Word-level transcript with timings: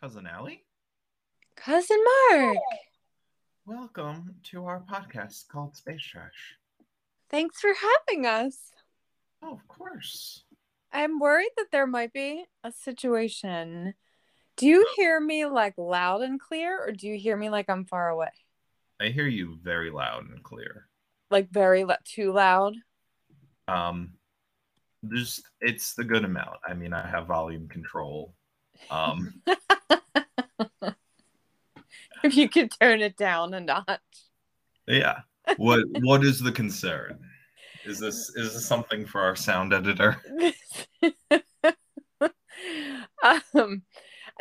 Cousin 0.00 0.26
Allie. 0.26 0.64
Cousin 1.56 1.98
Mark. 2.30 2.56
Welcome 3.66 4.34
to 4.44 4.64
our 4.64 4.82
podcast 4.90 5.48
called 5.48 5.76
Space 5.76 6.00
Trash. 6.00 6.56
Thanks 7.28 7.60
for 7.60 7.72
having 7.74 8.24
us. 8.24 8.70
Oh, 9.42 9.52
of 9.52 9.68
course. 9.68 10.44
I'm 10.90 11.18
worried 11.18 11.50
that 11.58 11.66
there 11.70 11.86
might 11.86 12.14
be 12.14 12.46
a 12.64 12.72
situation. 12.72 13.92
Do 14.56 14.66
you 14.66 14.86
hear 14.96 15.20
me 15.20 15.44
like 15.44 15.74
loud 15.76 16.22
and 16.22 16.40
clear, 16.40 16.82
or 16.82 16.92
do 16.92 17.06
you 17.06 17.18
hear 17.18 17.36
me 17.36 17.50
like 17.50 17.68
I'm 17.68 17.84
far 17.84 18.08
away? 18.08 18.32
I 19.02 19.08
hear 19.08 19.26
you 19.26 19.58
very 19.62 19.90
loud 19.90 20.30
and 20.30 20.42
clear. 20.42 20.88
Like 21.30 21.50
very 21.50 21.84
too 22.06 22.32
loud? 22.32 22.74
Um, 23.68 24.14
just 25.12 25.42
it's 25.60 25.92
the 25.92 26.04
good 26.04 26.24
amount. 26.24 26.56
I 26.66 26.72
mean, 26.72 26.94
I 26.94 27.06
have 27.06 27.26
volume 27.26 27.68
control. 27.68 28.34
Um, 28.90 29.42
if 32.24 32.36
you 32.36 32.48
could 32.48 32.70
turn 32.80 33.00
it 33.00 33.16
down 33.16 33.54
a 33.54 33.60
notch. 33.60 34.00
yeah. 34.86 35.20
What 35.56 35.80
what 36.00 36.24
is 36.24 36.38
the 36.38 36.52
concern? 36.52 37.18
Is 37.84 37.98
this 37.98 38.30
is 38.36 38.54
this 38.54 38.66
something 38.66 39.06
for 39.06 39.20
our 39.20 39.34
sound 39.34 39.72
editor? 39.72 40.16
um, 43.54 43.82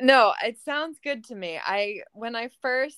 no, 0.01 0.33
it 0.43 0.57
sounds 0.63 0.99
good 1.03 1.23
to 1.25 1.35
me. 1.35 1.59
I 1.63 2.01
when 2.13 2.35
I 2.35 2.49
first 2.61 2.97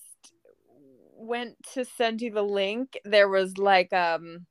went 1.16 1.56
to 1.74 1.86
send 1.86 2.22
you 2.22 2.32
the 2.32 2.42
link, 2.42 3.00
there 3.06 3.30
was 3.30 3.58
like 3.58 3.94
um 3.94 4.46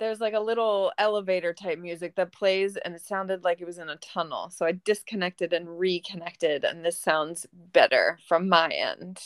there's 0.00 0.20
like 0.20 0.34
a 0.34 0.40
little 0.40 0.90
elevator 0.98 1.52
type 1.52 1.78
music 1.78 2.16
that 2.16 2.32
plays 2.32 2.76
and 2.78 2.94
it 2.94 3.02
sounded 3.02 3.44
like 3.44 3.60
it 3.60 3.66
was 3.66 3.78
in 3.78 3.90
a 3.90 3.96
tunnel. 3.96 4.50
So 4.50 4.66
I 4.66 4.72
disconnected 4.84 5.52
and 5.52 5.78
reconnected 5.78 6.64
and 6.64 6.84
this 6.84 6.98
sounds 6.98 7.46
better 7.52 8.18
from 8.26 8.48
my 8.48 8.68
end. 8.70 9.20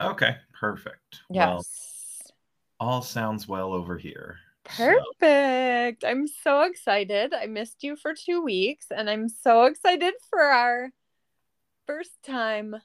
Okay, 0.00 0.36
perfect. 0.58 1.20
Yes. 1.28 1.46
Well, 1.48 1.64
all 2.80 3.02
sounds 3.02 3.46
well 3.46 3.72
over 3.74 3.98
here. 3.98 4.38
So, 4.76 4.94
Perfect. 5.20 6.04
I'm 6.04 6.26
so 6.28 6.62
excited. 6.62 7.34
I 7.34 7.46
missed 7.46 7.82
you 7.82 7.96
for 7.96 8.14
two 8.14 8.42
weeks, 8.42 8.86
and 8.96 9.10
I'm 9.10 9.28
so 9.28 9.64
excited 9.64 10.14
for 10.30 10.40
our 10.40 10.90
first 11.84 12.22
time 12.22 12.76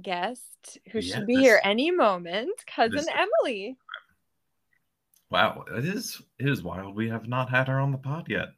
guest 0.00 0.78
who 0.90 1.00
Yeah, 1.00 1.16
should 1.16 1.26
be 1.26 1.34
this- 1.36 1.42
here 1.44 1.60
any 1.62 1.90
moment, 1.90 2.52
cousin 2.66 2.96
this- 2.96 3.08
Emily. 3.14 3.76
Wow, 5.30 5.64
it 5.76 5.84
is 5.84 6.20
it 6.38 6.48
is 6.48 6.62
wild. 6.62 6.94
We 6.94 7.08
have 7.08 7.28
not 7.28 7.50
had 7.50 7.68
her 7.68 7.80
on 7.80 7.92
the 7.92 7.98
pod 7.98 8.26
yet. 8.28 8.48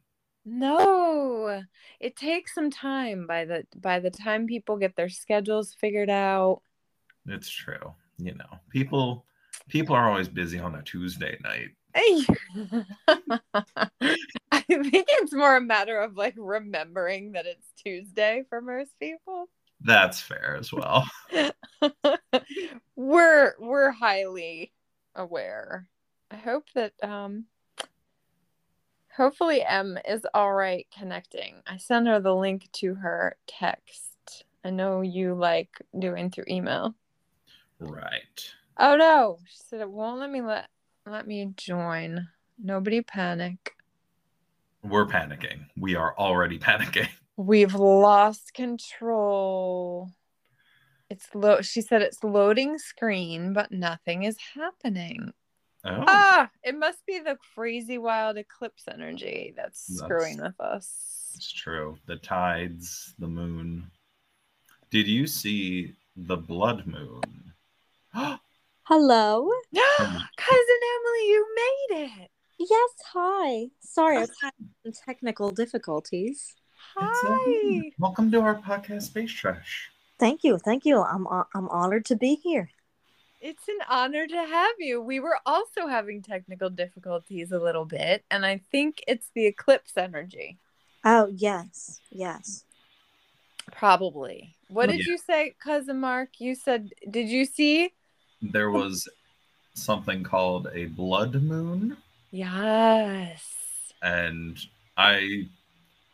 No, 0.45 1.61
it 1.99 2.15
takes 2.15 2.55
some 2.55 2.71
time 2.71 3.27
by 3.27 3.45
the 3.45 3.65
by 3.75 3.99
the 3.99 4.09
time 4.09 4.47
people 4.47 4.77
get 4.77 4.95
their 4.95 5.09
schedules 5.09 5.73
figured 5.73 6.09
out. 6.09 6.61
It's 7.25 7.49
true. 7.49 7.93
You 8.17 8.35
know, 8.35 8.59
people 8.69 9.25
people 9.67 9.95
are 9.95 10.09
always 10.09 10.29
busy 10.29 10.59
on 10.59 10.75
a 10.75 10.83
Tuesday 10.83 11.37
night. 11.43 11.69
I 14.51 14.61
think 14.61 15.05
it's 15.09 15.33
more 15.33 15.57
a 15.57 15.61
matter 15.61 15.99
of 15.99 16.15
like 16.15 16.35
remembering 16.37 17.31
that 17.33 17.45
it's 17.45 17.67
Tuesday 17.83 18.43
for 18.49 18.61
most 18.61 18.91
people. 18.99 19.49
That's 19.81 20.19
fair 20.19 20.57
as 20.59 20.71
well. 20.71 21.05
we're 22.95 23.55
we're 23.59 23.91
highly 23.91 24.71
aware. 25.15 25.87
I 26.31 26.35
hope 26.35 26.65
that 26.75 26.93
um 27.01 27.45
hopefully 29.15 29.63
M 29.63 29.97
is 30.07 30.25
all 30.33 30.53
right 30.53 30.87
connecting. 30.97 31.55
I 31.65 31.77
sent 31.77 32.07
her 32.07 32.19
the 32.19 32.35
link 32.35 32.69
to 32.73 32.95
her 32.95 33.35
text. 33.47 34.45
I 34.63 34.69
know 34.69 35.01
you 35.01 35.33
like 35.33 35.69
doing 35.97 36.29
through 36.29 36.45
email. 36.49 36.93
Right. 37.79 38.51
Oh 38.77 38.95
no. 38.95 39.39
She 39.47 39.57
said 39.69 39.81
it 39.81 39.89
won't 39.89 40.19
let 40.19 40.29
me 40.29 40.41
let 40.41 40.67
let 41.05 41.27
me 41.27 41.53
join. 41.55 42.27
Nobody 42.61 43.01
panic. 43.01 43.73
We're 44.83 45.07
panicking. 45.07 45.65
We 45.77 45.95
are 45.95 46.15
already 46.17 46.59
panicking. 46.59 47.09
We've 47.37 47.75
lost 47.75 48.53
control. 48.53 50.09
It's 51.09 51.33
low. 51.33 51.61
She 51.61 51.81
said 51.81 52.01
it's 52.01 52.23
loading 52.23 52.77
screen, 52.77 53.53
but 53.53 53.71
nothing 53.71 54.23
is 54.23 54.37
happening. 54.55 55.31
Oh, 55.85 56.03
Ah, 56.07 56.49
it 56.63 56.77
must 56.77 57.05
be 57.05 57.19
the 57.19 57.37
crazy 57.55 57.97
wild 57.97 58.37
eclipse 58.37 58.83
energy 58.91 59.53
that's 59.55 59.85
That's- 59.87 59.99
screwing 60.05 60.41
with 60.41 60.59
us. 60.59 61.31
it's 61.35 61.51
true. 61.51 61.97
The 62.07 62.15
tides, 62.17 63.13
the 63.19 63.27
moon. 63.27 63.89
Did 64.89 65.07
you 65.07 65.27
see 65.27 65.95
the 66.15 66.37
blood 66.37 66.87
moon? 66.87 67.21
Hello. 68.83 69.49
Cousin 69.97 70.79
Emily, 70.95 71.27
you 71.29 71.47
made 71.55 72.05
it. 72.05 72.31
Yes, 72.59 72.89
hi. 73.13 73.67
Sorry, 73.81 74.17
I've 74.17 74.31
had 74.41 74.53
some 74.83 74.93
technical 75.05 75.51
difficulties. 75.51 76.55
Hi. 76.95 77.91
Welcome 77.99 78.31
to 78.31 78.41
our 78.41 78.55
podcast, 78.55 79.03
Space 79.03 79.31
Trash. 79.31 79.89
Thank 80.19 80.43
you, 80.43 80.57
thank 80.57 80.85
you. 80.85 81.01
I'm 81.03 81.27
I'm 81.27 81.69
honored 81.69 82.05
to 82.05 82.15
be 82.15 82.35
here. 82.35 82.69
It's 83.39 83.67
an 83.67 83.77
honor 83.89 84.25
to 84.25 84.35
have 84.35 84.75
you. 84.79 85.01
We 85.01 85.19
were 85.19 85.37
also 85.45 85.87
having 85.87 86.21
technical 86.23 86.69
difficulties 86.69 87.51
a 87.51 87.59
little 87.59 87.85
bit, 87.85 88.25
and 88.31 88.45
I 88.45 88.61
think 88.71 89.03
it's 89.07 89.29
the 89.35 89.45
eclipse 89.45 89.95
energy. 89.95 90.57
Oh 91.05 91.27
yes, 91.27 92.01
yes. 92.11 92.63
Probably. 93.71 94.55
What 94.69 94.89
oh, 94.89 94.91
did 94.93 95.05
Yeah. 95.05 95.11
you 95.13 95.17
say, 95.19 95.55
cousin 95.59 95.99
Mark? 95.99 96.39
You 96.39 96.55
said, 96.55 96.89
did 97.09 97.29
you 97.29 97.45
see? 97.45 97.93
There 98.41 98.71
was 98.71 99.07
something 99.75 100.23
called 100.23 100.67
a 100.73 100.85
blood 100.85 101.35
moon, 101.35 101.97
Yes. 102.31 103.43
and 104.01 104.57
I 104.97 105.47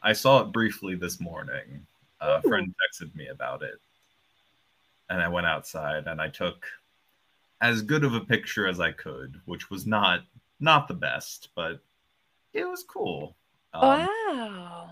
I 0.01 0.11
saw 0.11 0.41
it 0.41 0.51
briefly 0.51 0.95
this 0.95 1.21
morning. 1.21 1.87
A 2.19 2.39
Ooh. 2.39 2.49
friend 2.49 2.73
texted 2.75 3.15
me 3.15 3.27
about 3.27 3.63
it, 3.63 3.79
and 5.09 5.21
I 5.21 5.29
went 5.29 5.47
outside 5.47 6.07
and 6.07 6.21
I 6.21 6.27
took 6.27 6.67
as 7.63 7.81
good 7.81 8.03
of 8.03 8.13
a 8.13 8.19
picture 8.19 8.67
as 8.67 8.81
I 8.81 8.91
could, 8.91 9.39
which 9.45 9.69
was 9.69 9.87
not 9.87 10.19
not 10.59 10.87
the 10.87 10.93
best, 10.93 11.49
but 11.55 11.79
it 12.51 12.65
was 12.65 12.83
cool. 12.83 13.37
Um, 13.73 13.81
wow. 13.89 14.89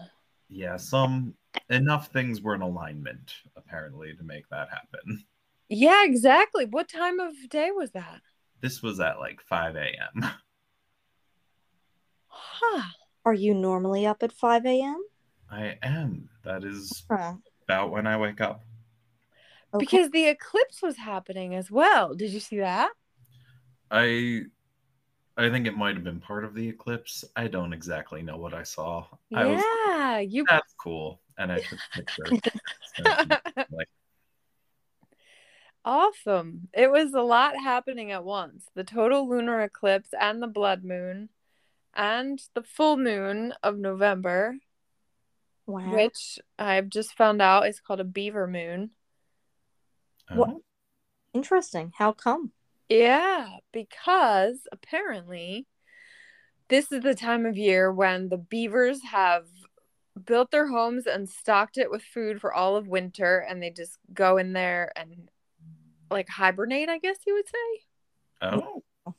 Yeah, 0.48 0.78
some 0.78 1.36
enough 1.70 2.08
things 2.08 2.42
were 2.42 2.56
in 2.56 2.62
alignment 2.62 3.36
apparently 3.56 4.16
to 4.16 4.24
make 4.24 4.48
that 4.50 4.70
happen. 4.70 5.24
Yeah, 5.70 6.04
exactly. 6.06 6.66
What 6.66 6.90
time 6.90 7.20
of 7.20 7.34
day 7.50 7.72
was 7.72 7.92
that? 7.92 8.22
This 8.62 8.82
was 8.82 9.00
at 9.00 9.20
like 9.20 9.42
5 9.42 9.76
a.m. 9.76 10.26
Huh. 12.28 12.84
Are 13.26 13.34
you 13.34 13.54
normally 13.54 14.06
up 14.06 14.24
at 14.24 14.32
five 14.32 14.66
a.m.? 14.66 15.02
I 15.50 15.78
am. 15.84 16.30
That 16.44 16.64
is 16.64 17.04
Huh. 17.10 17.36
about 17.66 17.92
when 17.92 18.08
I 18.08 18.18
wake 18.18 18.40
up. 18.42 18.64
Okay. 19.74 19.86
Because 19.86 20.10
the 20.12 20.28
eclipse 20.28 20.82
was 20.82 20.98
happening 20.98 21.56
as 21.56 21.72
well. 21.72 22.14
Did 22.14 22.32
you 22.32 22.40
see 22.40 22.60
that? 22.60 22.92
I 23.90 24.44
I 25.38 25.50
think 25.50 25.66
it 25.66 25.78
might 25.78 25.96
have 25.96 26.04
been 26.04 26.20
part 26.20 26.44
of 26.44 26.54
the 26.54 26.68
eclipse. 26.68 27.24
I 27.36 27.48
don't 27.48 27.74
exactly 27.74 28.22
know 28.22 28.38
what 28.38 28.54
I 28.54 28.64
saw. 28.64 29.06
I 29.34 29.46
was 29.46 29.64
yeah, 29.88 30.20
you. 30.20 30.46
that's 30.48 30.74
cool. 30.78 31.22
And 31.38 31.52
I 31.52 31.60
took 31.60 31.80
a 31.80 31.98
picture. 31.98 32.24
So, 32.94 33.04
like 33.72 33.88
awesome. 35.86 36.68
It 36.74 36.92
was 36.92 37.14
a 37.14 37.22
lot 37.22 37.56
happening 37.58 38.12
at 38.12 38.24
once. 38.26 38.66
The 38.76 38.84
total 38.84 39.30
lunar 39.30 39.62
eclipse 39.62 40.10
and 40.20 40.42
the 40.42 40.48
blood 40.48 40.84
moon 40.84 41.30
and 41.94 42.42
the 42.54 42.64
full 42.64 42.98
moon 42.98 43.54
of 43.64 43.78
November, 43.78 44.56
wow. 45.66 45.94
which 45.94 46.40
I've 46.60 46.90
just 46.90 47.16
found 47.16 47.42
out 47.42 47.68
is 47.68 47.80
called 47.80 48.00
a 48.00 48.06
beaver 48.06 48.48
moon. 48.48 48.92
What- 50.34 50.50
oh, 50.50 50.52
uh-huh. 50.52 50.60
Interesting. 51.34 51.94
How 51.98 52.12
come? 52.12 52.52
Yeah, 52.90 53.48
because 53.72 54.68
apparently 54.72 55.66
this 56.68 56.92
is 56.92 57.02
the 57.04 57.16
time 57.16 57.46
of 57.46 57.58
year 57.58 57.92
when 57.92 58.30
the 58.30 58.38
beavers 58.38 59.02
have 59.04 59.46
built 60.26 60.52
their 60.52 60.68
homes 60.68 61.08
and 61.08 61.30
stocked 61.30 61.78
it 61.78 61.90
with 61.90 62.02
food 62.02 62.42
for 62.42 62.54
all 62.54 62.76
of 62.76 62.88
winter 62.88 63.40
and 63.40 63.62
they 63.62 63.70
just 63.70 63.98
go 64.14 64.38
in 64.38 64.54
there 64.54 64.92
and 64.96 65.30
like 66.10 66.28
hibernate, 66.28 66.90
I 66.90 66.98
guess 66.98 67.18
you 67.26 67.34
would 67.34 67.48
say. 67.48 67.84
oh, 68.42 68.84
oh. 69.06 69.16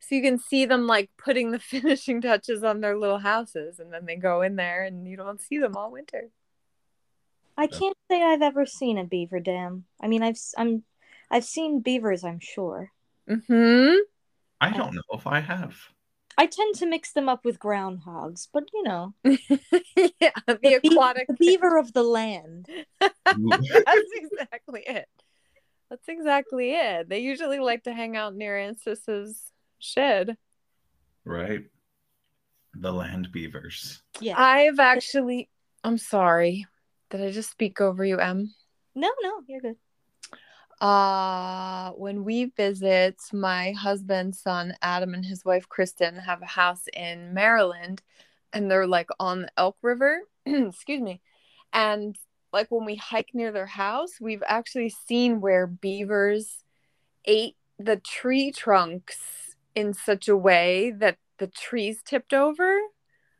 So 0.00 0.14
you 0.14 0.22
can 0.22 0.38
see 0.38 0.64
them 0.64 0.86
like 0.86 1.10
putting 1.18 1.50
the 1.50 1.58
finishing 1.58 2.20
touches 2.22 2.64
on 2.64 2.80
their 2.80 2.96
little 2.96 3.18
houses 3.18 3.78
and 3.78 3.92
then 3.92 4.06
they 4.06 4.16
go 4.16 4.40
in 4.40 4.56
there 4.56 4.84
and 4.84 5.06
you 5.06 5.16
don't 5.16 5.40
see 5.40 5.58
them 5.58 5.76
all 5.76 5.90
winter. 5.90 6.30
I 7.58 7.66
can't 7.66 7.96
say 8.10 8.22
I've 8.22 8.40
ever 8.42 8.64
seen 8.64 8.96
a 8.98 9.04
beaver 9.04 9.40
dam. 9.40 9.84
I 10.00 10.06
mean, 10.08 10.22
I've 10.22 10.36
s- 10.36 10.54
I'm 10.56 10.84
I've 11.30 11.44
seen 11.44 11.80
beavers. 11.80 12.24
I'm 12.24 12.38
sure. 12.40 12.90
Mhm. 13.28 13.98
I 14.60 14.70
don't 14.70 14.94
know 14.94 15.02
if 15.12 15.26
I 15.26 15.40
have. 15.40 15.76
I 16.38 16.46
tend 16.46 16.76
to 16.76 16.86
mix 16.86 17.12
them 17.12 17.28
up 17.28 17.44
with 17.44 17.58
groundhogs, 17.58 18.46
but 18.52 18.64
you 18.72 18.82
know, 18.84 19.12
yeah, 19.24 20.30
the, 20.46 20.58
the, 20.62 20.78
be- 20.82 20.88
aquatic. 20.88 21.26
the 21.26 21.34
beaver 21.34 21.76
of 21.76 21.92
the 21.92 22.04
land. 22.04 22.68
That's 23.00 24.12
exactly 24.14 24.84
it. 24.86 25.08
That's 25.90 26.08
exactly 26.08 26.72
it. 26.74 27.08
They 27.08 27.18
usually 27.20 27.58
like 27.58 27.84
to 27.84 27.92
hang 27.92 28.16
out 28.16 28.36
near 28.36 28.56
Ances's 28.56 29.42
shed. 29.80 30.36
right? 31.24 31.64
The 32.74 32.92
land 32.92 33.32
beavers. 33.32 34.00
Yeah. 34.20 34.34
I've 34.38 34.78
actually. 34.78 35.48
I'm 35.82 35.98
sorry. 35.98 36.66
Did 37.10 37.22
I 37.22 37.30
just 37.30 37.50
speak 37.50 37.80
over 37.80 38.04
you, 38.04 38.18
Em? 38.18 38.52
no, 38.94 39.10
no, 39.22 39.40
you're 39.46 39.60
good. 39.60 39.76
Uh, 40.80 41.90
when 41.92 42.24
we 42.24 42.46
visit, 42.56 43.16
my 43.32 43.72
husband's 43.72 44.40
son 44.40 44.74
Adam 44.80 45.14
and 45.14 45.24
his 45.24 45.44
wife 45.44 45.68
Kristen 45.68 46.16
have 46.16 46.42
a 46.42 46.46
house 46.46 46.84
in 46.92 47.34
Maryland, 47.34 48.02
and 48.52 48.70
they're 48.70 48.86
like 48.86 49.08
on 49.18 49.42
the 49.42 49.50
Elk 49.56 49.76
River. 49.82 50.20
Excuse 50.46 51.00
me. 51.00 51.20
And 51.72 52.16
like 52.52 52.70
when 52.70 52.84
we 52.84 52.96
hike 52.96 53.30
near 53.34 53.52
their 53.52 53.66
house, 53.66 54.12
we've 54.20 54.42
actually 54.46 54.90
seen 54.90 55.40
where 55.40 55.66
beavers 55.66 56.64
ate 57.24 57.56
the 57.78 57.96
tree 57.96 58.52
trunks 58.52 59.56
in 59.74 59.94
such 59.94 60.28
a 60.28 60.36
way 60.36 60.92
that 60.98 61.18
the 61.38 61.46
trees 61.46 62.00
tipped 62.04 62.32
over. 62.32 62.78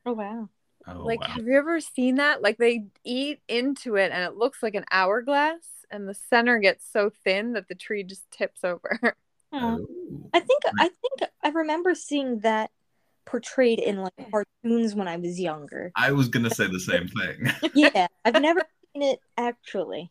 Oh 0.05 0.13
wow. 0.13 0.49
Oh, 0.91 1.05
like, 1.05 1.21
wow. 1.21 1.27
have 1.35 1.47
you 1.47 1.57
ever 1.57 1.81
seen 1.81 2.17
that? 2.17 2.43
Like, 2.43 2.57
they 2.59 2.87
eat 3.05 3.41
into 3.49 3.97
it 3.97 4.11
and 4.13 4.23
it 4.25 4.37
looks 4.37 4.63
like 4.63 4.75
an 4.75 4.85
hourglass, 4.91 5.61
and 5.91 6.09
the 6.09 6.15
center 6.15 6.59
gets 6.59 6.85
so 6.91 7.11
thin 7.25 7.53
that 7.55 7.69
the 7.69 7.75
tree 7.75 8.03
just 8.05 8.31
tips 8.31 8.65
over. 8.65 9.15
Oh. 9.51 9.79
I 10.35 10.41
think 10.41 10.63
I 10.79 10.89
think 10.89 11.31
I 11.43 11.49
remember 11.49 11.95
seeing 11.95 12.41
that 12.41 12.71
portrayed 13.25 13.79
in 13.79 14.03
like 14.03 14.13
cartoons 14.31 14.95
when 14.95 15.09
I 15.09 15.17
was 15.17 15.41
younger. 15.41 15.91
I 15.97 16.13
was 16.13 16.29
gonna 16.29 16.51
say 16.51 16.67
the 16.67 16.79
same 16.79 17.09
thing. 17.09 17.51
Yeah, 17.75 18.09
I've 18.27 18.43
never 18.43 18.61
seen 18.93 19.03
it 19.05 19.21
actually. 19.39 20.11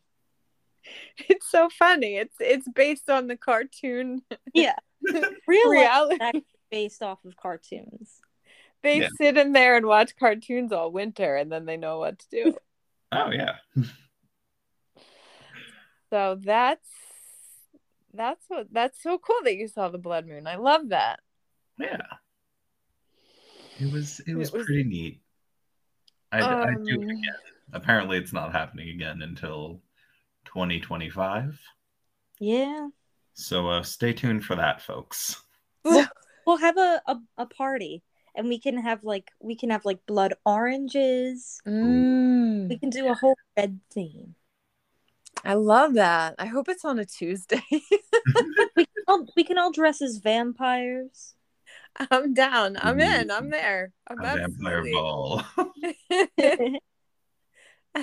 it's 1.28 1.48
so 1.48 1.68
funny. 1.68 2.16
It's 2.16 2.34
it's 2.40 2.66
based 2.74 3.08
on 3.08 3.28
the 3.28 3.36
cartoon 3.36 4.22
Yeah, 4.54 4.74
real 5.46 5.70
reality. 5.70 6.42
based 6.72 7.00
off 7.04 7.24
of 7.24 7.36
cartoons. 7.36 8.20
They 8.82 9.00
Yeah. 9.00 9.08
sit 9.16 9.36
in 9.36 9.52
there 9.52 9.76
and 9.76 9.86
watch 9.86 10.16
cartoons 10.16 10.72
all 10.72 10.92
winter, 10.92 11.36
and 11.36 11.50
then 11.50 11.64
they 11.66 11.76
know 11.76 11.98
what 11.98 12.18
to 12.20 12.26
do. 12.30 12.56
oh 13.12 13.30
yeah. 13.30 13.56
so 16.10 16.38
that's 16.42 16.88
that's 18.14 18.44
what 18.48 18.66
that's 18.72 19.02
so 19.02 19.18
cool 19.18 19.36
that 19.44 19.56
you 19.56 19.68
saw 19.68 19.88
the 19.88 19.98
blood 19.98 20.26
moon. 20.26 20.46
I 20.46 20.56
love 20.56 20.88
that. 20.90 21.20
Yeah. 21.78 22.00
It 23.80 23.92
was 23.92 24.20
it 24.26 24.34
was, 24.34 24.52
was- 24.52 24.64
pretty 24.64 24.84
neat. 24.84 25.20
I, 26.32 26.38
I 26.40 26.74
do 26.84 26.96
Um, 26.96 27.02
again. 27.02 27.22
Apparently 27.72 28.18
it's 28.18 28.32
not 28.32 28.52
happening 28.52 28.90
again 28.90 29.22
until 29.22 29.80
2025. 30.46 31.58
Yeah, 32.40 32.88
So 33.34 33.68
uh 33.68 33.82
stay 33.82 34.12
tuned 34.12 34.44
for 34.44 34.54
that, 34.56 34.80
folks. 34.82 35.42
we'll 35.84 36.56
have 36.58 36.76
a, 36.76 37.02
a 37.06 37.16
a 37.38 37.46
party, 37.46 38.02
and 38.38 38.48
we 38.48 38.58
can 38.58 38.78
have 38.78 39.02
like 39.04 39.30
we 39.40 39.56
can 39.56 39.68
have 39.70 39.84
like 39.84 40.06
blood 40.06 40.32
oranges. 40.46 41.60
Mm, 41.66 42.68
We 42.70 42.78
can 42.78 42.88
do 42.88 43.08
a 43.08 43.14
whole 43.14 43.36
red 43.56 43.80
theme. 43.92 44.36
I 45.44 45.54
love 45.54 45.94
that. 45.94 46.36
I 46.38 46.46
hope 46.46 46.68
it's 46.68 46.84
on 46.84 46.98
a 46.98 47.04
Tuesday. 47.04 47.62
We 48.76 48.84
can 48.84 49.04
all, 49.08 49.26
we 49.36 49.42
can 49.44 49.58
all 49.58 49.72
dress 49.72 50.00
as 50.00 50.18
vampires. 50.18 51.34
I'm 52.12 52.32
down. 52.34 52.76
I'm 52.80 53.00
in. 53.00 53.28
I'm 53.30 53.50
there. 53.50 53.92
I'm 54.06 54.20
A 54.20 54.36
vampire 54.36 54.84
ball. 54.92 55.42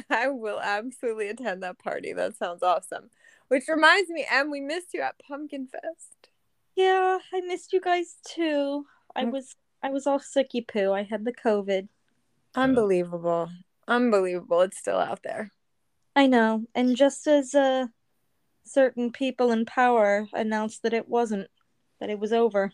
I 0.10 0.28
will 0.28 0.60
absolutely 0.60 1.30
attend 1.30 1.64
that 1.64 1.80
party. 1.80 2.12
That 2.12 2.36
sounds 2.36 2.62
awesome. 2.62 3.10
Which 3.48 3.64
reminds 3.70 4.10
me, 4.10 4.26
Em, 4.30 4.52
we 4.52 4.60
missed 4.60 4.94
you 4.94 5.02
at 5.02 5.16
Pumpkin 5.20 5.68
Fest. 5.68 6.30
yeah, 6.76 7.20
I 7.34 7.40
missed 7.42 7.72
you 7.72 7.80
guys 7.80 8.16
too. 8.28 8.86
I 9.16 9.24
Mm. 9.26 9.32
was 9.32 9.56
I 9.86 9.90
was 9.92 10.08
all 10.08 10.18
sicky 10.18 10.68
poo. 10.68 10.92
I 10.94 11.04
had 11.04 11.26
the 11.26 11.32
COVID. 11.32 11.88
Unbelievable. 12.56 13.52
Unbelievable. 13.88 14.62
It's 14.62 14.80
still 14.80 14.98
out 14.98 15.22
there. 15.24 15.52
I 16.16 16.26
know, 16.26 16.64
and 16.74 16.96
just 16.96 17.28
as 17.28 17.54
uh, 17.54 17.86
certain 18.64 19.12
people 19.12 19.52
in 19.52 19.66
power 19.66 20.28
announced 20.34 20.82
that 20.82 20.94
it 20.94 21.08
wasn't, 21.08 21.50
that 22.00 22.10
it 22.10 22.18
was 22.18 22.34
over. 22.34 22.72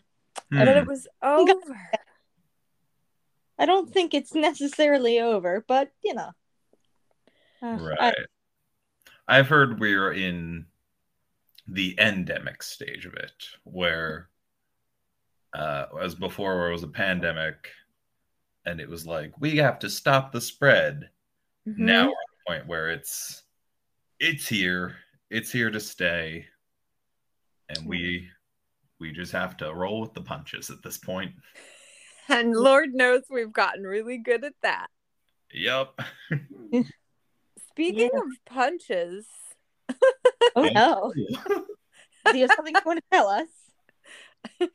But 0.50 0.68
Hmm. 0.68 0.78
it 0.78 0.86
was 0.86 1.06
over. 1.22 1.90
I 3.58 3.66
don't 3.66 3.92
think 3.92 4.14
it's 4.14 4.32
necessarily 4.34 5.20
over, 5.20 5.62
but 5.68 5.90
you 6.02 6.14
know. 6.14 6.30
Uh, 7.60 7.76
Right. 7.78 7.98
I- 8.00 8.14
I've 9.28 9.48
heard 9.48 9.78
we're 9.80 10.12
in 10.12 10.64
the 11.68 11.94
endemic 12.00 12.62
stage 12.62 13.04
of 13.04 13.12
it, 13.14 13.44
where 13.64 14.30
uh, 15.54 15.86
as 16.00 16.14
before, 16.14 16.56
where 16.56 16.68
it 16.70 16.72
was 16.72 16.82
a 16.82 16.88
pandemic, 16.88 17.70
and 18.64 18.80
it 18.80 18.88
was 18.88 19.06
like 19.06 19.32
we 19.40 19.56
have 19.56 19.78
to 19.80 19.90
stop 19.90 20.32
the 20.32 20.40
spread. 20.40 21.08
Mm-hmm. 21.68 21.84
Now 21.84 22.04
we're 22.06 22.10
at 22.10 22.16
the 22.30 22.52
point 22.54 22.66
where 22.66 22.90
it's 22.90 23.42
it's 24.18 24.48
here, 24.48 24.96
it's 25.30 25.50
here 25.52 25.70
to 25.70 25.80
stay, 25.80 26.46
and 27.68 27.86
we 27.86 28.28
we 28.98 29.12
just 29.12 29.32
have 29.32 29.56
to 29.58 29.74
roll 29.74 30.00
with 30.00 30.14
the 30.14 30.22
punches 30.22 30.70
at 30.70 30.82
this 30.82 30.98
point. 30.98 31.32
And 32.28 32.54
Lord 32.54 32.94
knows 32.94 33.22
we've 33.28 33.52
gotten 33.52 33.82
really 33.82 34.16
good 34.16 34.44
at 34.44 34.54
that. 34.62 34.86
Yep. 35.52 36.00
Speaking 37.70 38.10
Yeah. 38.14 38.20
of 38.20 38.26
punches, 38.46 39.26
oh 40.54 40.62
no! 40.72 41.12
Do 41.12 42.38
you 42.38 42.42
have 42.42 42.52
something 42.54 42.74
you 42.74 42.80
want 42.86 43.00
to 43.00 43.04
tell 43.12 43.28
us? 43.28 43.48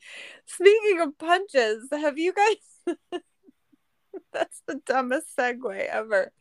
speaking 0.46 1.00
of 1.00 1.18
punches, 1.18 1.88
have 1.90 2.18
you 2.18 2.32
guys? 2.32 2.96
That's 4.32 4.62
the 4.66 4.80
dumbest 4.86 5.28
segue 5.36 5.86
ever. 5.88 6.32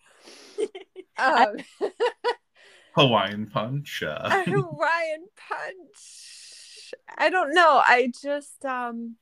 Um, 1.18 1.57
Hawaiian 2.95 3.47
punch. 3.47 4.03
Uh, 4.03 4.44
Hawaiian 4.45 5.27
punch. 5.50 6.94
I 7.18 7.29
don't 7.29 7.53
know. 7.53 7.81
I 7.85 8.12
just 8.21 8.63
um 8.65 9.15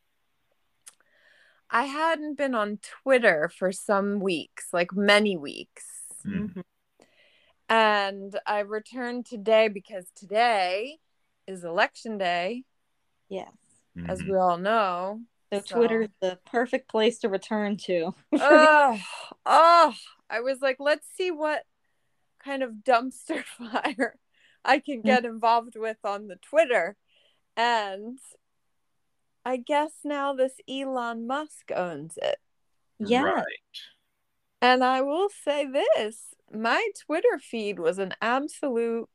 I 1.70 1.86
hadn't 1.86 2.36
been 2.38 2.56
on 2.56 2.80
Twitter 3.04 3.50
for 3.50 3.72
some 3.72 4.20
weeks, 4.20 4.68
like 4.72 4.94
many 4.94 5.36
weeks. 5.36 5.86
mm, 6.26 6.64
And 7.68 8.38
I 8.46 8.60
returned 8.60 9.26
today 9.26 9.68
because 9.68 10.06
today 10.16 11.00
is 11.48 11.64
election 11.64 12.18
day, 12.18 12.64
Yes. 13.30 13.52
As 14.08 14.22
mhm. 14.22 14.30
we 14.32 14.38
all 14.38 14.58
know. 14.58 15.22
So 15.54 15.62
So- 15.66 15.76
Twitter's 15.76 16.10
the 16.22 16.40
perfect 16.46 16.90
place 16.90 17.20
to 17.20 17.30
return 17.30 17.78
to. 17.86 18.14
oh, 18.34 19.00
oh, 19.46 19.94
I 20.30 20.42
was 20.42 20.62
like, 20.62 20.78
let's 20.80 21.08
see 21.16 21.32
what 21.32 21.64
kind 22.44 22.64
of 22.64 22.72
dumpster 22.84 23.44
fire 23.58 24.18
I 24.64 24.80
can 24.80 25.02
get 25.02 25.26
involved 25.26 25.76
with 25.76 25.98
on 26.04 26.28
the 26.28 26.38
Twitter. 26.38 26.96
And 27.56 28.20
I 29.46 29.58
guess 29.58 29.92
now 30.04 30.34
this 30.34 30.56
Elon 30.68 31.28
Musk 31.28 31.72
owns 31.76 32.18
it. 32.22 32.38
yeah. 33.00 33.22
Right. 33.22 33.46
And 34.62 34.84
I 34.84 35.02
will 35.02 35.30
say 35.30 35.66
this 35.66 36.34
my 36.52 36.88
Twitter 37.06 37.40
feed 37.40 37.80
was 37.80 38.00
an 38.00 38.14
absolute 38.22 39.10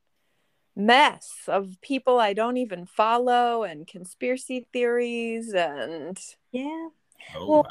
mess 0.87 1.31
of 1.49 1.77
people 1.83 2.19
I 2.19 2.33
don't 2.33 2.57
even 2.57 2.87
follow 2.87 3.63
and 3.65 3.87
conspiracy 3.87 4.67
theories 4.73 5.53
and 5.55 6.19
Yeah. 6.53 6.89
Oh, 7.37 7.49
Well, 7.51 7.67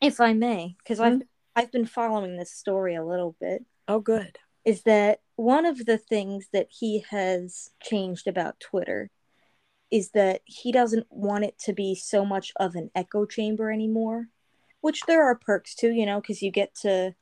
If 0.00 0.20
I 0.20 0.32
may, 0.34 0.76
because 0.78 1.00
I've 1.00 1.14
Mhm. 1.20 1.28
I've 1.56 1.72
been 1.72 1.86
following 1.86 2.36
this 2.36 2.52
story 2.52 2.94
a 2.96 3.04
little 3.04 3.36
bit, 3.40 3.64
oh 3.88 4.00
good. 4.00 4.38
is 4.64 4.82
that 4.82 5.20
one 5.36 5.64
of 5.66 5.86
the 5.86 5.98
things 5.98 6.48
that 6.52 6.68
he 6.70 7.00
has 7.10 7.70
changed 7.80 8.26
about 8.26 8.58
Twitter 8.60 9.10
is 9.90 10.10
that 10.10 10.42
he 10.44 10.72
doesn't 10.72 11.06
want 11.10 11.44
it 11.44 11.58
to 11.60 11.72
be 11.72 11.94
so 11.94 12.24
much 12.24 12.52
of 12.56 12.74
an 12.74 12.90
echo 12.94 13.24
chamber 13.24 13.70
anymore, 13.70 14.28
which 14.80 15.02
there 15.06 15.22
are 15.22 15.36
perks 15.36 15.74
to, 15.76 15.90
you 15.92 16.04
know, 16.04 16.20
because 16.20 16.42
you 16.42 16.50
get 16.50 16.74
to 16.74 17.14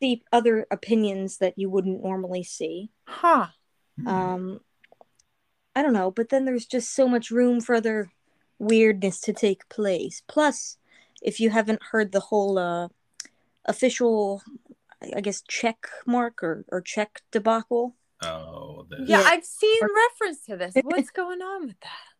see 0.00 0.22
other 0.32 0.66
opinions 0.70 1.38
that 1.38 1.56
you 1.56 1.70
wouldn't 1.70 2.02
normally 2.02 2.42
see. 2.42 2.90
Huh. 3.06 3.48
Hmm. 3.98 4.08
Um, 4.08 4.60
I 5.74 5.82
don't 5.82 5.92
know, 5.92 6.10
but 6.10 6.28
then 6.28 6.44
there's 6.44 6.66
just 6.66 6.94
so 6.94 7.08
much 7.08 7.30
room 7.30 7.60
for 7.60 7.74
other 7.74 8.10
weirdness 8.58 9.20
to 9.22 9.32
take 9.32 9.68
place. 9.68 10.22
Plus, 10.26 10.76
if 11.22 11.40
you 11.40 11.50
haven't 11.50 11.82
heard 11.90 12.12
the 12.12 12.20
whole 12.20 12.58
uh, 12.58 12.88
official, 13.64 14.42
I 15.14 15.20
guess, 15.20 15.42
check 15.48 15.86
mark 16.06 16.42
or, 16.42 16.64
or 16.68 16.80
check 16.80 17.22
debacle. 17.30 17.96
oh, 18.22 18.86
the, 18.88 19.04
Yeah, 19.06 19.20
Yeah. 19.20 19.26
I've 19.26 19.44
seen 19.44 19.80
reference 19.82 20.44
to 20.46 20.56
this. 20.56 20.74
What's 20.82 21.10
going 21.22 21.40
on 21.40 21.66
with 21.66 21.80
that? 21.80 22.12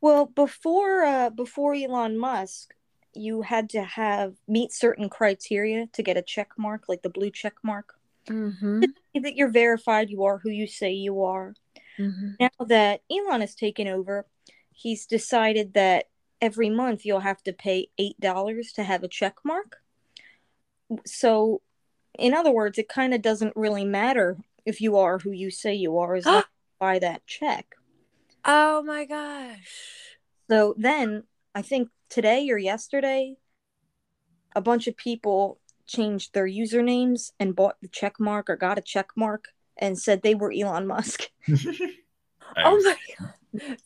Well, 0.00 0.26
before 0.26 1.04
uh, 1.04 1.30
before 1.30 1.74
Elon 1.74 2.16
Musk, 2.16 2.74
you 3.12 3.42
had 3.42 3.68
to 3.70 3.82
have 3.82 4.34
meet 4.48 4.72
certain 4.72 5.10
criteria 5.10 5.88
to 5.88 6.02
get 6.02 6.16
a 6.16 6.22
check 6.22 6.52
mark, 6.56 6.88
like 6.88 7.02
the 7.02 7.10
blue 7.10 7.30
check 7.30 7.54
mark. 7.62 7.99
Mm-hmm. 8.28 8.84
That 9.22 9.34
you're 9.34 9.50
verified, 9.50 10.08
you 10.08 10.22
are 10.22 10.38
who 10.38 10.50
you 10.50 10.68
say 10.68 10.92
you 10.92 11.24
are. 11.24 11.54
mm-hmm. 11.98 12.30
Now 12.38 12.64
that 12.64 13.00
Elon 13.10 13.40
has 13.40 13.56
taken 13.56 13.88
over, 13.88 14.24
he's 14.72 15.04
decided 15.04 15.74
that 15.74 16.06
every 16.40 16.70
month 16.70 17.04
you'll 17.04 17.20
have 17.20 17.42
to 17.42 17.52
pay 17.52 17.88
eight 17.98 18.18
dollars 18.20 18.72
to 18.74 18.84
have 18.84 19.02
a 19.02 19.08
check 19.08 19.34
mark. 19.44 19.78
So, 21.04 21.60
in 22.18 22.32
other 22.32 22.52
words, 22.52 22.78
it 22.78 22.88
kind 22.88 23.12
of 23.12 23.20
doesn't 23.20 23.56
really 23.56 23.84
matter 23.84 24.38
if 24.64 24.80
you 24.80 24.96
are 24.96 25.18
who 25.18 25.32
you 25.32 25.50
say 25.50 25.74
you 25.74 25.98
are 25.98 26.14
as 26.14 26.24
long 26.26 26.38
as 26.38 26.44
buy 26.78 26.98
that 27.00 27.26
check. 27.26 27.74
Oh 28.44 28.82
my 28.82 29.04
gosh. 29.04 30.16
So 30.48 30.74
then 30.76 31.24
I 31.54 31.62
think 31.62 31.88
today 32.08 32.48
or 32.50 32.58
yesterday, 32.58 33.36
a 34.56 34.60
bunch 34.60 34.86
of 34.86 34.96
people 34.96 35.60
changed 35.90 36.32
their 36.32 36.46
usernames 36.46 37.32
and 37.40 37.56
bought 37.56 37.76
the 37.82 37.88
check 37.88 38.20
mark 38.20 38.48
or 38.48 38.56
got 38.56 38.78
a 38.78 38.82
check 38.82 39.08
mark 39.16 39.46
and 39.76 39.98
said 39.98 40.22
they 40.22 40.34
were 40.34 40.52
Elon 40.52 40.86
Musk. 40.86 41.30
Oh 42.56 42.80
my 42.82 42.96
god. 43.18 43.34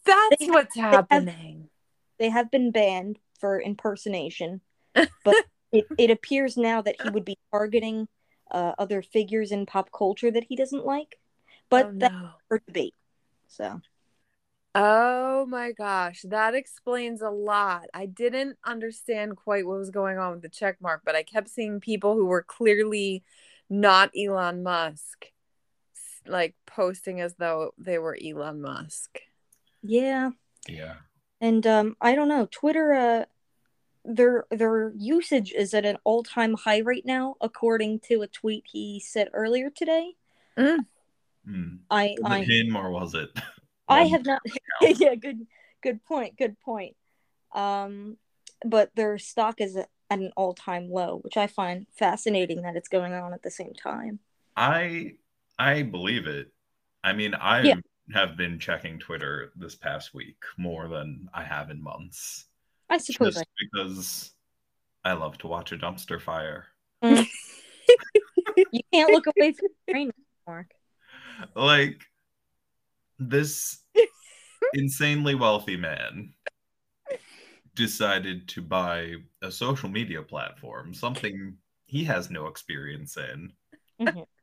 That's 0.07 0.37
They- 0.41 0.49
what's 0.49 0.77
have- 0.77 1.07
happening. 1.11 1.69
They 2.19 2.31
have 2.31 2.51
been 2.51 2.71
banned 2.71 3.19
for 3.41 3.61
impersonation, 3.61 4.61
but 4.95 5.35
it, 5.73 5.85
it 5.99 6.11
appears 6.11 6.57
now 6.57 6.81
that 6.81 6.97
he 7.03 7.11
would 7.11 7.25
be 7.25 7.37
targeting 7.53 8.09
uh, 8.51 8.73
other 8.79 9.03
figures 9.03 9.51
in 9.53 9.67
pop 9.67 9.91
culture 9.93 10.31
that 10.31 10.45
he 10.49 10.57
doesn't 10.57 10.87
like. 10.87 11.19
But 11.69 11.87
oh, 11.87 11.93
that's 11.97 12.15
no. 12.15 12.31
for 12.49 12.63
debate. 12.67 12.95
So 13.49 13.81
Oh 14.75 15.47
my 15.47 15.73
gosh, 15.73 16.23
that 16.29 16.55
explains 16.55 17.23
a 17.23 17.31
lot. 17.31 17.87
I 17.95 18.07
didn't 18.07 18.59
understand 18.65 19.37
quite 19.37 19.67
what 19.67 19.79
was 19.79 19.91
going 19.91 20.19
on 20.19 20.33
with 20.33 20.43
the 20.43 20.49
check 20.49 20.81
mark, 20.81 21.03
but 21.05 21.15
I 21.15 21.23
kept 21.23 21.49
seeing 21.49 21.81
people 21.81 22.15
who 22.15 22.27
were 22.27 22.43
clearly 22.43 23.23
not 23.71 24.11
Elon 24.17 24.63
Musk 24.63 25.27
like 26.27 26.55
posting 26.67 27.21
as 27.21 27.35
though 27.35 27.75
they 27.79 27.99
were 27.99 28.17
Elon 28.23 28.61
Musk. 28.61 29.21
yeah, 29.83 30.31
yeah. 30.69 30.95
and 31.41 31.67
um, 31.67 31.97
I 32.01 32.15
don't 32.15 32.29
know. 32.29 32.49
Twitter, 32.51 32.95
uh, 32.95 33.25
their 34.05 34.45
their 34.51 34.93
usage 34.97 35.53
is 35.53 35.75
at 35.75 35.85
an 35.85 35.99
all 36.05 36.23
time 36.23 36.55
high 36.55 36.81
right 36.81 37.05
now, 37.05 37.37
according 37.41 38.01
to 38.01 38.23
a 38.23 38.27
tweet 38.27 38.65
he 38.67 39.01
said 39.01 39.29
earlier 39.33 39.71
today. 39.71 40.15
Hmm. 41.47 41.77
I 41.91 42.17
Was 42.21 42.33
I 42.33 42.39
it 42.41 42.49
him 42.49 42.77
or 42.77 42.91
was 42.91 43.15
it? 43.15 43.31
I 43.89 44.05
have 44.05 44.25
not. 44.25 44.41
yeah, 44.83 45.15
good 45.15 45.47
good 45.83 46.05
point. 46.05 46.37
Good 46.37 46.57
point. 46.61 46.97
Um, 47.55 48.17
but 48.65 48.91
their 48.95 49.19
stock 49.19 49.61
is 49.61 49.77
at 49.77 49.89
an 50.11 50.33
all 50.37 50.55
time 50.55 50.91
low, 50.91 51.19
which 51.19 51.37
I 51.37 51.47
find 51.47 51.87
fascinating 51.99 52.63
that 52.63 52.77
it's 52.77 52.89
going 52.89 53.13
on 53.13 53.33
at 53.33 53.43
the 53.43 53.51
same 53.51 53.75
time. 53.75 54.21
I 54.57 55.13
I 55.59 55.83
believe 55.83 56.27
it. 56.27 56.53
I 57.03 57.13
mean, 57.13 57.35
I 57.35 57.63
Yeah. 57.63 57.75
have 58.13 58.37
been 58.37 58.59
checking 58.59 58.99
Twitter 58.99 59.53
this 59.57 59.75
past 59.75 60.15
week 60.15 60.43
more 60.57 60.89
than 60.89 61.29
I 61.33 61.43
have 61.45 61.71
in 61.71 61.83
months, 61.83 62.47
I 62.89 62.99
suppose. 62.99 63.35
just 63.35 63.47
because 63.59 64.35
I 65.05 65.13
love 65.13 65.39
to 65.39 65.47
watch 65.47 65.73
a 65.73 65.77
dumpster 65.77 66.21
fire. 66.21 66.67
I, 67.03 67.29
you 68.73 68.81
can't 68.93 69.13
look 69.13 69.27
away 69.27 69.53
from 69.53 69.69
the 69.87 69.93
train, 69.93 70.11
Mark. 70.47 70.71
Like 71.55 72.07
this 73.19 73.79
insanely 74.75 75.35
wealthy 75.35 75.77
man 75.77 76.35
decided 77.75 78.49
to 78.49 78.63
buy 78.63 79.15
a 79.43 79.51
social 79.51 79.89
media 79.89 80.23
platform, 80.23 80.95
something 80.95 81.57
he 81.87 82.05
has 82.05 82.31
no 82.31 82.47
experience 82.47 83.17
in. 83.17 83.53
Mhm. 84.01 84.27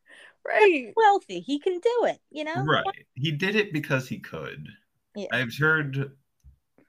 Right. 0.44 0.92
Wealthy, 0.96 1.40
he 1.42 1.60
can 1.60 1.80
do 1.80 2.06
it. 2.06 2.20
You 2.32 2.44
know, 2.46 2.64
Right. 2.66 3.06
He 3.14 3.32
did 3.32 3.56
it 3.56 3.72
because 3.72 4.08
he 4.08 4.20
could. 4.20 4.68
Yeah. 5.16 5.28
I've 5.32 5.56
heard, 5.56 6.18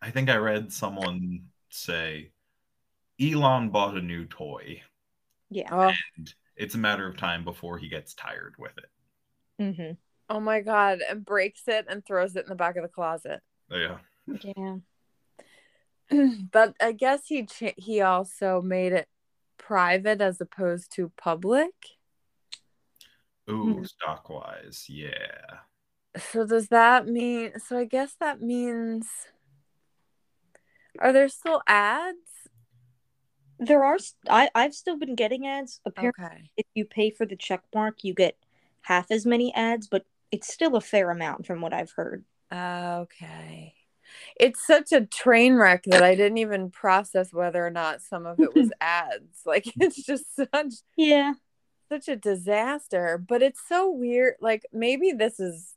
I 0.02 0.10
think 0.10 0.30
I 0.30 0.36
read 0.36 0.72
someone 0.72 1.48
say 1.70 2.30
Elon 3.20 3.70
bought 3.70 3.96
a 3.96 4.02
new 4.02 4.26
toy 4.26 4.82
Yeah. 5.50 5.68
Oh, 5.70 5.92
and 6.16 6.34
it's 6.56 6.74
a 6.74 6.78
matter 6.78 7.06
of 7.06 7.16
time 7.16 7.44
before 7.44 7.78
he 7.78 7.88
gets 7.88 8.14
tired 8.14 8.54
with 8.58 8.76
it. 8.78 8.90
hmm 9.58 9.92
oh 10.32 10.40
my 10.40 10.60
god, 10.60 11.00
and 11.08 11.24
breaks 11.24 11.62
it 11.68 11.86
and 11.88 12.04
throws 12.04 12.34
it 12.36 12.44
in 12.44 12.48
the 12.48 12.54
back 12.54 12.76
of 12.76 12.82
the 12.82 12.88
closet. 12.88 13.40
Yeah. 13.70 13.98
Yeah. 14.26 14.76
but 16.50 16.74
I 16.80 16.92
guess 16.92 17.26
he 17.26 17.44
cha- 17.44 17.76
he 17.76 18.00
also 18.00 18.62
made 18.62 18.92
it 18.92 19.08
private 19.58 20.20
as 20.20 20.40
opposed 20.40 20.90
to 20.94 21.12
public. 21.16 21.72
Ooh, 23.50 23.74
Hmm. 23.74 23.84
stock. 23.84 24.30
Yeah. 24.88 25.60
So 26.16 26.46
does 26.46 26.68
that 26.68 27.06
mean 27.06 27.58
so 27.58 27.78
I 27.78 27.84
guess 27.84 28.14
that 28.20 28.40
means 28.40 29.06
are 30.98 31.12
there 31.12 31.28
still 31.28 31.62
ads? 31.66 32.48
There 33.58 33.84
are. 33.84 33.98
I 34.28 34.50
I've 34.54 34.74
still 34.74 34.96
been 34.96 35.14
getting 35.14 35.46
ads. 35.46 35.80
Apparently, 35.84 36.24
Okay. 36.24 36.50
if 36.56 36.66
you 36.74 36.84
pay 36.84 37.10
for 37.10 37.26
the 37.26 37.36
check 37.36 37.62
mark, 37.74 38.02
you 38.02 38.14
get 38.14 38.36
half 38.82 39.10
as 39.10 39.24
many 39.24 39.54
ads, 39.54 39.86
but 39.88 40.04
it's 40.32 40.52
still 40.52 40.74
a 40.76 40.80
fair 40.80 41.10
amount 41.10 41.46
from 41.46 41.60
what 41.60 41.72
I've 41.72 41.92
heard. 41.92 42.24
Okay. 42.52 43.74
It's 44.36 44.66
such 44.66 44.92
a 44.92 45.06
train 45.06 45.54
wreck 45.54 45.84
that 45.84 46.02
I 46.02 46.14
didn't 46.14 46.38
even 46.38 46.70
process 46.70 47.32
whether 47.32 47.64
or 47.64 47.70
not 47.70 48.00
some 48.00 48.26
of 48.26 48.40
it 48.40 48.54
was 48.54 48.72
ads. 48.80 49.42
Like 49.46 49.66
it's 49.80 50.02
just 50.02 50.34
such 50.34 50.74
Yeah. 50.96 51.34
such 51.88 52.08
a 52.08 52.16
disaster, 52.16 53.18
but 53.18 53.42
it's 53.42 53.60
so 53.68 53.90
weird. 53.90 54.34
Like 54.40 54.66
maybe 54.72 55.12
this 55.12 55.38
is 55.38 55.74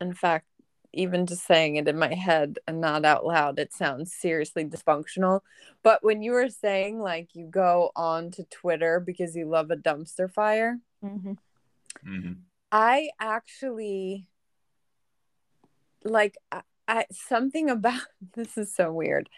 in 0.00 0.14
fact 0.14 0.46
even 0.92 1.26
just 1.26 1.44
saying 1.44 1.74
it 1.74 1.88
in 1.88 1.98
my 1.98 2.14
head 2.14 2.58
and 2.68 2.80
not 2.80 3.04
out 3.04 3.26
loud, 3.26 3.58
it 3.58 3.72
sounds 3.72 4.14
seriously 4.14 4.64
dysfunctional. 4.64 5.40
But 5.82 6.04
when 6.04 6.22
you 6.22 6.30
were 6.32 6.48
saying 6.48 7.00
like 7.00 7.34
you 7.34 7.46
go 7.46 7.90
on 7.96 8.30
to 8.32 8.44
Twitter 8.44 9.00
because 9.00 9.34
you 9.34 9.46
love 9.48 9.70
a 9.72 9.76
dumpster 9.76 10.30
fire, 10.32 10.78
hmm 11.02 11.32
hmm 12.02 12.32
I 12.74 13.10
actually 13.20 14.26
like 16.02 16.36
I, 16.50 16.62
I 16.88 17.06
something 17.12 17.70
about 17.70 18.02
this 18.34 18.58
is 18.58 18.74
so 18.74 18.92
weird. 18.92 19.30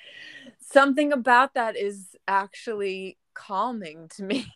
Something 0.58 1.12
about 1.12 1.52
that 1.52 1.76
is 1.76 2.16
actually 2.26 3.18
calming 3.34 4.08
to 4.16 4.22
me. 4.22 4.46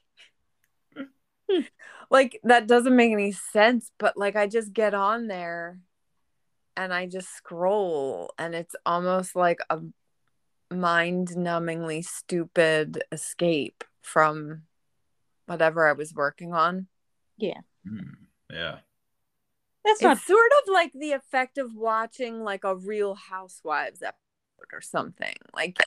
like 2.10 2.40
that 2.42 2.66
doesn't 2.66 2.96
make 2.96 3.12
any 3.12 3.32
sense, 3.32 3.90
but 3.99 4.16
like 4.16 4.34
I 4.34 4.46
just 4.46 4.72
get 4.72 4.94
on 4.94 5.26
there 5.26 5.78
and 6.75 6.94
I 6.94 7.04
just 7.04 7.28
scroll 7.37 8.32
and 8.38 8.54
it's 8.54 8.75
almost 8.87 9.37
like 9.37 9.58
a 9.68 9.80
mind-numbingly 10.70 12.02
stupid 12.02 13.02
escape 13.12 13.84
from 14.00 14.62
whatever 15.44 15.87
I 15.87 15.92
was 15.92 16.14
working 16.14 16.54
on. 16.54 16.87
Hmm. 17.87 18.29
Yeah. 18.52 18.78
That's 19.85 20.02
not. 20.02 20.16
It's 20.19 20.26
sort 20.26 20.50
of 20.62 20.73
like 20.73 20.92
the 20.92 21.12
effect 21.12 21.57
of 21.59 21.75
watching 21.75 22.42
like 22.42 22.64
a 22.64 22.76
Real 22.76 23.14
Housewives 23.14 24.02
episode 24.02 24.73
or 24.73 24.80
something. 24.80 25.35
Like 25.54 25.78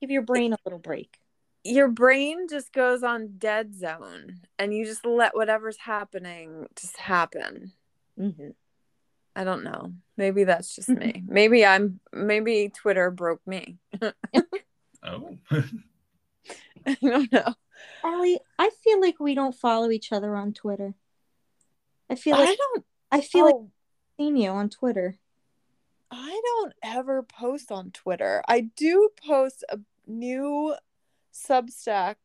Give 0.00 0.10
your 0.10 0.22
brain 0.22 0.52
a 0.52 0.58
little 0.64 0.78
break. 0.80 1.18
your 1.62 1.88
brain 1.88 2.48
just 2.48 2.72
goes 2.72 3.02
on 3.02 3.34
dead 3.38 3.74
zone 3.74 4.40
and 4.58 4.74
you 4.74 4.84
just 4.84 5.06
let 5.06 5.34
whatever's 5.36 5.78
happening 5.78 6.66
just 6.76 6.96
happen. 6.96 7.72
hmm 8.18 8.48
I 9.36 9.42
don't 9.42 9.64
know. 9.64 9.92
Maybe 10.16 10.44
that's 10.44 10.76
just 10.76 10.88
me. 10.88 11.24
Maybe 11.26 11.64
I'm 11.66 11.98
maybe 12.12 12.68
Twitter 12.74 13.10
broke 13.10 13.46
me. 13.46 13.78
Oh. 15.06 15.36
I 16.86 16.96
don't 17.02 17.30
know. 17.30 17.54
Ollie, 18.02 18.40
I 18.58 18.70
feel 18.82 19.00
like 19.02 19.20
we 19.20 19.34
don't 19.34 19.54
follow 19.54 19.90
each 19.90 20.12
other 20.12 20.34
on 20.34 20.54
Twitter. 20.54 20.94
I 22.10 22.14
feel 22.14 22.36
like 22.36 22.46
I 22.46 22.50
like 22.50 22.58
don't 22.58 22.84
I 23.12 23.20
feel 23.20 23.44
like 23.44 23.54
oh, 23.54 23.64
I've 23.64 24.24
seen 24.24 24.36
you 24.36 24.50
on 24.50 24.68
Twitter. 24.70 25.16
I 26.10 26.40
don't 26.44 26.72
ever 26.82 27.22
post 27.22 27.72
on 27.72 27.90
Twitter. 27.90 28.42
I 28.46 28.60
do 28.76 29.10
post 29.26 29.64
a 29.68 29.78
new 30.06 30.74
Substack 31.32 32.16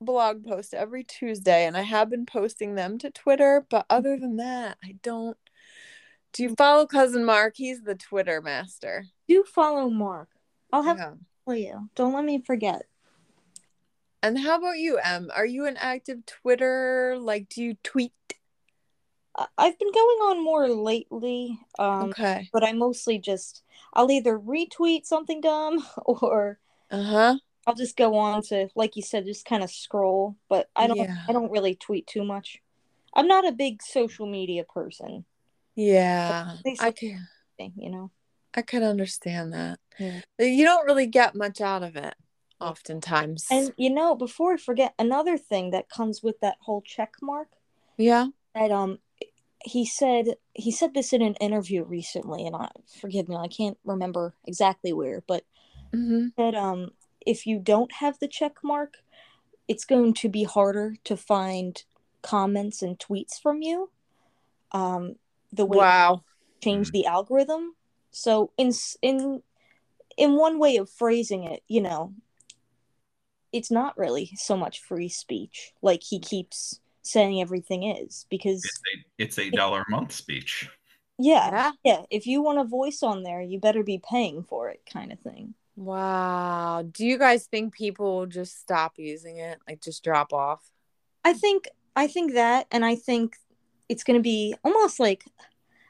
blog 0.00 0.44
post 0.44 0.74
every 0.74 1.04
Tuesday, 1.04 1.66
and 1.66 1.76
I 1.76 1.82
have 1.82 2.10
been 2.10 2.26
posting 2.26 2.74
them 2.74 2.98
to 2.98 3.10
Twitter. 3.10 3.66
But 3.68 3.86
other 3.90 4.16
than 4.16 4.36
that, 4.36 4.78
I 4.84 4.96
don't. 5.02 5.36
Do 6.32 6.44
you 6.44 6.54
follow 6.56 6.86
cousin 6.86 7.24
Mark? 7.24 7.54
He's 7.56 7.82
the 7.82 7.94
Twitter 7.94 8.40
master. 8.40 9.06
Do 9.28 9.44
follow 9.44 9.90
Mark. 9.90 10.28
I'll 10.72 10.82
have 10.82 10.98
Yeah. 10.98 11.10
to 11.10 11.18
follow 11.44 11.56
you. 11.56 11.90
Don't 11.94 12.14
let 12.14 12.24
me 12.24 12.40
forget. 12.40 12.86
And 14.22 14.38
how 14.38 14.56
about 14.56 14.78
you, 14.78 14.98
Em? 14.98 15.30
Are 15.34 15.44
you 15.44 15.66
an 15.66 15.76
active 15.76 16.24
Twitter? 16.26 17.16
Like, 17.18 17.48
do 17.48 17.62
you 17.62 17.74
tweet? 17.82 18.12
I've 19.34 19.78
been 19.78 19.92
going 19.92 20.18
on 20.18 20.44
more 20.44 20.68
lately. 20.68 21.58
Um, 21.78 22.10
okay. 22.10 22.48
but 22.52 22.64
I 22.64 22.72
mostly 22.72 23.18
just 23.18 23.62
I'll 23.94 24.10
either 24.10 24.38
retweet 24.38 25.06
something 25.06 25.40
dumb 25.40 25.84
or 26.04 26.58
Uh 26.90 27.02
huh. 27.02 27.38
I'll 27.66 27.74
just 27.74 27.96
go 27.96 28.16
on 28.16 28.42
to, 28.44 28.68
like 28.74 28.96
you 28.96 29.02
said, 29.02 29.24
just 29.24 29.44
kind 29.44 29.62
of 29.62 29.70
scroll. 29.70 30.36
But 30.48 30.68
I 30.74 30.88
don't, 30.88 30.96
Yeah. 30.96 31.16
I 31.28 31.32
don't 31.32 31.52
really 31.52 31.76
tweet 31.76 32.08
too 32.08 32.24
much. 32.24 32.60
I'm 33.14 33.28
not 33.28 33.46
a 33.46 33.52
big 33.52 33.82
social 33.82 34.26
media 34.26 34.64
person, 34.64 35.24
Yeah. 35.76 36.56
I 36.80 36.90
can 36.90 37.26
you 37.76 37.90
know. 37.90 38.10
I 38.54 38.62
can 38.62 38.82
understand 38.82 39.52
that. 39.52 39.78
Yeah. 39.98 40.20
You 40.38 40.64
don't 40.64 40.86
really 40.86 41.06
get 41.06 41.34
much 41.34 41.60
out 41.60 41.82
of 41.82 41.96
it 41.96 42.14
oftentimes. 42.60 43.46
And 43.50 43.72
you 43.76 43.90
know, 43.90 44.14
before 44.14 44.54
I 44.54 44.56
forget, 44.56 44.94
another 44.98 45.36
thing 45.36 45.70
that 45.70 45.88
comes 45.88 46.22
with 46.22 46.40
that 46.40 46.56
whole 46.60 46.82
check 46.82 47.14
mark 47.20 47.48
yeah. 47.96 48.26
that 48.54 48.70
um 48.70 48.98
he 49.64 49.86
said 49.86 50.36
he 50.54 50.70
said 50.70 50.94
this 50.94 51.12
in 51.12 51.22
an 51.22 51.34
interview 51.36 51.84
recently, 51.84 52.46
and 52.46 52.56
I 52.56 52.70
forgive 53.00 53.28
me, 53.28 53.36
I 53.36 53.48
can't 53.48 53.78
remember 53.84 54.34
exactly 54.46 54.92
where, 54.92 55.22
but 55.26 55.44
Mm-hmm. 55.94 56.28
that 56.36 56.54
um 56.54 56.90
if 57.24 57.46
you 57.46 57.58
don't 57.58 57.92
have 57.94 58.18
the 58.18 58.28
check 58.28 58.56
mark, 58.64 58.98
it's 59.68 59.84
going 59.84 60.14
to 60.14 60.28
be 60.28 60.44
harder 60.44 60.96
to 61.04 61.16
find 61.16 61.84
comments 62.22 62.82
and 62.82 62.98
tweets 62.98 63.40
from 63.40 63.62
you. 63.62 63.90
Um, 64.72 65.16
the 65.52 65.66
way 65.66 65.78
Wow. 65.78 66.24
change 66.62 66.90
the 66.92 67.06
algorithm. 67.06 67.76
So 68.10 68.52
in 68.58 68.72
in 69.02 69.42
in 70.16 70.36
one 70.36 70.58
way 70.58 70.76
of 70.76 70.90
phrasing 70.90 71.44
it, 71.44 71.62
you 71.68 71.80
know, 71.82 72.14
it's 73.52 73.70
not 73.70 73.96
really 73.98 74.32
so 74.36 74.56
much 74.56 74.80
free 74.80 75.08
speech 75.08 75.72
like 75.82 76.02
he 76.04 76.18
keeps 76.18 76.80
saying 77.02 77.40
everything 77.40 77.82
is 77.84 78.26
because 78.30 78.64
It's 78.64 78.80
eight, 78.94 79.04
it's 79.18 79.38
eight 79.38 79.52
dollar 79.54 79.82
a 79.86 79.90
month 79.90 80.12
speech. 80.12 80.68
yeah, 81.18 81.50
Yeah. 81.50 81.72
yeah, 81.84 82.02
if 82.10 82.26
you 82.26 82.42
want 82.42 82.58
a 82.58 82.64
voice 82.64 83.02
on 83.02 83.22
there, 83.22 83.40
you 83.42 83.58
better 83.60 83.82
be 83.82 83.98
paying 84.08 84.42
for 84.44 84.68
it 84.70 84.82
kind 84.90 85.12
of 85.12 85.20
thing. 85.20 85.54
Wow. 85.76 86.84
Do 86.90 87.04
you 87.04 87.18
guys 87.18 87.46
think 87.46 87.74
people 87.74 88.18
will 88.18 88.26
just 88.26 88.60
stop 88.60 88.94
using 88.98 89.38
it? 89.38 89.58
Like 89.68 89.82
just 89.82 90.04
drop 90.04 90.32
off? 90.32 90.60
I 91.24 91.32
think 91.32 91.68
I 91.96 92.06
think 92.08 92.34
that 92.34 92.66
and 92.70 92.84
I 92.84 92.94
think 92.94 93.36
it's 93.88 94.04
going 94.04 94.18
to 94.18 94.22
be 94.22 94.54
almost 94.64 94.98
like 95.00 95.24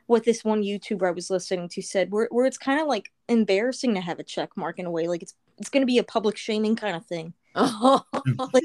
what 0.06 0.24
this 0.24 0.44
one 0.44 0.62
YouTuber 0.62 1.06
I 1.08 1.10
was 1.12 1.30
listening 1.30 1.68
to 1.70 1.82
said 1.82 2.10
where 2.12 2.28
where 2.30 2.46
it's 2.46 2.58
kind 2.58 2.80
of 2.80 2.86
like 2.86 3.10
embarrassing 3.28 3.94
to 3.94 4.00
have 4.00 4.18
a 4.18 4.24
check 4.24 4.50
mark 4.56 4.78
in 4.78 4.86
a 4.86 4.90
way 4.90 5.08
like 5.08 5.22
it's 5.22 5.34
it's 5.58 5.68
going 5.68 5.82
to 5.82 5.86
be 5.86 5.98
a 5.98 6.04
public 6.04 6.36
shaming 6.36 6.76
kind 6.76 6.96
of 6.96 7.04
thing. 7.06 7.34
Like, 7.54 8.64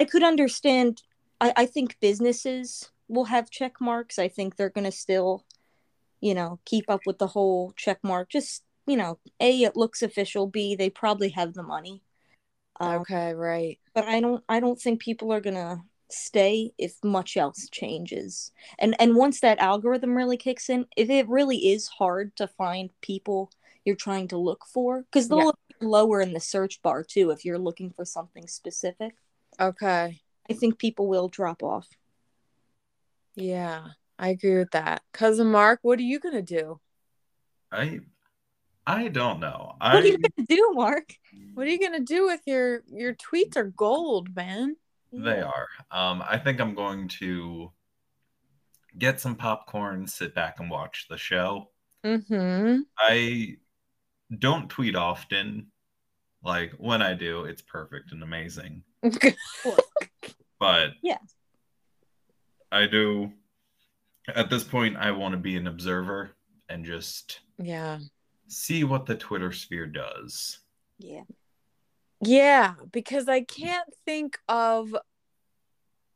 I 0.00 0.04
could 0.04 0.22
understand. 0.22 1.02
I, 1.44 1.52
I 1.56 1.66
think 1.66 1.98
businesses 2.00 2.90
will 3.06 3.26
have 3.26 3.50
check 3.50 3.74
marks. 3.80 4.18
I 4.18 4.28
think 4.28 4.56
they're 4.56 4.70
going 4.70 4.86
to 4.86 4.90
still, 4.90 5.44
you 6.20 6.34
know, 6.34 6.58
keep 6.64 6.88
up 6.88 7.02
with 7.04 7.18
the 7.18 7.26
whole 7.26 7.74
check 7.76 7.98
mark. 8.02 8.30
Just, 8.30 8.64
you 8.86 8.96
know, 8.96 9.18
A, 9.40 9.62
it 9.62 9.76
looks 9.76 10.00
official. 10.02 10.46
B, 10.46 10.74
they 10.74 10.88
probably 10.88 11.28
have 11.30 11.52
the 11.52 11.62
money. 11.62 12.02
Um, 12.80 13.02
okay, 13.02 13.34
right. 13.34 13.78
But 13.94 14.06
I 14.06 14.20
don't, 14.20 14.42
I 14.48 14.58
don't 14.58 14.80
think 14.80 15.02
people 15.02 15.32
are 15.32 15.40
going 15.42 15.56
to 15.56 15.82
stay 16.10 16.72
if 16.78 16.96
much 17.04 17.36
else 17.36 17.68
changes. 17.70 18.52
And, 18.78 18.96
and 18.98 19.14
once 19.14 19.40
that 19.40 19.58
algorithm 19.58 20.16
really 20.16 20.38
kicks 20.38 20.70
in, 20.70 20.86
if 20.96 21.10
it 21.10 21.28
really 21.28 21.58
is 21.58 21.88
hard 21.88 22.34
to 22.36 22.48
find 22.48 22.88
people 23.02 23.50
you're 23.84 23.96
trying 23.96 24.28
to 24.28 24.38
look 24.38 24.64
for, 24.66 25.02
because 25.02 25.28
they'll 25.28 25.38
Yeah. 25.38 25.44
look 25.44 25.58
lower 25.82 26.22
in 26.22 26.32
the 26.32 26.40
search 26.40 26.80
bar 26.80 27.04
too 27.04 27.30
if 27.30 27.44
you're 27.44 27.58
looking 27.58 27.90
for 27.90 28.06
something 28.06 28.48
specific. 28.48 29.14
Okay. 29.60 30.23
I 30.48 30.54
think 30.54 30.78
people 30.78 31.08
will 31.08 31.28
drop 31.28 31.62
off. 31.62 31.88
Yeah. 33.34 33.88
I 34.18 34.28
agree 34.28 34.58
with 34.58 34.70
that. 34.72 35.02
Cousin 35.12 35.48
Mark, 35.48 35.80
what 35.82 35.98
are 35.98 36.02
you 36.02 36.20
gonna 36.20 36.42
do? 36.42 36.80
I 37.72 38.00
I 38.86 39.08
don't 39.08 39.40
know. 39.40 39.74
What 39.80 40.04
are 40.04 40.06
you 40.06 40.18
gonna 40.18 40.46
do, 40.46 40.72
Mark? 40.74 41.14
What 41.54 41.66
are 41.66 41.70
you 41.70 41.80
gonna 41.80 42.00
do 42.00 42.26
with 42.26 42.40
your 42.46 42.82
your 42.86 43.14
tweets 43.14 43.56
are 43.56 43.64
gold, 43.64 44.34
man? 44.34 44.76
they 45.12 45.40
are. 45.40 45.68
Um, 45.90 46.24
I 46.28 46.38
think 46.38 46.60
I'm 46.60 46.74
going 46.74 47.08
to 47.20 47.70
get 48.98 49.20
some 49.20 49.36
popcorn, 49.36 50.06
sit 50.06 50.34
back 50.34 50.60
and 50.60 50.70
watch 50.70 51.06
the 51.08 51.16
show. 51.16 51.70
Mm-hmm. 52.04 52.80
I 52.98 53.56
don't 54.38 54.68
tweet 54.68 54.96
often. 54.96 55.68
Like 56.42 56.72
when 56.78 57.00
I 57.00 57.14
do, 57.14 57.44
it's 57.44 57.62
perfect 57.62 58.12
and 58.12 58.22
amazing. 58.22 58.82
But 60.64 60.92
Yeah. 61.02 61.18
I 62.72 62.86
do. 62.86 63.32
At 64.34 64.48
this 64.48 64.64
point, 64.64 64.96
I 64.96 65.10
want 65.10 65.32
to 65.32 65.38
be 65.38 65.58
an 65.58 65.66
observer 65.66 66.30
and 66.70 66.86
just 66.86 67.40
yeah. 67.58 67.98
see 68.48 68.82
what 68.82 69.04
the 69.04 69.14
Twitter 69.14 69.52
sphere 69.52 69.86
does. 69.86 70.60
Yeah. 70.98 71.24
Yeah, 72.22 72.76
because 72.90 73.28
I 73.28 73.42
can't 73.42 73.92
think 74.06 74.38
of 74.48 74.96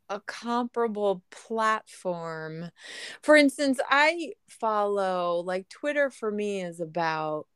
a 0.08 0.20
comparable 0.20 1.22
platform. 1.30 2.70
For 3.22 3.36
instance, 3.36 3.78
I 3.86 4.32
follow 4.48 5.42
like 5.44 5.68
Twitter 5.68 6.08
for 6.08 6.30
me 6.30 6.62
is 6.62 6.80
about 6.80 7.46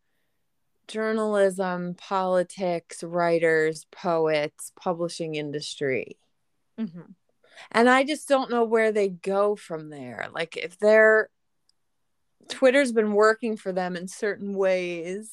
journalism, 0.89 1.95
politics, 1.95 3.03
writers, 3.03 3.87
poets, 3.91 4.73
publishing 4.77 5.37
industry. 5.37 6.19
Mm-hmm. 6.83 7.13
And 7.71 7.89
I 7.89 8.05
just 8.05 8.29
don't 8.29 8.51
know 8.51 8.65
where 8.65 8.93
they 8.93 9.09
go 9.09 9.57
from 9.57 9.89
there. 9.91 10.29
Like 10.33 10.57
if 10.57 10.79
they're 10.79 11.29
Twitter's 12.49 12.93
been 12.93 13.13
working 13.13 13.57
for 13.57 13.73
them 13.73 13.95
in 13.97 14.09
certain 14.09 14.55
ways 14.55 15.31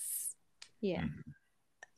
Yeah. 0.79 1.05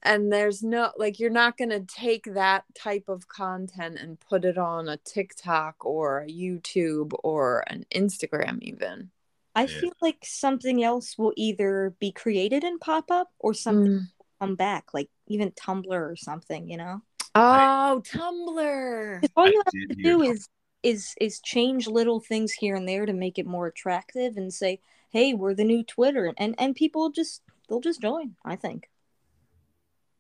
and 0.01 0.31
there's 0.31 0.63
no 0.63 0.91
like 0.97 1.19
you're 1.19 1.29
not 1.29 1.57
going 1.57 1.69
to 1.69 1.81
take 1.81 2.23
that 2.33 2.63
type 2.73 3.09
of 3.09 3.27
content 3.27 3.99
and 3.99 4.19
put 4.19 4.45
it 4.45 4.57
on 4.57 4.87
a 4.87 4.97
TikTok 4.97 5.83
or 5.85 6.21
a 6.21 6.27
YouTube 6.27 7.11
or 7.23 7.63
an 7.67 7.85
Instagram 7.93 8.61
even. 8.61 9.11
I 9.53 9.63
Yeah. 9.65 9.79
feel 9.81 9.93
like 10.01 10.19
something 10.23 10.81
else 10.81 11.17
will 11.17 11.33
either 11.35 11.93
be 11.99 12.11
created 12.13 12.63
and 12.63 12.79
pop 12.79 13.11
up 13.11 13.31
or 13.37 13.53
something 13.53 13.91
Mm. 13.91 14.07
will 14.17 14.25
come 14.39 14.55
back, 14.55 14.93
like 14.93 15.09
even 15.27 15.51
Tumblr 15.51 15.91
or 15.91 16.15
something, 16.15 16.69
you 16.69 16.77
know? 16.77 17.01
Oh, 17.35 18.01
Tumblr! 18.05 19.29
all 19.35 19.47
you 19.47 19.61
I 19.65 19.69
have 19.79 19.89
to 19.89 19.95
do 19.95 20.21
is 20.21 20.39
is 20.39 20.47
is 20.83 21.15
is 21.21 21.41
change 21.41 21.87
little 21.87 22.19
things 22.19 22.51
here 22.53 22.75
and 22.75 22.87
there 22.87 23.05
to 23.05 23.13
make 23.13 23.37
it 23.37 23.45
more 23.45 23.67
attractive 23.67 24.37
and 24.37 24.53
say, 24.53 24.81
"Hey, 25.09 25.33
we're 25.33 25.53
the 25.53 25.63
new 25.63 25.83
Twitter." 25.83 26.33
And 26.37 26.55
and 26.57 26.75
people 26.75 27.09
just 27.09 27.41
they'll 27.69 27.79
just 27.81 28.01
join, 28.01 28.35
I 28.45 28.55
think. 28.55 28.89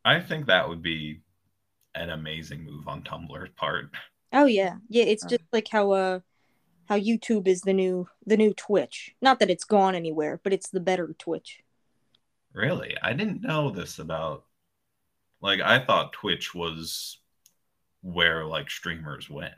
I 0.05 0.19
think 0.19 0.47
that 0.47 0.67
would 0.69 0.81
be 0.81 1.21
an 1.95 2.09
amazing 2.09 2.63
move 2.63 2.87
on 2.87 3.03
Tumblr's 3.03 3.49
part. 3.55 3.91
Oh 4.33 4.45
yeah. 4.45 4.77
Yeah, 4.89 5.03
it's 5.05 5.25
just 5.25 5.43
like 5.51 5.67
how 5.69 5.91
uh 5.91 6.19
how 6.87 6.97
YouTube 6.97 7.47
is 7.47 7.61
the 7.61 7.73
new 7.73 8.07
the 8.25 8.37
new 8.37 8.53
Twitch. 8.53 9.15
Not 9.21 9.39
that 9.39 9.49
it's 9.49 9.63
gone 9.63 9.95
anywhere, 9.95 10.39
but 10.43 10.53
it's 10.53 10.69
the 10.69 10.79
better 10.79 11.13
Twitch. 11.19 11.61
Really? 12.53 12.95
I 13.01 13.13
didn't 13.13 13.41
know 13.41 13.71
this 13.71 13.99
about 13.99 14.45
like 15.41 15.59
I 15.59 15.83
thought 15.83 16.13
Twitch 16.13 16.53
was 16.53 17.19
where 18.01 18.45
like 18.45 18.69
streamers 18.69 19.29
went. 19.29 19.53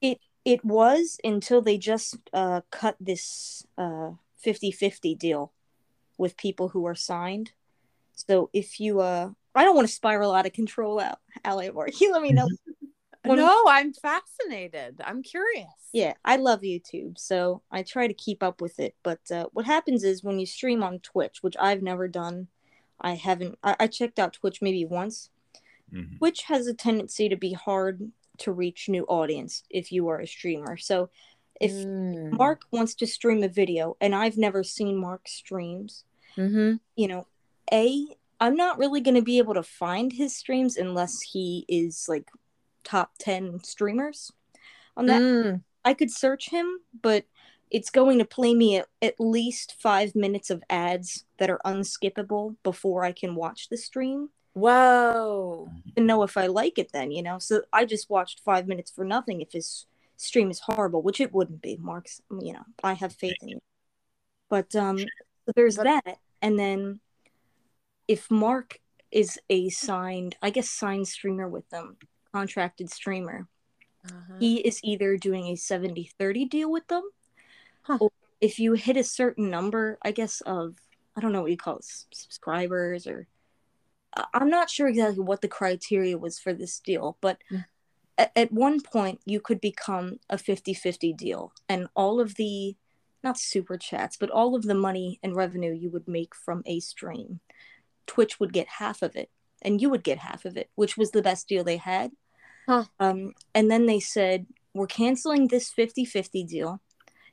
It 0.00 0.18
it 0.44 0.64
was 0.64 1.18
until 1.24 1.62
they 1.62 1.78
just 1.78 2.16
uh 2.32 2.62
cut 2.70 2.96
this 3.00 3.66
uh 3.78 4.10
50-50 4.44 5.16
deal 5.18 5.52
with 6.18 6.36
people 6.36 6.68
who 6.70 6.84
are 6.86 6.96
signed. 6.96 7.52
So 8.14 8.50
if 8.52 8.80
you 8.80 9.00
uh 9.00 9.30
I 9.54 9.64
don't 9.64 9.76
want 9.76 9.88
to 9.88 9.94
spiral 9.94 10.34
out 10.34 10.46
of 10.46 10.52
control 10.52 11.00
out, 11.00 11.18
Allie 11.44 11.68
or 11.68 11.88
you 12.00 12.12
let 12.12 12.22
me 12.22 12.32
know. 12.32 12.48
When- 13.24 13.38
no, 13.38 13.64
I'm 13.68 13.92
fascinated. 13.92 15.00
I'm 15.04 15.22
curious. 15.22 15.68
Yeah, 15.92 16.14
I 16.24 16.36
love 16.36 16.62
YouTube, 16.62 17.18
so 17.18 17.62
I 17.70 17.82
try 17.84 18.08
to 18.08 18.14
keep 18.14 18.42
up 18.42 18.60
with 18.60 18.80
it. 18.80 18.96
But 19.04 19.20
uh, 19.30 19.46
what 19.52 19.64
happens 19.66 20.02
is 20.02 20.24
when 20.24 20.40
you 20.40 20.46
stream 20.46 20.82
on 20.82 20.98
Twitch, 20.98 21.42
which 21.42 21.54
I've 21.60 21.82
never 21.82 22.08
done, 22.08 22.48
I 23.02 23.14
haven't. 23.14 23.58
I, 23.62 23.76
I 23.80 23.86
checked 23.88 24.18
out 24.18 24.32
Twitch 24.34 24.62
maybe 24.62 24.84
once. 24.84 25.28
Mhm. 25.92 26.18
Twitch 26.18 26.42
has 26.44 26.66
a 26.66 26.74
tendency 26.74 27.28
to 27.28 27.36
be 27.36 27.52
hard 27.52 28.12
to 28.38 28.52
reach 28.52 28.88
new 28.88 29.04
audience 29.04 29.62
if 29.68 29.92
you 29.92 30.08
are 30.08 30.20
a 30.20 30.26
streamer. 30.26 30.76
So 30.78 31.10
if 31.60 31.70
Mm. 31.72 32.32
Mark 32.38 32.62
wants 32.70 32.94
to 32.96 33.06
stream 33.06 33.42
a 33.42 33.48
video, 33.48 33.96
and 34.00 34.14
I've 34.14 34.38
never 34.38 34.64
seen 34.64 34.96
Mark 34.96 35.28
streams, 35.28 36.04
Mhm. 36.36 36.80
you 36.96 37.08
know, 37.08 37.26
a 37.72 38.06
I'm 38.40 38.56
not 38.56 38.76
really 38.78 39.00
going 39.00 39.14
to 39.14 39.22
be 39.22 39.38
able 39.38 39.54
to 39.54 39.62
find 39.62 40.12
his 40.12 40.34
streams 40.34 40.76
unless 40.76 41.20
he 41.20 41.64
is 41.68 42.06
like 42.08 42.28
top 42.82 43.12
ten 43.18 43.62
streamers 43.62 44.32
on 44.96 45.06
that. 45.06 45.22
Mm. 45.22 45.62
I 45.84 45.94
could 45.94 46.10
search 46.10 46.50
him, 46.50 46.80
but 47.02 47.24
it's 47.72 47.90
going 47.90 48.18
to 48.18 48.24
play 48.24 48.54
me 48.54 48.76
at, 48.76 48.86
at 49.00 49.18
least 49.18 49.76
five 49.80 50.14
minutes 50.14 50.50
of 50.50 50.62
ads 50.68 51.24
that 51.38 51.48
are 51.48 51.60
unskippable 51.64 52.56
before 52.62 53.02
I 53.02 53.12
can 53.12 53.34
watch 53.34 53.70
the 53.70 53.78
stream 53.78 54.28
Whoa. 54.52 55.70
and 55.96 56.06
know 56.06 56.22
if 56.22 56.36
I 56.36 56.46
like 56.48 56.78
it 56.78 56.92
then, 56.92 57.10
you 57.10 57.22
know? 57.22 57.38
So 57.38 57.62
I 57.72 57.86
just 57.86 58.10
watched 58.10 58.40
five 58.44 58.68
minutes 58.68 58.90
for 58.90 59.06
nothing 59.06 59.40
if 59.40 59.52
his 59.52 59.86
stream 60.18 60.50
is 60.50 60.60
horrible, 60.60 61.00
which 61.00 61.18
it 61.18 61.32
wouldn't 61.32 61.62
be, 61.62 61.78
Mark's, 61.80 62.20
you 62.30 62.52
know, 62.52 62.64
I 62.84 62.92
have 62.92 63.14
faith 63.14 63.36
in 63.40 63.48
you. 63.48 63.58
But 64.50 64.76
um 64.76 64.98
there's 65.56 65.76
that. 65.76 66.18
And 66.42 66.58
then 66.58 67.00
if 68.06 68.30
Mark 68.30 68.78
is 69.10 69.38
a 69.48 69.70
signed, 69.70 70.36
I 70.42 70.50
guess, 70.50 70.68
signed 70.68 71.08
streamer 71.08 71.48
with 71.48 71.68
them, 71.70 71.96
contracted 72.34 72.90
streamer. 72.90 73.48
Uh-huh. 74.04 74.34
He 74.38 74.56
is 74.56 74.80
either 74.82 75.16
doing 75.16 75.46
a 75.46 75.56
70 75.56 76.10
30 76.18 76.44
deal 76.46 76.70
with 76.70 76.86
them, 76.88 77.02
Huh. 77.82 77.98
or 78.00 78.10
if 78.40 78.58
you 78.58 78.72
hit 78.74 78.96
a 78.96 79.04
certain 79.04 79.50
number, 79.50 79.98
I 80.02 80.10
guess, 80.12 80.40
of, 80.42 80.76
I 81.16 81.20
don't 81.20 81.32
know 81.32 81.42
what 81.42 81.50
you 81.50 81.56
call 81.56 81.76
it, 81.76 81.84
subscribers, 82.12 83.06
or 83.06 83.26
I'm 84.34 84.50
not 84.50 84.68
sure 84.70 84.88
exactly 84.88 85.24
what 85.24 85.40
the 85.40 85.48
criteria 85.48 86.18
was 86.18 86.38
for 86.38 86.52
this 86.52 86.78
deal, 86.80 87.16
but 87.20 87.38
Mm. 87.50 87.64
at, 88.18 88.32
at 88.36 88.52
one 88.52 88.80
point 88.80 89.20
you 89.24 89.40
could 89.40 89.60
become 89.60 90.18
a 90.28 90.36
50 90.38 90.74
50 90.74 91.12
deal, 91.12 91.52
and 91.68 91.88
all 91.94 92.20
of 92.20 92.34
the, 92.36 92.76
not 93.24 93.38
super 93.38 93.76
chats, 93.78 94.16
but 94.16 94.30
all 94.30 94.54
of 94.54 94.64
the 94.64 94.74
money 94.74 95.18
and 95.22 95.34
revenue 95.36 95.72
you 95.72 95.90
would 95.90 96.08
make 96.08 96.34
from 96.34 96.62
a 96.66 96.80
stream, 96.80 97.40
Twitch 98.06 98.38
would 98.40 98.52
get 98.52 98.66
half 98.78 99.02
of 99.02 99.16
it, 99.16 99.30
and 99.62 99.80
you 99.80 99.88
would 99.88 100.02
get 100.04 100.18
half 100.18 100.44
of 100.44 100.56
it, 100.56 100.68
which 100.74 100.96
was 100.96 101.12
the 101.12 101.22
best 101.22 101.48
deal 101.48 101.64
they 101.64 101.76
had. 101.78 102.10
Huh. 102.68 102.84
Um, 103.00 103.32
and 103.54 103.70
then 103.70 103.86
they 103.86 104.00
said, 104.00 104.46
We're 104.74 104.86
canceling 104.86 105.48
this 105.48 105.70
50 105.70 106.04
50 106.04 106.44
deal. 106.44 106.80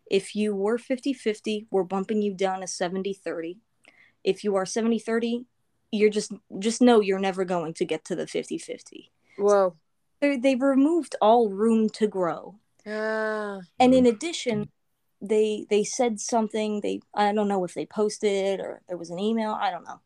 If 0.10 0.36
you 0.36 0.56
were 0.56 0.78
50 0.78 1.14
50, 1.14 1.68
we're 1.70 1.84
bumping 1.84 2.22
you 2.22 2.34
down 2.34 2.62
to 2.62 2.68
70 2.68 3.14
30. 3.14 3.58
If 4.24 4.44
you 4.44 4.56
are 4.56 4.66
70 4.66 5.00
30, 5.00 5.46
you're 5.92 6.10
just 6.10 6.34
just 6.60 6.82
know 6.82 7.00
you're 7.00 7.20
never 7.20 7.46
going 7.46 7.74
to 7.76 7.86
get 7.86 8.06
to 8.06 8.16
the 8.16 8.28
50 8.28 8.58
50. 8.58 9.12
Whoa. 9.38 9.76
They've 10.22 10.62
removed 10.62 11.16
all 11.22 11.50
room 11.50 11.90
to 11.92 12.08
grow. 12.08 12.56
Ah. 12.86 13.60
And 13.80 13.94
in 13.94 14.06
addition, 14.06 14.70
they 15.22 15.66
they 15.70 15.84
said 15.84 16.20
something 16.20 16.82
they 16.82 17.02
I 17.14 17.32
don't 17.34 17.48
know 17.48 17.64
if 17.64 17.74
they 17.74 17.86
posted 17.86 18.60
or 18.60 18.82
there 18.88 18.98
was 18.98 19.10
an 19.10 19.20
email, 19.20 19.52
I 19.52 19.72
don't 19.72 19.86
know. 19.86 20.02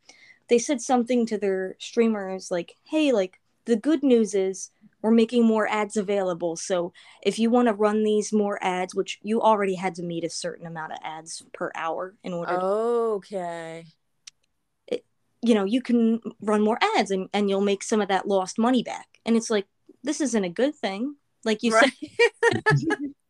They 0.49 0.59
said 0.59 0.81
something 0.81 1.25
to 1.27 1.37
their 1.37 1.75
streamers 1.79 2.51
like, 2.51 2.75
"Hey, 2.83 3.11
like 3.11 3.39
the 3.65 3.75
good 3.75 4.03
news 4.03 4.35
is 4.35 4.71
we're 5.03 5.11
making 5.11 5.45
more 5.45 5.67
ads 5.67 5.97
available. 5.97 6.55
So 6.55 6.93
if 7.21 7.37
you 7.37 7.49
want 7.49 7.67
to 7.67 7.73
run 7.73 8.03
these 8.03 8.33
more 8.33 8.57
ads, 8.63 8.95
which 8.95 9.19
you 9.21 9.41
already 9.41 9.75
had 9.75 9.95
to 9.95 10.03
meet 10.03 10.23
a 10.23 10.29
certain 10.29 10.65
amount 10.65 10.93
of 10.93 10.99
ads 11.03 11.43
per 11.53 11.71
hour 11.75 12.15
in 12.23 12.33
order 12.33 12.57
to 12.57 12.65
Okay. 12.65 13.85
you 15.43 15.53
know, 15.53 15.65
you 15.65 15.81
can 15.81 16.21
run 16.41 16.61
more 16.61 16.79
ads 16.95 17.11
and, 17.11 17.27
and 17.33 17.49
you'll 17.49 17.61
make 17.61 17.83
some 17.83 17.99
of 18.01 18.07
that 18.07 18.27
lost 18.27 18.57
money 18.57 18.81
back. 18.81 19.07
And 19.25 19.35
it's 19.35 19.49
like, 19.49 19.67
this 20.01 20.21
isn't 20.21 20.43
a 20.43 20.49
good 20.49 20.73
thing. 20.73 21.17
Like 21.43 21.63
you 21.63 21.71
said, 21.71 21.91
Right. 21.91 22.63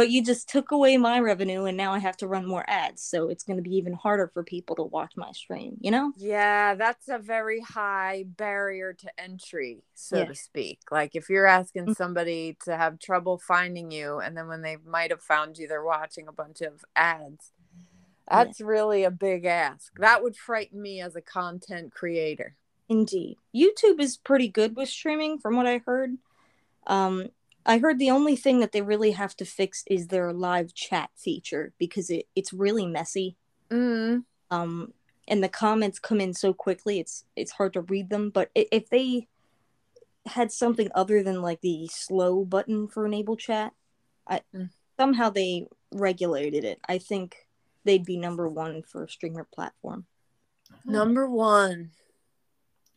but 0.00 0.10
you 0.10 0.24
just 0.24 0.48
took 0.48 0.70
away 0.70 0.96
my 0.96 1.20
revenue 1.20 1.64
and 1.66 1.76
now 1.76 1.92
I 1.92 1.98
have 1.98 2.16
to 2.18 2.26
run 2.26 2.46
more 2.46 2.64
ads. 2.66 3.02
So 3.02 3.28
it's 3.28 3.44
going 3.44 3.58
to 3.58 3.62
be 3.62 3.76
even 3.76 3.92
harder 3.92 4.30
for 4.32 4.42
people 4.42 4.74
to 4.76 4.82
watch 4.82 5.12
my 5.14 5.30
stream, 5.32 5.76
you 5.78 5.90
know? 5.90 6.14
yeah, 6.16 6.74
that's 6.74 7.08
a 7.10 7.18
very 7.18 7.60
high 7.60 8.24
barrier 8.26 8.94
to 8.94 9.20
entry, 9.20 9.82
so 9.94 10.16
Yeah. 10.20 10.24
to 10.24 10.34
speak. 10.34 10.78
Like 10.90 11.14
if 11.14 11.28
you're 11.28 11.44
asking 11.44 11.88
Mhm. 11.88 11.96
somebody 11.96 12.56
to 12.64 12.78
have 12.78 12.98
trouble 12.98 13.36
finding 13.36 13.90
you, 13.90 14.20
and 14.20 14.34
then 14.34 14.48
when 14.48 14.62
they 14.62 14.78
might 14.78 15.10
have 15.10 15.20
found 15.22 15.58
you, 15.58 15.68
they're 15.68 15.84
watching 15.84 16.26
a 16.28 16.32
bunch 16.32 16.62
of 16.62 16.82
ads. 16.96 17.52
Yeah. 18.30 18.44
That's 18.44 18.60
really 18.62 19.04
a 19.04 19.10
big 19.10 19.44
ask. 19.44 19.92
That 19.98 20.22
would 20.22 20.34
frighten 20.34 20.80
me 20.80 21.02
as 21.02 21.14
a 21.14 21.20
content 21.20 21.92
creator. 21.92 22.56
Indeed. 22.88 23.36
YouTube 23.54 24.00
is 24.00 24.16
pretty 24.16 24.48
good 24.48 24.76
with 24.76 24.88
streaming 24.88 25.38
from 25.38 25.56
what 25.56 25.66
I 25.66 25.82
heard. 25.84 26.16
Um, 26.86 27.28
I 27.66 27.78
heard 27.78 27.98
the 27.98 28.10
only 28.10 28.36
thing 28.36 28.60
that 28.60 28.72
they 28.72 28.82
really 28.82 29.10
have 29.12 29.36
to 29.36 29.44
fix 29.44 29.84
is 29.86 30.06
their 30.08 30.32
live 30.32 30.74
chat 30.74 31.10
feature 31.16 31.72
because 31.78 32.10
it, 32.10 32.26
it's 32.34 32.52
really 32.52 32.86
messy. 32.86 33.36
Mm. 33.70 34.24
um 34.50 34.92
and 35.28 35.44
the 35.44 35.48
comments 35.48 36.00
come 36.00 36.20
in 36.20 36.34
so 36.34 36.52
quickly 36.52 36.98
it's 36.98 37.24
it's 37.36 37.52
hard 37.52 37.72
to 37.74 37.82
read 37.82 38.10
them 38.10 38.30
but 38.30 38.50
if 38.56 38.88
they 38.90 39.28
had 40.26 40.50
something 40.50 40.88
other 40.92 41.22
than 41.22 41.40
like 41.40 41.60
the 41.60 41.86
slow 41.86 42.44
button 42.44 42.88
for 42.88 43.06
enable 43.06 43.36
chat 43.36 43.72
i 44.26 44.40
Mm. 44.52 44.70
somehow 44.98 45.30
they 45.30 45.68
regulated 45.92 46.64
it 46.64 46.80
i 46.88 46.98
think 46.98 47.46
they'd 47.84 48.04
be 48.04 48.16
number 48.16 48.48
one 48.48 48.82
for 48.82 49.06
streamer 49.06 49.44
platform 49.54 50.04
Number 50.84 51.28
one. 51.28 51.90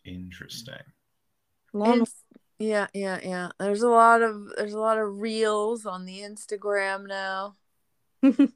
Interesting. 0.06 0.86
Long- 1.74 2.00
Ins- 2.00 2.23
yeah, 2.64 2.88
yeah, 2.94 3.20
yeah. 3.24 3.50
There's 3.60 3.82
a 3.84 3.90
lot 3.90 4.22
of 4.22 4.48
there's 4.58 4.74
a 4.74 4.80
lot 4.80 4.98
of 4.98 5.20
reels 5.20 5.86
on 5.86 6.06
the 6.06 6.20
Instagram 6.22 7.08
now. 7.08 7.56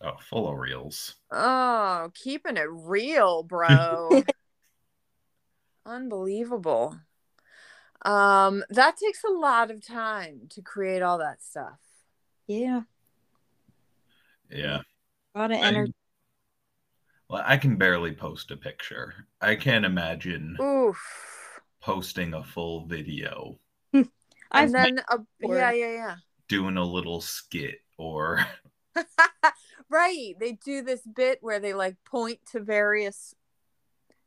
Oh, 0.00 0.16
full 0.20 0.48
of 0.50 0.58
reels. 0.58 1.14
Oh, 1.30 2.10
keeping 2.14 2.58
it 2.58 2.66
real, 2.70 3.42
bro. 3.42 4.22
Unbelievable. 5.86 6.98
Um, 8.04 8.64
that 8.68 8.96
takes 8.98 9.24
a 9.24 9.32
lot 9.32 9.70
of 9.70 9.86
time 9.86 10.42
to 10.50 10.60
create 10.60 11.00
all 11.00 11.16
that 11.18 11.42
stuff. 11.42 11.78
yeah 12.46 12.82
Yeah. 14.50 14.80
a 15.34 15.38
lot 15.38 15.52
of 15.52 15.58
I- 15.58 15.66
energy 15.68 15.94
Well, 17.30 17.42
I 17.46 17.56
can 17.56 17.76
barely 17.76 18.12
post 18.12 18.50
a 18.50 18.56
picture. 18.58 19.14
I 19.40 19.54
can't 19.56 19.86
imagine 19.86 20.58
Oof. 20.60 21.00
Posting 21.84 22.32
a 22.32 22.42
full 22.42 22.86
video, 22.86 23.58
And 24.50 24.74
then 24.74 25.00
a, 25.10 25.18
yeah, 25.40 25.70
yeah, 25.70 25.92
yeah. 25.92 26.16
doing 26.48 26.78
a 26.78 26.84
little 26.84 27.20
skit, 27.20 27.80
or 27.98 28.40
right. 29.90 30.34
They 30.40 30.52
do 30.52 30.82
this 30.82 31.02
bit 31.02 31.38
where 31.42 31.60
they 31.60 31.74
like 31.74 31.96
point 32.06 32.38
to 32.52 32.60
various 32.60 33.34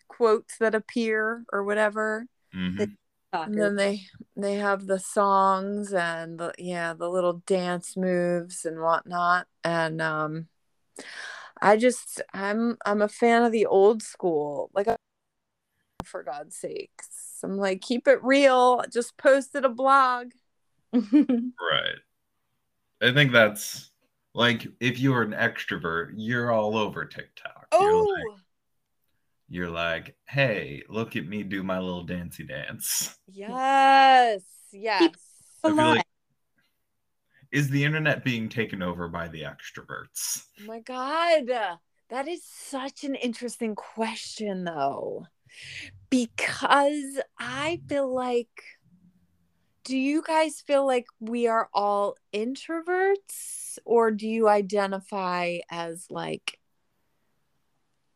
quotes 0.07 0.57
that 0.59 0.75
appear 0.75 1.45
or 1.51 1.63
whatever. 1.63 2.27
Mhm. 2.53 2.95
And 3.33 3.57
then 3.57 3.75
they 3.75 4.01
they 4.35 4.55
have 4.55 4.85
the 4.85 4.99
songs 4.99 5.93
and 5.93 6.39
the 6.39 6.53
yeah 6.59 6.93
the 6.93 7.09
little 7.09 7.41
dance 7.47 7.97
moves 7.97 8.65
and 8.65 8.79
whatnot 8.81 9.47
and 9.63 10.01
um 10.01 10.47
i 11.61 11.75
just 11.75 12.21
i'm 12.33 12.77
i'm 12.85 13.01
a 13.01 13.09
fan 13.09 13.43
of 13.43 13.51
the 13.51 13.65
old 13.65 14.01
school 14.01 14.69
like 14.73 14.87
for 16.03 16.23
god's 16.23 16.55
sakes 16.55 17.26
i'm 17.43 17.57
like 17.57 17.81
keep 17.81 18.07
it 18.07 18.23
real 18.23 18.83
just 18.91 19.17
posted 19.17 19.65
a 19.65 19.69
blog 19.69 20.31
right. 20.93 21.99
I 23.01 23.13
think 23.13 23.31
that's 23.31 23.91
like 24.33 24.67
if 24.79 24.99
you're 24.99 25.21
an 25.21 25.31
extrovert, 25.31 26.13
you're 26.15 26.51
all 26.51 26.77
over 26.77 27.05
TikTok. 27.05 27.67
You're 27.73 27.91
oh 27.91 27.99
like, 27.99 28.39
you're 29.49 29.69
like, 29.69 30.15
hey, 30.27 30.83
look 30.89 31.15
at 31.15 31.27
me 31.27 31.43
do 31.43 31.63
my 31.63 31.79
little 31.79 32.03
dancey 32.03 32.43
dance. 32.43 33.17
yes 33.31 34.41
yes 34.71 35.15
I 35.63 35.69
lot. 35.69 35.97
like- 35.97 36.05
Is 37.51 37.69
the 37.69 37.83
internet 37.83 38.23
being 38.23 38.49
taken 38.49 38.81
over 38.81 39.07
by 39.07 39.27
the 39.27 39.43
extroverts? 39.43 40.43
Oh 40.61 40.65
my 40.65 40.79
god 40.79 41.77
that 42.09 42.27
is 42.27 42.41
such 42.43 43.03
an 43.03 43.15
interesting 43.15 43.75
question 43.75 44.63
though 44.63 45.27
because 46.09 47.19
i 47.39 47.79
feel 47.87 48.13
like 48.13 48.63
do 49.87 49.97
you 49.97 50.21
guys 50.21 50.59
feel 50.59 50.85
like 50.85 51.07
we 51.21 51.47
are 51.47 51.69
all 51.73 52.17
introverts? 52.33 53.79
Or 53.85 54.11
do 54.11 54.27
you 54.27 54.49
identify 54.49 55.59
as 55.71 56.07
like 56.09 56.59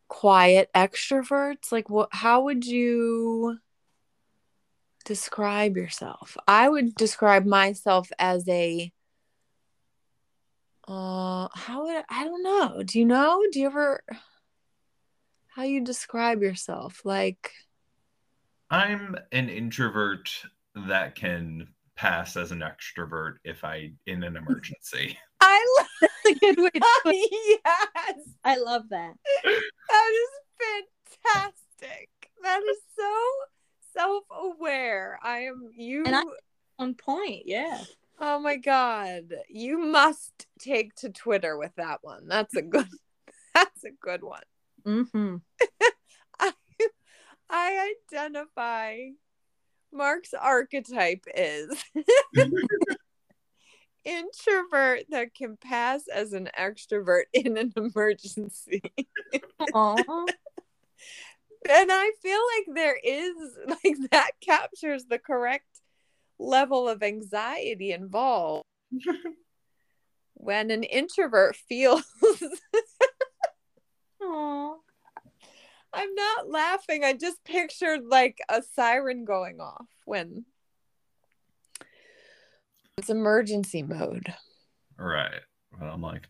quiet 0.09 0.69
extroverts? 0.75 1.71
Like 1.71 1.89
what 1.89 2.09
how 2.11 2.41
would 2.41 2.65
you 2.65 3.57
describe 5.05 5.77
yourself? 5.77 6.35
I 6.45 6.67
would 6.67 6.93
describe 6.93 7.45
myself 7.45 8.11
as 8.19 8.45
a 8.49 8.91
uh 10.89 11.47
how 11.53 11.83
would 11.85 11.95
I, 11.95 12.03
I 12.09 12.25
don't 12.25 12.43
know. 12.43 12.83
Do 12.83 12.99
you 12.99 13.05
know? 13.05 13.45
Do 13.49 13.61
you 13.61 13.67
ever 13.67 14.03
how 15.53 15.63
you 15.63 15.81
describe 15.83 16.41
yourself 16.41 17.01
like 17.05 17.51
I'm 18.69 19.15
an 19.31 19.49
introvert 19.49 20.29
that 20.87 21.15
can 21.15 21.67
pass 21.95 22.37
as 22.37 22.51
an 22.51 22.59
extrovert 22.61 23.35
if 23.43 23.63
I 23.63 23.91
in 24.07 24.23
an 24.23 24.35
emergency. 24.37 25.17
i 25.41 25.77
love 25.79 25.87
That's 26.23 26.35
a 26.37 26.39
good 26.39 26.57
way 26.59 26.69
to 26.69 26.79
put 27.03 27.13
it. 27.15 27.59
yes 27.65 28.15
I 28.43 28.57
love 28.57 28.83
that. 28.89 29.13
that 29.43 30.11
is 30.23 30.83
fantastic 31.25 32.09
that 32.43 32.61
is 32.63 32.77
so 32.97 33.13
self-aware 33.93 35.19
i 35.23 35.39
am 35.39 35.69
you 35.75 36.03
And 36.05 36.15
I- 36.15 36.23
On 36.79 36.93
point, 36.95 37.43
yeah. 37.45 37.81
oh 38.19 38.39
my 38.39 38.55
god 38.55 39.33
you 39.49 39.77
must 39.79 40.47
take 40.59 40.95
to 40.95 41.09
twitter 41.09 41.57
with 41.57 41.75
that 41.75 41.99
one 42.03 42.27
that's 42.27 42.55
a 42.55 42.61
good 42.61 42.87
that's 43.53 43.83
a 43.83 43.91
good 43.99 44.23
one 44.23 44.41
Mm-hmm. 44.85 45.37
I, 46.39 46.51
I 47.49 47.93
identify 48.13 48.97
Mark's 49.93 50.33
archetype 50.33 51.25
is 51.35 51.83
introvert 54.05 55.03
that 55.09 55.35
can 55.35 55.57
pass 55.57 56.07
as 56.07 56.33
an 56.33 56.49
extrovert 56.57 57.23
in 57.33 57.57
an 57.57 57.73
emergency. 57.75 58.81
And 61.69 61.91
I 61.91 62.11
feel 62.21 62.39
like 62.57 62.75
there 62.75 62.97
is 63.03 63.35
like 63.67 63.97
that 64.11 64.31
captures 64.41 65.05
the 65.05 65.19
correct 65.19 65.67
level 66.39 66.89
of 66.89 67.03
anxiety 67.03 67.91
involved 67.91 68.65
when 70.33 70.71
an 70.71 70.83
introvert 70.83 71.55
feels 71.55 72.03
Aw. 74.31 74.75
I'm 75.93 76.15
not 76.15 76.49
laughing. 76.49 77.03
I 77.03 77.13
just 77.13 77.43
pictured 77.43 78.01
like 78.05 78.37
a 78.49 78.61
siren 78.61 79.25
going 79.25 79.59
off 79.59 79.87
when 80.05 80.45
it's 82.97 83.09
emergency 83.09 83.83
mode. 83.83 84.33
Right. 84.97 85.41
But 85.77 85.87
I'm 85.87 86.01
like, 86.01 86.27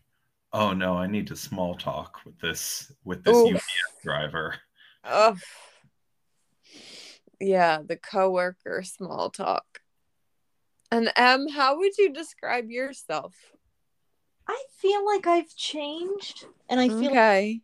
oh 0.52 0.72
no, 0.72 0.94
I 0.94 1.06
need 1.06 1.28
to 1.28 1.36
small 1.36 1.76
talk 1.76 2.18
with 2.24 2.38
this 2.40 2.90
with 3.04 3.22
this 3.24 3.36
Oof. 3.36 3.54
UPS 3.54 4.02
driver. 4.02 4.54
Oh, 5.04 5.36
yeah, 7.40 7.80
the 7.84 7.96
coworker 7.96 8.82
small 8.84 9.30
talk. 9.30 9.80
And 10.90 11.10
M, 11.16 11.48
how 11.48 11.78
would 11.78 11.96
you 11.98 12.12
describe 12.12 12.70
yourself? 12.70 13.34
I 14.46 14.62
feel 14.78 15.04
like 15.06 15.26
I've 15.26 15.54
changed, 15.56 16.46
and 16.68 16.80
I 16.80 16.88
feel 16.88 17.02
like 17.02 17.10
okay. 17.10 17.60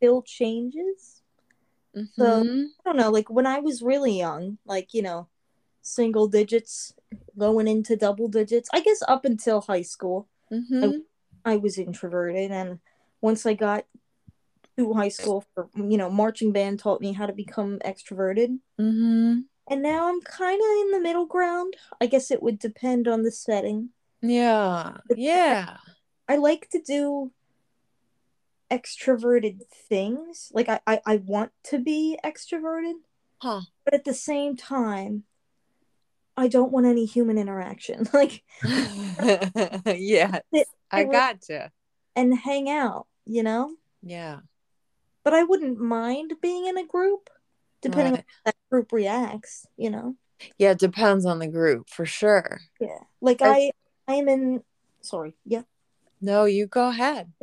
Still 0.00 0.22
changes. 0.22 1.20
Mhm. 1.94 2.66
I 2.80 2.82
don't 2.84 2.96
know, 2.96 3.10
like 3.10 3.28
when 3.28 3.46
I 3.46 3.58
was 3.60 3.82
really 3.82 4.16
young, 4.16 4.56
like, 4.64 4.94
you 4.94 5.02
know, 5.02 5.28
single 5.82 6.26
digits 6.26 6.94
going 7.36 7.68
into 7.68 7.96
double 7.96 8.28
digits, 8.28 8.70
I 8.72 8.80
guess 8.80 9.02
up 9.06 9.26
until 9.26 9.60
high 9.60 9.82
school, 9.82 10.26
Mhm. 10.50 11.04
I 11.44 11.56
was 11.56 11.76
introverted. 11.78 12.50
And 12.50 12.80
once 13.20 13.44
I 13.44 13.54
got 13.54 13.84
to 14.78 14.94
high 14.94 15.08
school, 15.08 15.44
for, 15.54 15.68
you 15.74 15.98
know, 15.98 16.08
marching 16.08 16.52
band 16.52 16.78
taught 16.78 17.02
me 17.02 17.12
how 17.12 17.26
to 17.26 17.32
become 17.34 17.78
extroverted. 17.80 18.60
Mhm. 18.78 19.44
And 19.68 19.82
now 19.82 20.08
I'm 20.08 20.20
kind 20.22 20.60
of 20.60 20.86
in 20.86 20.90
the 20.92 21.00
middle 21.00 21.26
ground. 21.26 21.76
I 22.00 22.06
guess 22.06 22.30
it 22.30 22.42
would 22.42 22.58
depend 22.58 23.06
on 23.06 23.22
the 23.22 23.30
setting. 23.30 23.90
Yeah. 24.22 24.98
Yeah. 25.14 25.76
I 26.28 26.36
like 26.36 26.68
to 26.70 26.80
do 26.80 27.32
extroverted 28.70 29.60
things. 29.88 30.50
Like 30.54 30.68
I, 30.68 30.80
I, 30.86 31.00
I 31.06 31.16
want 31.16 31.52
to 31.64 31.78
be 31.78 32.18
extroverted, 32.24 32.94
Huh. 33.42 33.62
but 33.84 33.94
at 33.94 34.04
the 34.04 34.14
same 34.14 34.56
time, 34.56 35.24
I 36.36 36.48
don't 36.48 36.72
want 36.72 36.86
any 36.86 37.04
human 37.06 37.36
interaction. 37.38 38.08
Like 38.14 38.42
Yeah. 39.86 40.38
I 40.90 41.04
gotcha. 41.04 41.70
and 42.16 42.36
hang 42.36 42.68
out, 42.70 43.06
you 43.24 43.42
know? 43.42 43.74
Yeah. 44.02 44.40
But 45.22 45.34
I 45.34 45.42
wouldn't 45.44 45.78
mind 45.78 46.32
being 46.40 46.66
in 46.66 46.78
a 46.78 46.86
group, 46.86 47.28
depending 47.82 48.14
Right. 48.14 48.18
on 48.20 48.24
how 48.26 48.42
that 48.46 48.56
group 48.70 48.92
reacts, 48.92 49.66
you 49.76 49.90
know? 49.90 50.16
Yeah, 50.58 50.70
it 50.70 50.78
depends 50.78 51.26
on 51.26 51.38
the 51.38 51.48
group 51.48 51.90
for 51.90 52.06
sure. 52.06 52.60
Yeah. 52.80 52.98
Like 53.20 53.42
I- 53.42 53.72
I 54.08 54.14
I'm 54.16 54.28
in 54.28 54.62
sorry, 55.02 55.36
yeah. 55.44 55.62
No, 56.20 56.44
you 56.44 56.66
go 56.66 56.88
ahead. 56.88 57.32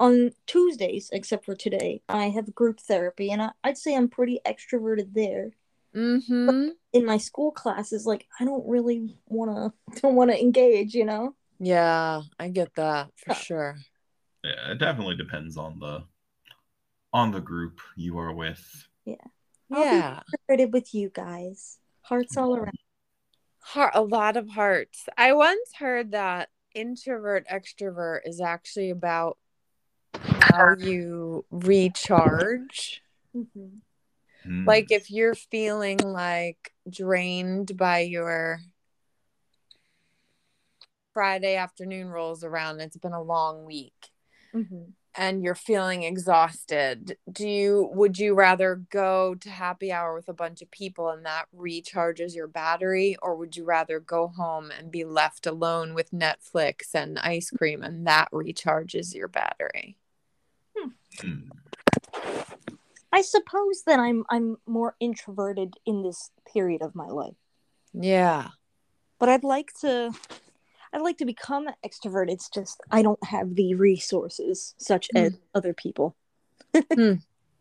On 0.00 0.30
Tuesdays, 0.46 1.10
except 1.12 1.44
for 1.44 1.54
today, 1.54 2.02
I 2.08 2.30
have 2.30 2.54
group 2.54 2.80
therapy 2.80 3.30
and 3.30 3.40
I, 3.42 3.50
I'd 3.62 3.78
say 3.78 3.94
I'm 3.94 4.08
pretty 4.08 4.40
extroverted 4.46 5.12
there. 5.14 5.50
Mm-hmm. 5.94 6.68
in 6.92 7.04
my 7.04 7.16
school 7.18 7.50
classes 7.50 8.06
like 8.06 8.24
i 8.38 8.44
don't 8.44 8.64
really 8.68 9.16
want 9.26 9.50
to 9.50 10.00
don't 10.00 10.14
want 10.14 10.30
to 10.30 10.40
engage 10.40 10.94
you 10.94 11.04
know 11.04 11.34
Yeah, 11.58 12.22
I 12.38 12.46
get 12.48 12.72
that 12.76 13.08
for 13.16 13.34
Huh. 13.34 13.40
sure. 13.40 13.76
Yeah, 14.44 14.70
it 14.70 14.78
definitely 14.78 15.16
depends 15.16 15.56
on 15.56 15.80
the 15.80 16.04
on 17.12 17.32
the 17.32 17.40
group 17.40 17.80
you 17.96 18.18
are 18.18 18.32
with. 18.32 18.86
I'll 19.72 19.84
Yeah. 19.84 20.20
be 20.48 20.56
extroverted 20.56 20.70
with 20.72 20.94
you 20.94 21.10
guys 21.10 21.78
hearts 22.02 22.36
all 22.36 22.54
around 22.56 22.78
Heart, 23.58 23.92
a 23.94 24.02
lot 24.02 24.36
of 24.36 24.48
hearts. 24.50 25.08
I 25.18 25.32
once 25.32 25.74
heard 25.78 26.12
that 26.12 26.48
introvert 26.74 27.46
extrovert 27.48 28.20
is 28.24 28.40
actually 28.40 28.90
about 28.90 29.38
how 30.52 30.76
you 30.78 31.44
recharge. 31.50 33.02
Mhm. 33.34 33.80
Hmm. 34.42 34.64
Like 34.66 34.90
if 34.90 35.10
you're 35.10 35.34
feeling 35.34 35.98
like 35.98 36.72
drained 36.88 37.76
by 37.76 38.00
your 38.00 38.60
Friday 41.12 41.56
afternoon 41.56 42.08
rolls 42.08 42.44
around, 42.44 42.80
it's 42.80 42.96
been 42.96 43.12
a 43.12 43.22
long 43.22 43.64
week 43.64 44.10
Mhm. 44.54 44.92
and 45.14 45.42
you're 45.42 45.54
feeling 45.56 46.04
exhausted, 46.04 47.18
do 47.30 47.48
you 47.48 47.90
would 47.92 48.18
you 48.18 48.34
rather 48.34 48.76
go 48.76 49.34
to 49.34 49.50
happy 49.50 49.92
hour 49.92 50.14
with 50.14 50.28
a 50.28 50.32
bunch 50.32 50.62
of 50.62 50.70
people 50.70 51.08
and 51.10 51.26
that 51.26 51.46
recharges 51.54 52.34
your 52.34 52.46
battery 52.46 53.16
or 53.22 53.34
would 53.36 53.56
you 53.56 53.64
rather 53.64 54.00
go 54.00 54.28
home 54.28 54.70
and 54.70 54.90
be 54.90 55.04
left 55.04 55.46
alone 55.46 55.94
with 55.94 56.10
Netflix 56.12 56.94
and 56.94 57.18
ice 57.18 57.50
cream 57.50 57.82
and 57.82 58.06
that 58.06 58.30
recharges 58.32 59.14
your 59.14 59.28
battery? 59.28 59.96
Hmm. 61.20 61.50
i 63.12 63.22
suppose 63.22 63.82
that 63.86 63.98
i'm 63.98 64.24
i'm 64.30 64.56
more 64.66 64.94
introverted 65.00 65.74
in 65.86 66.02
this 66.02 66.30
period 66.52 66.82
of 66.82 66.94
my 66.94 67.06
life 67.08 67.34
Yeah. 67.92 68.48
but 69.18 69.28
i'd 69.28 69.44
like 69.44 69.72
to 69.80 70.12
i'd 70.92 71.02
like 71.02 71.18
to 71.18 71.24
become 71.24 71.68
extroverted 71.84 72.30
it's 72.32 72.48
just 72.48 72.80
i 72.90 73.02
don't 73.02 73.22
have 73.24 73.54
the 73.54 73.74
resources 73.74 74.74
such 74.78 75.08
as 75.14 75.38
other 75.54 75.74
people 75.74 76.16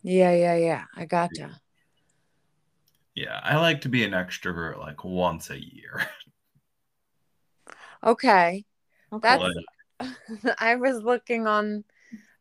Yeah, 0.01 0.31
yeah, 0.31 0.55
yeah. 0.55 0.83
I 0.95 1.05
gotcha. 1.05 1.59
Yeah, 3.15 3.39
I 3.43 3.57
like 3.57 3.81
to 3.81 3.89
be 3.89 4.03
an 4.03 4.11
extrovert 4.11 4.79
like 4.79 5.03
once 5.03 5.49
a 5.49 5.59
year. 5.61 6.07
Okay. 8.01 8.63
okay 9.11 9.21
That's 9.21 9.43
Like, 9.99 10.55
I 10.59 10.75
was 10.75 11.03
looking 11.03 11.47
on 11.47 11.83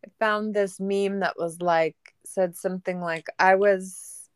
I 0.04 0.08
found 0.18 0.54
this 0.54 0.78
meme 0.78 1.20
that 1.20 1.38
was 1.38 1.61
like 1.61 1.96
said 2.24 2.56
something 2.56 3.00
like 3.00 3.26
I 3.38 3.56
was 3.56 4.28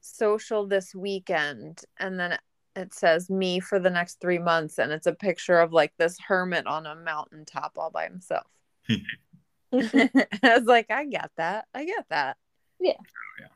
social 0.00 0.66
this 0.66 0.94
weekend 0.94 1.82
and 1.98 2.18
then 2.18 2.38
it 2.76 2.94
says 2.94 3.28
me 3.28 3.60
for 3.60 3.78
the 3.78 3.90
next 3.90 4.20
3 4.20 4.38
months 4.38 4.78
and 4.78 4.92
it's 4.92 5.06
a 5.06 5.12
picture 5.12 5.58
of 5.58 5.72
like 5.72 5.92
this 5.98 6.18
hermit 6.18 6.66
on 6.66 6.86
a 6.86 6.94
mountaintop 6.94 7.72
all 7.76 7.90
by 7.90 8.04
himself. 8.04 8.46
I 9.72 10.10
was 10.42 10.64
like 10.64 10.90
I 10.90 11.04
get 11.04 11.30
that. 11.36 11.66
I 11.74 11.84
get 11.84 12.06
that. 12.10 12.36
Yeah. 12.80 12.92
Yeah. 13.38 13.46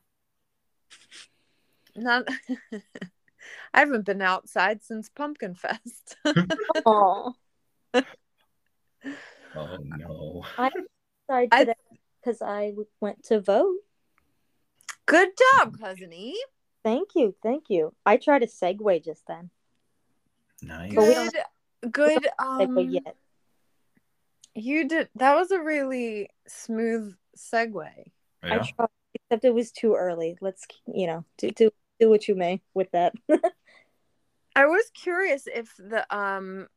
Not 1.97 2.29
I 3.75 3.81
haven't 3.81 4.05
been 4.05 4.23
outside 4.23 4.83
since 4.83 5.09
Pumpkin 5.09 5.55
Fest. 5.55 6.17
Aw. 6.27 7.33
oh 7.95 8.03
no. 9.55 10.45
Sorry 10.57 10.71
I- 11.29 11.47
today 11.47 11.75
because 12.21 12.41
I 12.43 12.71
w- 12.71 12.89
went 13.01 13.23
to 13.25 13.41
vote. 13.41 13.79
Good 15.07 15.31
job, 15.59 15.79
cousin 15.79 16.13
Eve. 16.13 16.37
Thank 16.83 17.11
you, 17.15 17.35
thank 17.43 17.69
you. 17.69 17.95
I 18.07 18.17
tried 18.17 18.41
to 18.41 18.47
segue 18.47 19.05
just 19.05 19.27
then. 19.27 19.51
Nice. 20.63 20.95
But 20.95 21.05
Good, 21.05 21.93
good. 21.93 22.29
Segue 22.39 22.79
Um, 22.79 22.79
yet. 22.79 23.17
you 24.55 24.89
did. 24.89 25.09
That 25.17 25.35
was 25.35 25.51
a 25.51 25.61
really 25.63 26.31
smooth 26.47 27.15
segue. 27.37 27.91
I 28.43 28.59
tried, 28.59 28.89
except 29.15 29.45
it 29.45 29.55
was 29.55 29.73
too 29.73 29.95
early. 29.95 30.37
Let's, 30.41 30.67
you 30.87 31.07
know, 31.07 31.25
do 31.39 31.51
do 31.51 31.71
do 32.01 32.09
what 32.11 32.29
you 32.29 32.35
may 32.35 32.61
with 32.75 32.91
that. 32.93 33.15
I 34.57 34.67
was 34.67 34.85
curious 34.95 35.47
if 35.47 35.75
the 35.79 36.07
um, 36.15 36.69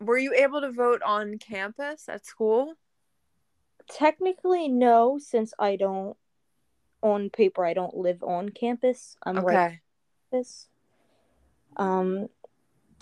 were 0.00 0.18
you 0.18 0.34
able 0.34 0.60
to 0.60 0.70
vote 0.72 1.02
on 1.02 1.38
campus 1.38 2.08
at 2.08 2.26
school? 2.26 2.74
Technically, 3.88 4.68
no, 4.68 5.18
since 5.18 5.52
I 5.58 5.76
don't. 5.76 6.16
On 7.02 7.28
paper, 7.28 7.66
I 7.66 7.74
don't 7.74 7.94
live 7.94 8.22
on 8.22 8.48
campus. 8.48 9.16
I'm 9.24 9.36
right 9.36 9.58
Okay. 9.58 9.80
campus. 10.30 10.68
Um, 11.76 12.28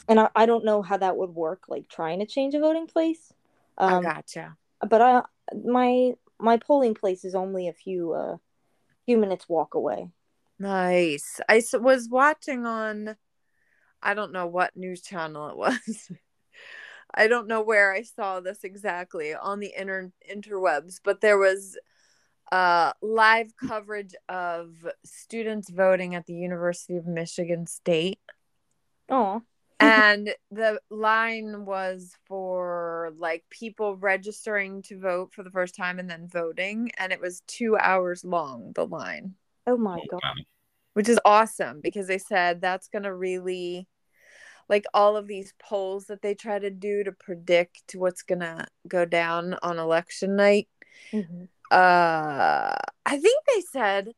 and 0.08 0.18
I, 0.18 0.28
I 0.34 0.46
don't 0.46 0.64
know 0.64 0.82
how 0.82 0.96
that 0.96 1.16
would 1.16 1.30
work, 1.30 1.64
like 1.68 1.88
trying 1.88 2.18
to 2.18 2.26
change 2.26 2.54
a 2.54 2.60
voting 2.60 2.88
place. 2.88 3.32
I 3.78 3.92
Um, 3.92 4.02
gotcha. 4.02 4.56
but 4.88 5.00
I 5.00 5.22
my 5.64 6.14
my 6.38 6.56
polling 6.56 6.94
place 6.94 7.24
is 7.24 7.34
only 7.34 7.68
a 7.68 7.72
few 7.72 8.12
uh 8.12 8.36
few 9.06 9.18
minutes 9.18 9.48
walk 9.48 9.74
away. 9.74 10.08
Nice. 10.58 11.40
I 11.48 11.62
was 11.74 12.08
watching 12.08 12.66
on, 12.66 13.16
I 14.02 14.14
don't 14.14 14.32
know 14.32 14.46
what 14.46 14.76
news 14.76 15.02
channel 15.02 15.48
it 15.48 15.56
was. 15.56 16.10
I 17.14 17.28
don't 17.28 17.48
know 17.48 17.62
where 17.62 17.92
I 17.92 18.02
saw 18.02 18.40
this 18.40 18.64
exactly 18.64 19.34
on 19.34 19.60
the 19.60 19.72
inter 19.76 20.10
interwebs, 20.30 21.00
but 21.02 21.20
there 21.20 21.38
was 21.38 21.78
uh, 22.50 22.92
live 23.00 23.52
coverage 23.56 24.14
of 24.28 24.86
students 25.04 25.70
voting 25.70 26.14
at 26.14 26.26
the 26.26 26.34
University 26.34 26.96
of 26.96 27.06
Michigan 27.06 27.66
State. 27.66 28.18
Oh, 29.08 29.42
and 29.80 30.32
the 30.50 30.80
line 30.90 31.64
was 31.64 32.14
for 32.26 33.12
like 33.18 33.44
people 33.50 33.96
registering 33.96 34.82
to 34.82 34.98
vote 34.98 35.32
for 35.32 35.42
the 35.42 35.50
first 35.50 35.74
time 35.74 35.98
and 35.98 36.08
then 36.08 36.28
voting 36.28 36.90
and 36.98 37.12
it 37.12 37.20
was 37.20 37.42
two 37.48 37.76
hours 37.76 38.24
long 38.24 38.70
the 38.74 38.86
line 38.86 39.34
Oh 39.66 39.76
my 39.76 40.00
god. 40.10 40.20
Which 40.94 41.08
is 41.08 41.18
awesome 41.24 41.80
because 41.82 42.06
they 42.06 42.18
said 42.18 42.60
that's 42.60 42.88
going 42.88 43.04
to 43.04 43.14
really 43.14 43.86
like 44.68 44.84
all 44.94 45.16
of 45.16 45.26
these 45.26 45.52
polls 45.58 46.06
that 46.06 46.22
they 46.22 46.34
try 46.34 46.58
to 46.58 46.70
do 46.70 47.04
to 47.04 47.12
predict 47.12 47.94
what's 47.94 48.22
going 48.22 48.40
to 48.40 48.66
go 48.88 49.04
down 49.04 49.56
on 49.62 49.78
election 49.78 50.36
night 50.36 50.68
Mhm. 51.12 51.48
uh 51.70 52.74
i 53.06 53.18
think 53.18 53.44
they 53.54 53.60
said 53.72 54.12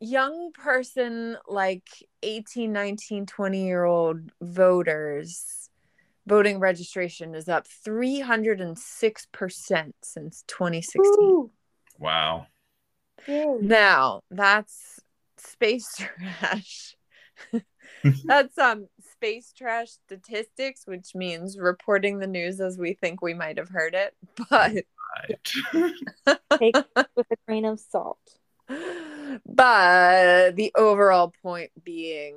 young 0.00 0.52
person 0.52 1.36
like 1.48 1.88
18 2.22 2.72
19 2.72 3.26
20 3.26 3.66
year 3.66 3.84
old 3.84 4.30
voters 4.40 5.70
voting 6.26 6.60
registration 6.60 7.34
is 7.34 7.48
up 7.48 7.66
306% 7.66 9.94
since 10.02 10.44
2016 10.46 11.24
Ooh, 11.24 11.50
Wow. 11.98 12.46
yay. 13.26 13.56
Now 13.60 14.22
that's 14.30 15.00
space 15.38 15.96
trash. 16.18 16.96
that's 18.24 18.56
um 18.58 18.86
space 19.18 19.52
trash 19.52 19.90
statistics, 20.06 20.82
which 20.86 21.14
means 21.14 21.58
reporting 21.58 22.18
the 22.18 22.26
news 22.26 22.60
as 22.60 22.78
we 22.78 22.94
think 22.94 23.20
we 23.20 23.34
might 23.34 23.58
have 23.58 23.68
heard 23.68 23.94
it. 23.94 24.14
But 24.50 24.84
Right. 25.18 26.38
Take 26.58 26.76
it 26.76 27.06
with 27.16 27.26
a 27.30 27.36
grain 27.46 27.64
of 27.64 27.80
salt. 27.80 28.18
but 29.46 30.56
the 30.56 30.72
overall 30.76 31.32
point 31.42 31.70
being 31.82 32.36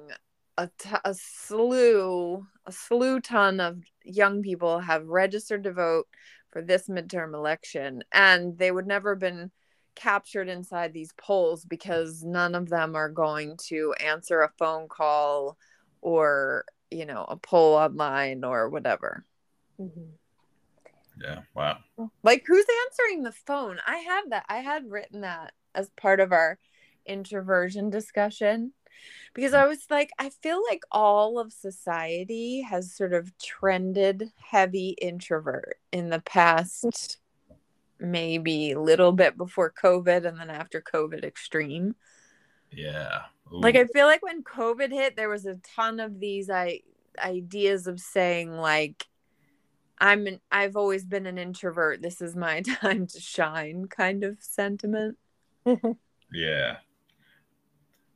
a, 0.57 0.69
t- 0.77 0.89
a 1.03 1.13
slew 1.13 2.45
a 2.65 2.71
slew 2.71 3.19
ton 3.19 3.59
of 3.59 3.81
young 4.03 4.41
people 4.41 4.79
have 4.79 5.07
registered 5.07 5.63
to 5.63 5.73
vote 5.73 6.07
for 6.51 6.61
this 6.61 6.87
midterm 6.87 7.33
election 7.33 8.03
and 8.13 8.57
they 8.57 8.71
would 8.71 8.87
never 8.87 9.13
have 9.13 9.19
been 9.19 9.51
captured 9.95 10.47
inside 10.47 10.93
these 10.93 11.13
polls 11.17 11.65
because 11.65 12.23
none 12.23 12.55
of 12.55 12.69
them 12.69 12.95
are 12.95 13.09
going 13.09 13.57
to 13.67 13.93
answer 13.99 14.41
a 14.41 14.51
phone 14.57 14.87
call 14.87 15.57
or 16.01 16.65
you 16.89 17.05
know 17.05 17.25
a 17.27 17.37
poll 17.37 17.75
online 17.75 18.43
or 18.43 18.69
whatever 18.69 19.25
Mhm. 19.79 20.09
yeah. 21.21 21.41
Wow. 21.55 21.77
like 22.23 22.43
who's 22.45 22.65
answering 22.87 23.23
the 23.23 23.31
phone 23.31 23.79
i 23.85 23.97
had 23.97 24.23
that 24.29 24.45
i 24.49 24.57
had 24.57 24.89
written 24.89 25.21
that 25.21 25.53
as 25.73 25.89
part 25.91 26.19
of 26.19 26.31
our 26.31 26.57
introversion 27.05 27.89
discussion 27.89 28.73
because 29.33 29.53
i 29.53 29.65
was 29.65 29.85
like 29.89 30.11
i 30.19 30.29
feel 30.29 30.61
like 30.69 30.83
all 30.91 31.39
of 31.39 31.51
society 31.51 32.61
has 32.61 32.93
sort 32.93 33.13
of 33.13 33.35
trended 33.39 34.31
heavy 34.37 34.89
introvert 35.01 35.77
in 35.91 36.09
the 36.09 36.19
past 36.21 37.17
maybe 37.99 38.71
a 38.71 38.79
little 38.81 39.11
bit 39.11 39.37
before 39.37 39.71
covid 39.71 40.25
and 40.25 40.37
then 40.39 40.49
after 40.49 40.81
covid 40.81 41.23
extreme 41.23 41.95
Yeah. 42.71 43.23
Like 43.51 43.75
i 43.75 43.85
feel 43.85 44.05
like 44.05 44.23
when 44.23 44.43
covid 44.43 44.91
hit 44.91 45.15
there 45.15 45.29
was 45.29 45.45
a 45.45 45.55
ton 45.75 45.99
of 45.99 46.19
these 46.19 46.49
i 46.49 46.79
ideas 47.19 47.87
of 47.87 47.99
saying 47.99 48.51
like 48.51 49.07
i'm 49.99 50.27
an 50.27 50.39
i've 50.51 50.75
always 50.75 51.05
been 51.05 51.25
an 51.25 51.37
introvert. 51.37 52.01
This 52.01 52.21
is 52.21 52.35
my 52.35 52.61
time 52.81 53.07
to 53.07 53.19
shine 53.19 53.87
kind 53.87 54.23
of 54.23 54.37
sentiment. 54.41 55.17
Yeah. 56.33 56.77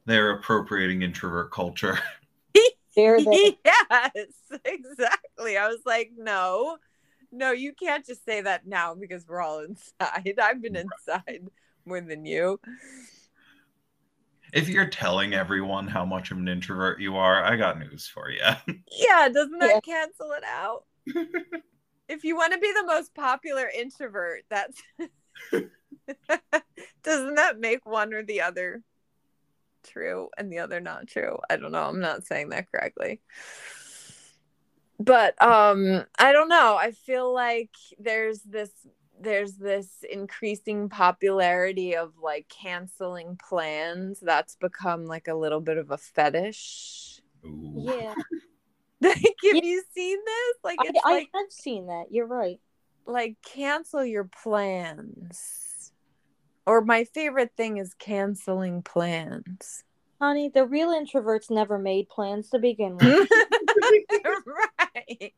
They're 0.06 0.32
appropriating 0.32 1.02
introvert 1.02 1.52
culture. 1.52 2.00
Yes 2.98 3.26
exactly. 4.64 5.58
I 5.58 5.68
was 5.68 5.82
like 5.86 6.12
no. 6.18 6.78
No 7.30 7.52
you 7.52 7.74
can't 7.74 8.06
just 8.06 8.24
say 8.24 8.40
that 8.40 8.66
now 8.66 8.96
because 8.96 9.28
we're 9.28 9.42
all 9.42 9.60
inside. 9.60 10.40
I've 10.42 10.62
been 10.62 10.78
inside 10.78 11.46
more 11.86 12.00
than 12.00 12.26
you 12.26 12.58
If 14.54 14.70
you're 14.70 14.88
telling 14.88 15.34
everyone 15.34 15.88
how 15.88 16.06
much 16.06 16.32
of 16.32 16.38
an 16.38 16.48
introvert 16.48 17.00
you 17.02 17.18
are, 17.18 17.44
I 17.44 17.56
got 17.56 17.80
news 17.80 18.08
for 18.08 18.30
you. 18.30 18.40
yeah 19.00 19.30
doesn't 19.30 19.60
that 19.60 19.76
Yeah. 19.76 19.80
cancel 19.82 20.32
it 20.32 20.44
out 20.44 20.84
if 22.08 22.24
you 22.24 22.36
want 22.36 22.54
to 22.54 22.60
be 22.60 22.72
the 22.72 22.86
most 22.86 23.14
popular 23.16 23.68
introvert, 23.68 24.44
that's 24.50 24.82
doesn't 27.04 27.36
that 27.36 27.60
make 27.60 27.86
one 27.86 28.14
or 28.14 28.24
the 28.24 28.42
other 28.42 28.82
true 29.84 30.30
and 30.38 30.52
the 30.52 30.60
other 30.60 30.80
not 30.80 31.08
true? 31.08 31.38
I 31.50 31.58
don't 31.58 31.72
know. 31.72 31.84
I'm 31.84 32.00
not 32.00 32.26
saying 32.26 32.50
that 32.50 32.72
correctly. 32.72 33.22
But 35.00 35.42
um 35.42 36.06
I 36.18 36.32
don't 36.32 36.50
know. 36.50 36.78
I 36.80 36.92
feel 36.92 37.34
like 37.34 37.72
there's 38.00 38.42
this 38.42 38.70
there's 39.22 39.54
this 39.54 40.04
increasing 40.10 40.90
popularity 40.90 41.96
of 41.96 42.14
like 42.22 42.48
canceling 42.50 43.38
plans 43.48 44.20
that's 44.20 44.56
become 44.56 45.06
like 45.06 45.28
a 45.28 45.34
little 45.34 45.62
bit 45.62 45.78
of 45.78 45.92
a 45.92 45.98
fetish. 45.98 47.22
Ooh. 47.46 47.74
yeah. 47.78 48.14
Like, 49.02 49.18
have 49.18 49.34
Yeah. 49.44 49.62
you 49.62 49.84
seen 49.94 50.18
this? 50.26 50.56
Like, 50.64 50.78
I, 50.80 50.86
it's 50.88 51.00
I 51.06 51.12
like 51.12 51.30
have 51.36 51.52
seen 51.52 51.88
that. 51.88 52.06
You're 52.12 52.26
right. 52.26 52.60
like 53.06 53.36
cancel 53.46 54.04
your 54.06 54.24
plans. 54.24 55.92
Or 56.66 56.82
my 56.82 57.04
favorite 57.04 57.52
thing 57.56 57.78
is 57.78 57.94
canceling 57.94 58.82
plans. 58.82 59.84
Honey, 60.20 60.50
the 60.50 60.66
real 60.66 60.90
introverts 60.90 61.52
never 61.52 61.78
made 61.78 62.08
plans 62.10 62.50
to 62.52 62.58
begin 62.58 62.98
with. 63.02 63.30
right. 64.80 65.34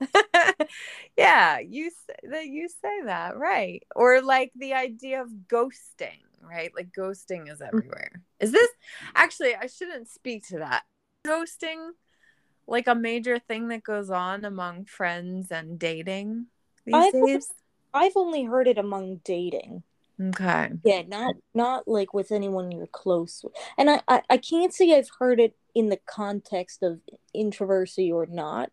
yeah, 1.16 1.58
you 1.58 1.90
say 1.90 2.28
that 2.30 2.46
you 2.46 2.68
say 2.68 3.02
that, 3.04 3.36
right. 3.36 3.82
Or 3.94 4.20
like 4.22 4.52
the 4.56 4.74
idea 4.74 5.22
of 5.22 5.28
ghosting, 5.48 6.22
right? 6.42 6.70
Like 6.74 6.90
ghosting 6.96 7.50
is 7.50 7.58
mm-hmm. 7.58 7.76
everywhere. 7.76 8.22
Is 8.40 8.52
this 8.52 8.68
actually 9.14 9.54
I 9.54 9.66
shouldn't 9.66 10.08
speak 10.08 10.46
to 10.48 10.58
that. 10.58 10.84
Ghosting 11.26 11.90
like 12.66 12.86
a 12.86 12.94
major 12.94 13.38
thing 13.38 13.68
that 13.68 13.82
goes 13.82 14.10
on 14.10 14.44
among 14.44 14.84
friends 14.84 15.50
and 15.50 15.78
dating 15.78 16.46
these 16.84 16.94
I've 16.94 17.12
days? 17.12 17.50
I've 17.92 18.16
only 18.16 18.44
heard 18.44 18.68
it 18.68 18.78
among 18.78 19.20
dating. 19.24 19.82
Okay. 20.20 20.70
Yeah, 20.84 21.02
not 21.06 21.36
not 21.54 21.86
like 21.86 22.12
with 22.12 22.32
anyone 22.32 22.72
you're 22.72 22.88
close 22.88 23.42
with. 23.42 23.52
And 23.76 23.88
I, 23.90 24.02
I, 24.08 24.22
I 24.30 24.36
can't 24.36 24.74
say 24.74 24.96
I've 24.96 25.10
heard 25.18 25.40
it 25.40 25.56
in 25.74 25.88
the 25.88 26.00
context 26.06 26.82
of 26.82 27.00
introversy 27.32 28.10
or 28.10 28.26
not. 28.26 28.70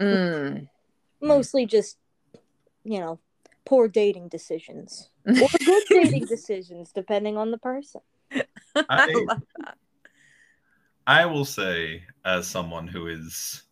Mm. 0.00 0.68
Mostly 1.20 1.66
just, 1.66 1.98
you 2.84 2.98
know, 3.00 3.18
poor 3.64 3.88
dating 3.88 4.28
decisions. 4.28 5.10
Or 5.26 5.48
good 5.64 5.82
dating 5.90 6.26
decisions, 6.26 6.92
depending 6.92 7.36
on 7.36 7.50
the 7.50 7.58
person. 7.58 8.00
I 8.34 8.44
I- 8.88 9.12
love 9.14 9.42
that. 9.58 9.76
I 11.06 11.26
will 11.26 11.44
say, 11.44 12.04
as 12.24 12.46
someone 12.46 12.86
who 12.86 13.08
is 13.08 13.62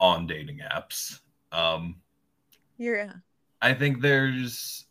on 0.00 0.26
dating 0.26 0.58
apps, 0.58 1.20
um, 1.52 2.00
You're 2.76 3.22
I 3.62 3.74
think 3.74 4.00
there's 4.00 4.86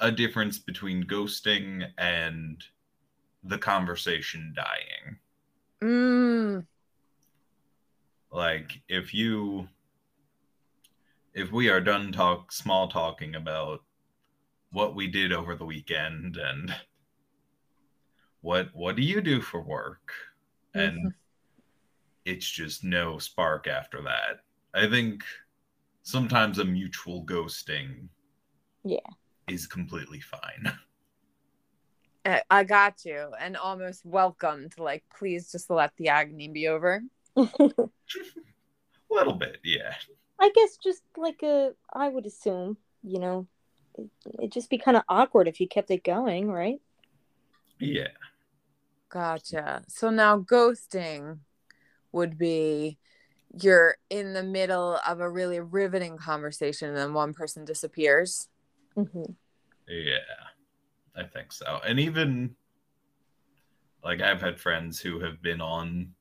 a 0.00 0.10
difference 0.10 0.58
between 0.58 1.04
ghosting 1.04 1.86
and 1.98 2.62
the 3.44 3.58
conversation 3.58 4.54
dying. 4.56 5.18
mm. 5.82 6.66
Like 8.32 8.82
if 8.88 9.14
you 9.14 9.68
if 11.36 11.52
we 11.52 11.68
are 11.68 11.80
done 11.80 12.10
talk 12.10 12.50
small 12.50 12.88
talking 12.88 13.36
about 13.36 13.84
what 14.72 14.96
we 14.96 15.06
did 15.06 15.32
over 15.32 15.54
the 15.54 15.64
weekend 15.64 16.36
and 16.38 16.74
what 18.40 18.70
what 18.74 18.96
do 18.96 19.02
you 19.02 19.20
do 19.20 19.40
for 19.40 19.62
work 19.62 20.10
mm-hmm. 20.74 20.80
and 20.80 21.14
it's 22.24 22.50
just 22.50 22.82
no 22.82 23.18
spark 23.18 23.68
after 23.68 24.02
that. 24.02 24.40
I 24.74 24.90
think 24.90 25.22
sometimes 26.02 26.58
a 26.58 26.64
mutual 26.64 27.24
ghosting 27.24 28.08
Yeah. 28.84 28.98
is 29.46 29.66
completely 29.66 30.20
fine. 30.20 30.72
I- 32.24 32.42
I 32.50 32.64
got 32.64 33.04
you, 33.04 33.30
and 33.38 33.56
almost 33.56 34.04
welcome 34.04 34.68
to 34.70 34.82
like, 34.82 35.04
please 35.16 35.52
just 35.52 35.70
let 35.70 35.92
the 35.96 36.08
agony 36.08 36.48
be 36.48 36.66
over. 36.66 37.00
A 37.36 37.48
little 39.10 39.34
bit, 39.34 39.58
yeah. 39.62 39.94
I 40.40 40.50
guess 40.54 40.76
just 40.76 41.02
like 41.16 41.42
a, 41.42 41.72
I 41.92 42.08
would 42.08 42.26
assume, 42.26 42.76
you 43.02 43.18
know, 43.18 43.46
it, 43.96 44.08
it'd 44.38 44.52
just 44.52 44.70
be 44.70 44.78
kind 44.78 44.96
of 44.96 45.02
awkward 45.08 45.48
if 45.48 45.60
you 45.60 45.68
kept 45.68 45.90
it 45.90 46.04
going, 46.04 46.50
right? 46.50 46.80
Yeah. 47.78 48.08
Gotcha. 49.08 49.82
So 49.88 50.10
now 50.10 50.38
ghosting 50.40 51.38
would 52.12 52.38
be 52.38 52.98
you're 53.60 53.96
in 54.10 54.34
the 54.34 54.42
middle 54.42 54.98
of 55.06 55.20
a 55.20 55.30
really 55.30 55.60
riveting 55.60 56.18
conversation, 56.18 56.88
and 56.88 56.96
then 56.96 57.14
one 57.14 57.32
person 57.34 57.64
disappears. 57.64 58.48
hmm 58.94 59.24
Yeah. 59.88 60.18
I 61.16 61.24
think 61.24 61.52
so. 61.52 61.80
And 61.86 61.98
even 62.00 62.56
like 64.02 64.20
I've 64.20 64.40
had 64.40 64.60
friends 64.60 65.00
who 65.00 65.20
have 65.20 65.42
been 65.42 65.60
on 65.60 66.14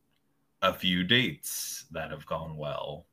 a 0.62 0.74
few 0.74 1.04
dates 1.04 1.86
that 1.92 2.12
have 2.12 2.26
gone 2.26 2.58
well 2.58 3.06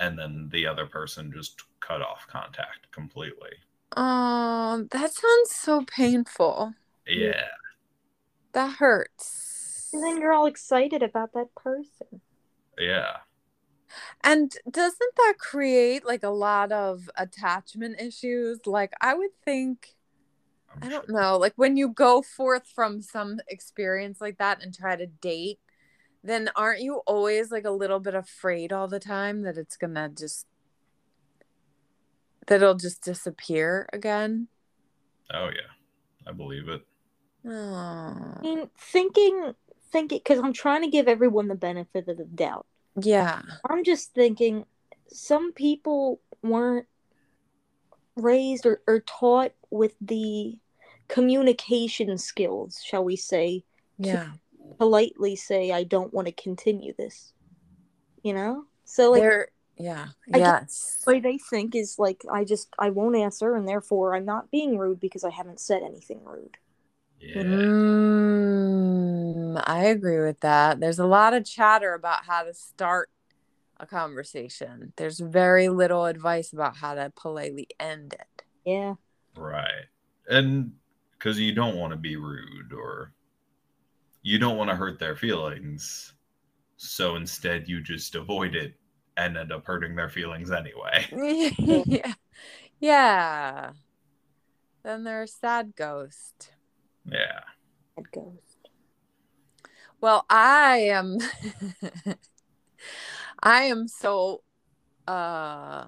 and 0.00 0.18
then 0.18 0.48
the 0.50 0.66
other 0.66 0.86
person 0.86 1.30
just 1.32 1.62
cut 1.78 2.02
off 2.02 2.26
contact 2.26 2.90
completely. 2.90 3.50
Oh, 3.96 4.86
that 4.90 5.12
sounds 5.12 5.50
so 5.50 5.84
painful. 5.84 6.74
Yeah. 7.06 7.48
That 8.52 8.78
hurts. 8.78 9.90
And 9.92 10.02
then 10.02 10.20
you're 10.20 10.32
all 10.32 10.46
excited 10.46 11.02
about 11.02 11.32
that 11.34 11.54
person. 11.54 12.20
Yeah. 12.78 13.18
And 14.22 14.52
doesn't 14.70 15.14
that 15.16 15.34
create 15.38 16.06
like 16.06 16.22
a 16.22 16.30
lot 16.30 16.72
of 16.72 17.10
attachment 17.16 18.00
issues? 18.00 18.60
Like, 18.66 18.92
I 19.00 19.14
would 19.14 19.30
think, 19.44 19.96
I'm 20.72 20.84
I 20.84 20.88
don't 20.88 21.06
sure. 21.06 21.20
know, 21.20 21.36
like 21.36 21.54
when 21.56 21.76
you 21.76 21.88
go 21.88 22.22
forth 22.22 22.66
from 22.72 23.02
some 23.02 23.40
experience 23.48 24.20
like 24.20 24.38
that 24.38 24.62
and 24.62 24.72
try 24.74 24.96
to 24.96 25.06
date, 25.06 25.58
then 26.22 26.50
aren't 26.54 26.82
you 26.82 26.96
always 27.06 27.50
like 27.50 27.64
a 27.64 27.70
little 27.70 28.00
bit 28.00 28.14
afraid 28.14 28.72
all 28.72 28.88
the 28.88 29.00
time 29.00 29.42
that 29.42 29.56
it's 29.56 29.76
gonna 29.76 30.08
just, 30.08 30.46
that 32.46 32.56
it'll 32.56 32.74
just 32.74 33.02
disappear 33.02 33.88
again? 33.92 34.48
Oh 35.32 35.46
yeah. 35.48 35.70
I 36.26 36.32
believe 36.32 36.68
it. 36.68 36.82
I 37.48 38.38
mean, 38.42 38.68
thinking, 38.78 39.54
thinking, 39.90 40.18
because 40.18 40.38
I'm 40.38 40.52
trying 40.52 40.82
to 40.82 40.90
give 40.90 41.08
everyone 41.08 41.48
the 41.48 41.54
benefit 41.54 42.06
of 42.08 42.18
the 42.18 42.24
doubt. 42.26 42.66
yeah. 43.00 43.40
I'm 43.68 43.82
just 43.84 44.12
thinking 44.12 44.66
some 45.08 45.52
people 45.52 46.20
weren't 46.42 46.86
raised 48.16 48.66
or, 48.66 48.82
or 48.86 49.00
taught 49.00 49.52
with 49.70 49.94
the 50.00 50.58
communication 51.08 52.18
skills, 52.18 52.78
shall 52.84 53.04
we 53.04 53.16
say, 53.16 53.64
Yeah. 53.98 54.32
Politely 54.78 55.36
say, 55.36 55.72
I 55.72 55.84
don't 55.84 56.12
want 56.12 56.26
to 56.26 56.32
continue 56.32 56.92
this. 56.96 57.32
You 58.22 58.34
know? 58.34 58.64
So, 58.84 59.10
like, 59.12 59.22
There, 59.22 59.48
yeah. 59.76 60.08
I 60.34 60.38
just- 60.38 60.40
Yes. 60.40 61.00
what 61.04 61.22
they 61.22 61.38
think 61.38 61.74
is 61.74 61.98
like, 61.98 62.24
I 62.30 62.44
just, 62.44 62.68
I 62.78 62.90
won't 62.90 63.16
answer, 63.16 63.54
and 63.54 63.66
therefore 63.66 64.14
I'm 64.14 64.24
not 64.24 64.50
being 64.50 64.76
rude 64.78 65.00
because 65.00 65.24
I 65.24 65.30
haven't 65.30 65.60
said 65.60 65.82
anything 65.82 66.24
rude. 66.24 66.56
Yeah. 67.20 67.42
Mm, 68.30 69.62
I 69.66 69.84
agree 69.84 70.20
with 70.20 70.40
that. 70.40 70.80
There's 70.80 70.98
a 70.98 71.06
lot 71.06 71.34
of 71.34 71.44
chatter 71.44 71.94
about 71.94 72.24
how 72.24 72.42
to 72.44 72.54
start 72.54 73.10
a 73.78 73.86
conversation. 73.86 74.92
There's 74.96 75.20
very 75.20 75.68
little 75.68 76.06
advice 76.06 76.52
about 76.52 76.76
how 76.76 76.94
to 76.94 77.12
politely 77.16 77.68
end 77.78 78.14
it. 78.14 78.42
Yeah. 78.64 78.94
Right. 79.36 79.86
And 80.28 80.72
because 81.12 81.38
you 81.38 81.52
don't 81.54 81.76
want 81.76 81.92
to 81.92 81.96
be 81.98 82.16
rude 82.16 82.72
or 82.72 83.12
you 84.22 84.38
don't 84.38 84.56
want 84.56 84.70
to 84.70 84.76
hurt 84.76 84.98
their 84.98 85.16
feelings. 85.16 86.14
So 86.76 87.16
instead, 87.16 87.68
you 87.68 87.82
just 87.82 88.14
avoid 88.14 88.54
it 88.54 88.74
and 89.16 89.36
end 89.36 89.52
up 89.52 89.66
hurting 89.66 89.96
their 89.96 90.08
feelings 90.08 90.50
anyway. 90.50 91.06
yeah. 91.86 92.14
Yeah. 92.80 93.70
Then 94.82 95.04
they're 95.04 95.24
a 95.24 95.28
sad 95.28 95.74
ghost. 95.76 96.52
Yeah. 97.04 97.40
That 97.96 98.10
ghost. 98.12 98.68
Well, 100.00 100.24
I 100.30 100.78
am 100.90 101.18
I 103.42 103.64
am 103.64 103.88
so 103.88 104.42
uh 105.06 105.84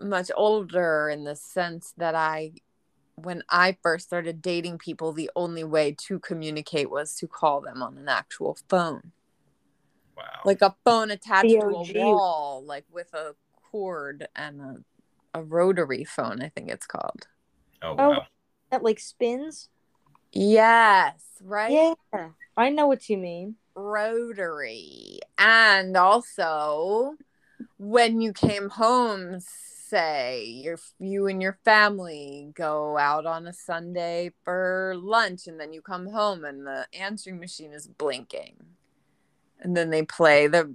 much 0.00 0.30
older 0.36 1.08
in 1.08 1.24
the 1.24 1.36
sense 1.36 1.94
that 1.96 2.16
I 2.16 2.52
when 3.16 3.42
I 3.48 3.76
first 3.82 4.06
started 4.06 4.42
dating 4.42 4.78
people, 4.78 5.12
the 5.12 5.30
only 5.36 5.64
way 5.64 5.94
to 6.06 6.18
communicate 6.18 6.90
was 6.90 7.14
to 7.16 7.26
call 7.26 7.60
them 7.60 7.82
on 7.82 7.96
an 7.98 8.08
actual 8.08 8.58
phone. 8.68 9.12
Wow. 10.16 10.24
Like 10.44 10.62
a 10.62 10.74
phone 10.84 11.10
attached 11.10 11.48
to 11.48 11.58
a 11.58 11.82
wall, 11.94 12.62
like 12.64 12.84
with 12.92 13.12
a 13.14 13.34
cord 13.70 14.26
and 14.36 14.60
a, 14.60 15.38
a 15.38 15.42
rotary 15.42 16.04
phone, 16.04 16.42
I 16.42 16.48
think 16.48 16.70
it's 16.70 16.86
called. 16.86 17.26
oh, 17.82 17.94
Oh. 17.98 18.10
wow. 18.10 18.26
That 18.70 18.82
like 18.82 18.98
spins? 18.98 19.68
Yes, 20.32 21.20
right? 21.40 21.94
Yeah. 22.12 22.28
I 22.56 22.70
know 22.70 22.86
what 22.86 23.08
you 23.08 23.16
mean. 23.18 23.56
rotary 23.76 25.18
and 25.38 25.96
also 25.96 27.14
when 27.76 28.20
you 28.20 28.32
came 28.32 28.68
home 28.70 29.38
say 29.88 30.44
your 30.44 30.78
you 30.98 31.26
and 31.26 31.42
your 31.42 31.58
family 31.64 32.50
go 32.54 32.96
out 32.98 33.26
on 33.26 33.46
a 33.46 33.52
sunday 33.52 34.30
for 34.44 34.94
lunch 34.96 35.46
and 35.46 35.58
then 35.60 35.72
you 35.72 35.82
come 35.82 36.06
home 36.08 36.44
and 36.44 36.66
the 36.66 36.86
answering 36.92 37.38
machine 37.38 37.72
is 37.72 37.86
blinking 37.86 38.56
and 39.60 39.76
then 39.76 39.90
they 39.90 40.02
play 40.02 40.46
the 40.46 40.74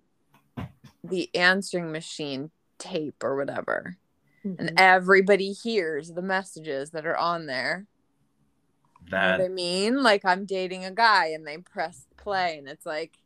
the 1.03 1.33
answering 1.35 1.91
machine 1.91 2.51
tape 2.77 3.23
or 3.23 3.35
whatever 3.35 3.97
and 4.43 4.69
Mhm. 4.69 4.73
everybody 4.77 5.51
hears 5.51 6.13
the 6.13 6.21
messages 6.21 6.91
that 6.91 7.05
are 7.05 7.17
on 7.17 7.45
there 7.45 7.85
you 9.05 9.17
know 9.17 9.27
That 9.27 9.39
what 9.39 9.45
I 9.45 9.49
mean? 9.49 10.03
Like 10.03 10.23
I'm 10.23 10.45
dating 10.45 10.85
a 10.85 10.91
guy 10.91 11.27
and 11.27 11.45
they 11.47 11.57
press 11.57 12.05
play 12.15 12.57
and 12.59 12.67
it's 12.67 12.85
like, 12.85 13.17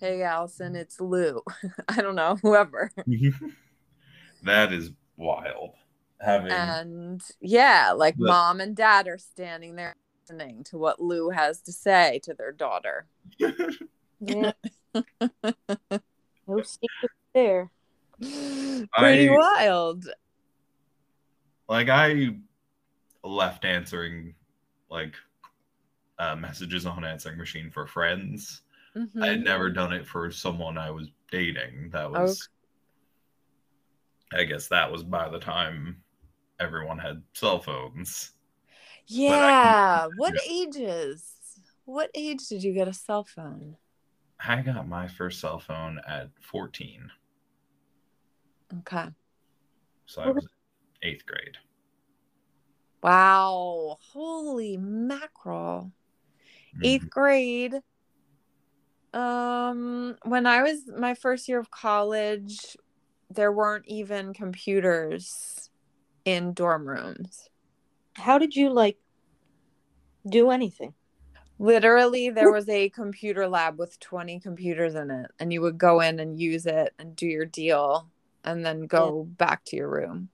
hey 0.00 0.22
Allison, 0.22 0.74
it's 0.74 0.98
Lou. 0.98 1.42
I 1.88 2.00
don't 2.00 2.14
know, 2.14 2.36
whoever. 2.42 2.90
that 4.42 4.72
is 4.72 4.90
wild. 5.20 5.74
Having 6.20 6.52
And 6.52 7.22
yeah, 7.40 7.92
like 7.96 8.16
But- 8.18 8.26
mom 8.28 8.60
and 8.60 8.74
dad 8.76 9.06
are 9.08 9.18
standing 9.18 9.76
there 9.76 9.94
listening 10.28 10.64
to 10.64 10.78
what 10.78 11.00
Lou 11.00 11.30
has 11.30 11.60
to 11.62 11.72
say 11.72 12.20
to 12.24 12.34
their 12.34 12.52
daughter. 12.52 13.06
Yeah. 13.38 14.52
no 14.92 16.62
secret 16.62 17.10
there. 17.34 17.70
Pretty 18.20 19.28
I- 19.28 19.34
wild. 19.36 20.08
like 21.68 21.88
I 21.88 22.36
left 23.22 23.64
answering 23.64 24.34
like 24.90 25.14
uh, 26.18 26.36
messages 26.36 26.84
on 26.84 27.04
answering 27.04 27.38
machine 27.38 27.70
for 27.70 27.86
friends. 27.86 28.62
I 28.94 28.98
Mhm. 28.98 29.24
had 29.26 29.40
never 29.44 29.70
done 29.70 29.92
it 29.92 30.06
for 30.06 30.30
someone 30.32 30.76
I 30.76 30.90
was 30.90 31.08
dating. 31.30 31.90
That 31.92 32.10
was, 32.10 32.48
I 34.32 34.44
guess, 34.44 34.68
that 34.68 34.90
was 34.90 35.02
by 35.02 35.28
the 35.28 35.38
time 35.40 36.02
everyone 36.60 36.98
had 36.98 37.22
cell 37.32 37.60
phones. 37.60 38.32
Yeah. 39.06 40.06
What 40.16 40.34
ages? 40.48 41.24
What 41.84 42.10
age 42.14 42.46
did 42.48 42.62
you 42.62 42.72
get 42.72 42.86
a 42.88 42.92
cell 42.92 43.24
phone? 43.24 43.76
I 44.38 44.62
got 44.62 44.86
my 44.88 45.08
first 45.08 45.40
cell 45.40 45.58
phone 45.58 46.00
at 46.06 46.30
14, 46.40 47.10
Okay. 48.78 49.08
so 50.06 50.22
I 50.22 50.30
was 50.30 50.46
eighth 51.02 51.26
grade. 51.26 51.56
Wow. 53.02 53.98
Holy 54.12 54.76
mackerel. 54.76 55.92
Mhm. 56.76 56.84
eighth 56.84 57.10
grade 57.10 57.74
um 59.12 60.16
when 60.24 60.46
i 60.46 60.62
was 60.62 60.86
my 60.96 61.14
first 61.14 61.48
year 61.48 61.58
of 61.58 61.68
college 61.72 62.76
there 63.30 63.52
weren't 63.52 63.86
even 63.86 64.34
computers 64.34 65.70
in 66.24 66.52
dorm 66.52 66.86
rooms. 66.86 67.48
How 68.14 68.38
did 68.38 68.54
you 68.56 68.70
like 68.70 68.98
do 70.28 70.50
anything? 70.50 70.94
literally 71.60 72.30
there 72.30 72.50
was 72.50 72.68
a 72.70 72.88
computer 72.88 73.46
lab 73.46 73.78
with 73.78 74.00
20 74.00 74.40
computers 74.40 74.94
in 74.94 75.10
it 75.10 75.30
and 75.38 75.52
you 75.52 75.60
would 75.60 75.76
go 75.76 76.00
in 76.00 76.18
and 76.18 76.40
use 76.40 76.64
it 76.64 76.94
and 76.98 77.14
do 77.14 77.26
your 77.26 77.44
deal 77.44 78.08
and 78.44 78.64
then 78.64 78.86
go 78.86 79.24
back 79.36 79.62
to 79.66 79.76
your 79.76 79.90
room. 79.90 80.30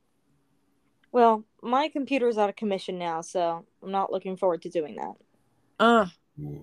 Well, 1.11 1.45
my 1.63 1.89
computer 1.89 2.29
is 2.29 2.39
out 2.39 2.49
of 2.49 2.55
commission 2.55 2.97
now, 2.99 3.23
so 3.23 3.65
I'm 3.83 3.91
not 3.91 4.13
looking 4.13 4.37
forward 4.37 4.63
to 4.63 4.69
doing 4.69 4.97
that. 4.97 5.15
uh, 5.81 6.07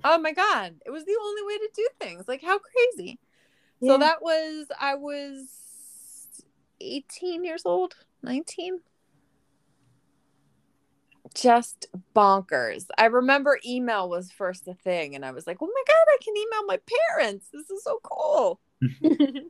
oh 0.06 0.18
my 0.20 0.32
god. 0.32 0.76
It 0.86 0.92
was 0.92 1.04
the 1.04 1.18
only 1.22 1.42
way 1.44 1.58
to 1.58 1.70
do 1.76 1.88
things. 2.00 2.24
Like 2.28 2.42
how 2.42 2.58
crazy. 2.60 3.20
So 3.86 3.98
that 3.98 4.22
was 4.22 4.68
i 4.80 4.96
was 4.96 5.63
18 6.84 7.44
years 7.44 7.64
old? 7.66 7.96
19 8.22 8.80
just 11.34 11.88
bonkers. 12.16 12.86
I 12.98 13.06
remember 13.06 13.60
email 13.66 14.08
was 14.10 14.32
first 14.32 14.68
a 14.68 14.76
thing 14.76 15.16
and 15.16 15.26
i 15.26 15.32
was 15.32 15.48
like 15.48 15.58
oh 15.62 15.66
my 15.66 15.84
god 15.88 16.06
i 16.10 16.18
can 16.24 16.36
email 16.38 16.66
my 16.68 16.80
parents. 17.18 17.48
This 17.52 17.70
is 17.70 17.84
so 17.84 18.00
cool. 18.04 18.60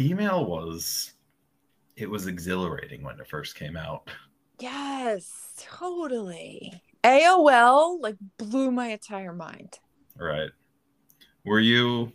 Email 0.00 0.46
was, 0.46 1.12
it 1.96 2.08
was 2.08 2.26
exhilarating 2.26 3.02
when 3.02 3.20
it 3.20 3.28
first 3.28 3.54
came 3.54 3.76
out. 3.76 4.08
yes 4.58 5.52
totally. 5.58 6.72
AOL 7.04 8.00
like 8.00 8.16
blew 8.38 8.70
my 8.70 8.88
entire 8.88 9.34
mind. 9.34 9.78
Right. 10.16 10.50
Were 11.44 11.60
you, 11.60 12.12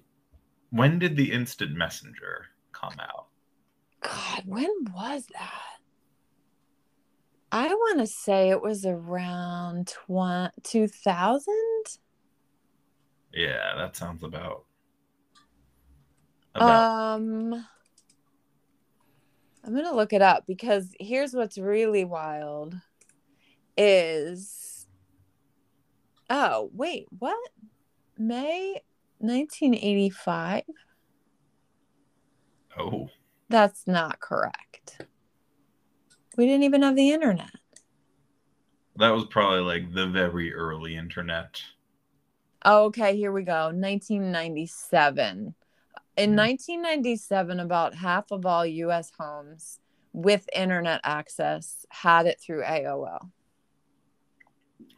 when 0.77 0.99
did 0.99 1.15
the 1.15 1.31
instant 1.31 1.75
messenger 1.75 2.45
come 2.71 2.93
out? 2.99 3.27
god 4.01 4.43
when 4.45 4.69
was 4.95 5.25
that 5.33 5.79
i 7.51 7.67
want 7.67 7.99
to 7.99 8.05
say 8.07 8.49
it 8.49 8.61
was 8.61 8.85
around 8.85 9.87
tw- 9.87 10.51
2000 10.63 11.53
Yeah, 13.33 13.75
that 13.75 13.95
sounds 13.95 14.23
about. 14.23 14.65
About. 16.55 17.15
Um, 17.15 17.65
I'm 19.63 19.75
gonna 19.75 19.95
look 19.95 20.13
it 20.13 20.21
up 20.21 20.45
because 20.47 20.93
here's 20.99 21.33
what's 21.33 21.57
really 21.57 22.05
wild 22.05 22.75
is 23.75 24.87
oh 26.29 26.69
wait 26.73 27.05
what 27.19 27.37
May 28.17 28.81
1985 29.19 30.63
Oh, 32.79 33.09
that's 33.49 33.87
not 33.87 34.19
correct. 34.19 35.01
We 36.37 36.45
didn't 36.45 36.63
even 36.63 36.83
have 36.83 36.95
the 36.95 37.09
internet. 37.11 37.49
That 38.97 39.09
was 39.09 39.25
probably 39.25 39.61
like 39.61 39.93
the 39.93 40.07
very 40.07 40.53
early 40.53 40.95
internet. 40.95 41.61
okay 42.65 43.15
here 43.15 43.31
we 43.31 43.43
go. 43.43 43.71
1997 43.71 45.55
in 46.17 46.29
Hmm. 46.31 46.35
1997 46.35 47.59
about 47.59 47.95
half 47.95 48.31
of 48.31 48.45
all 48.45 48.65
US 48.65 49.11
homes 49.17 49.79
with 50.13 50.49
internet 50.55 50.99
access 51.03 51.85
had 51.89 52.25
it 52.25 52.39
through 52.39 52.63
AOL 52.63 53.31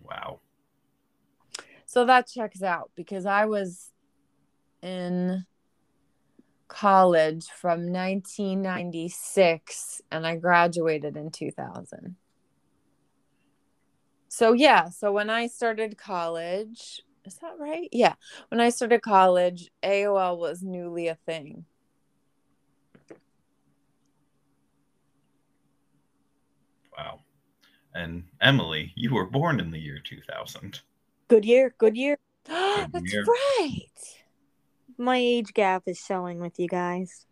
Wow. 0.02 0.40
So 1.86 2.06
that 2.06 2.28
checks 2.28 2.62
out 2.64 2.92
because 2.96 3.26
I 3.26 3.46
was 3.46 3.92
in 4.82 5.46
college 6.68 7.48
from 7.48 7.92
1996 7.92 10.02
and 10.12 10.26
I 10.26 10.38
graduated 10.38 11.18
in 11.18 11.32
2000. 11.32 12.16
So, 14.30 14.54
yeah, 14.54 14.90
so 14.90 15.12
when 15.12 15.30
I 15.30 15.48
started 15.48 15.98
college, 15.98 17.02
is 17.26 17.36
that 17.40 17.56
right? 17.60 17.90
Yeah, 17.92 18.14
when 18.50 18.62
I 18.62 18.70
started 18.70 19.02
college, 19.02 19.70
AOL 19.84 20.38
was 20.38 20.62
newly 20.62 21.08
a 21.08 21.16
thing. 21.16 21.66
Wow. 26.96 27.22
And 27.94 28.24
Emily, 28.40 28.94
you 28.96 29.14
were 29.14 29.26
born 29.26 29.60
in 29.60 29.72
the 29.72 29.80
year 29.80 30.00
2000. 30.04 30.80
Good 31.28 31.44
year, 31.44 31.74
good 31.78 31.98
year. 31.98 32.18
That's 32.46 33.12
year. 33.12 33.26
right. 33.26 34.19
My 35.00 35.18
age 35.18 35.54
gap 35.54 35.84
is 35.88 35.98
showing 35.98 36.40
with 36.40 36.60
you 36.60 36.68
guys. 36.68 37.26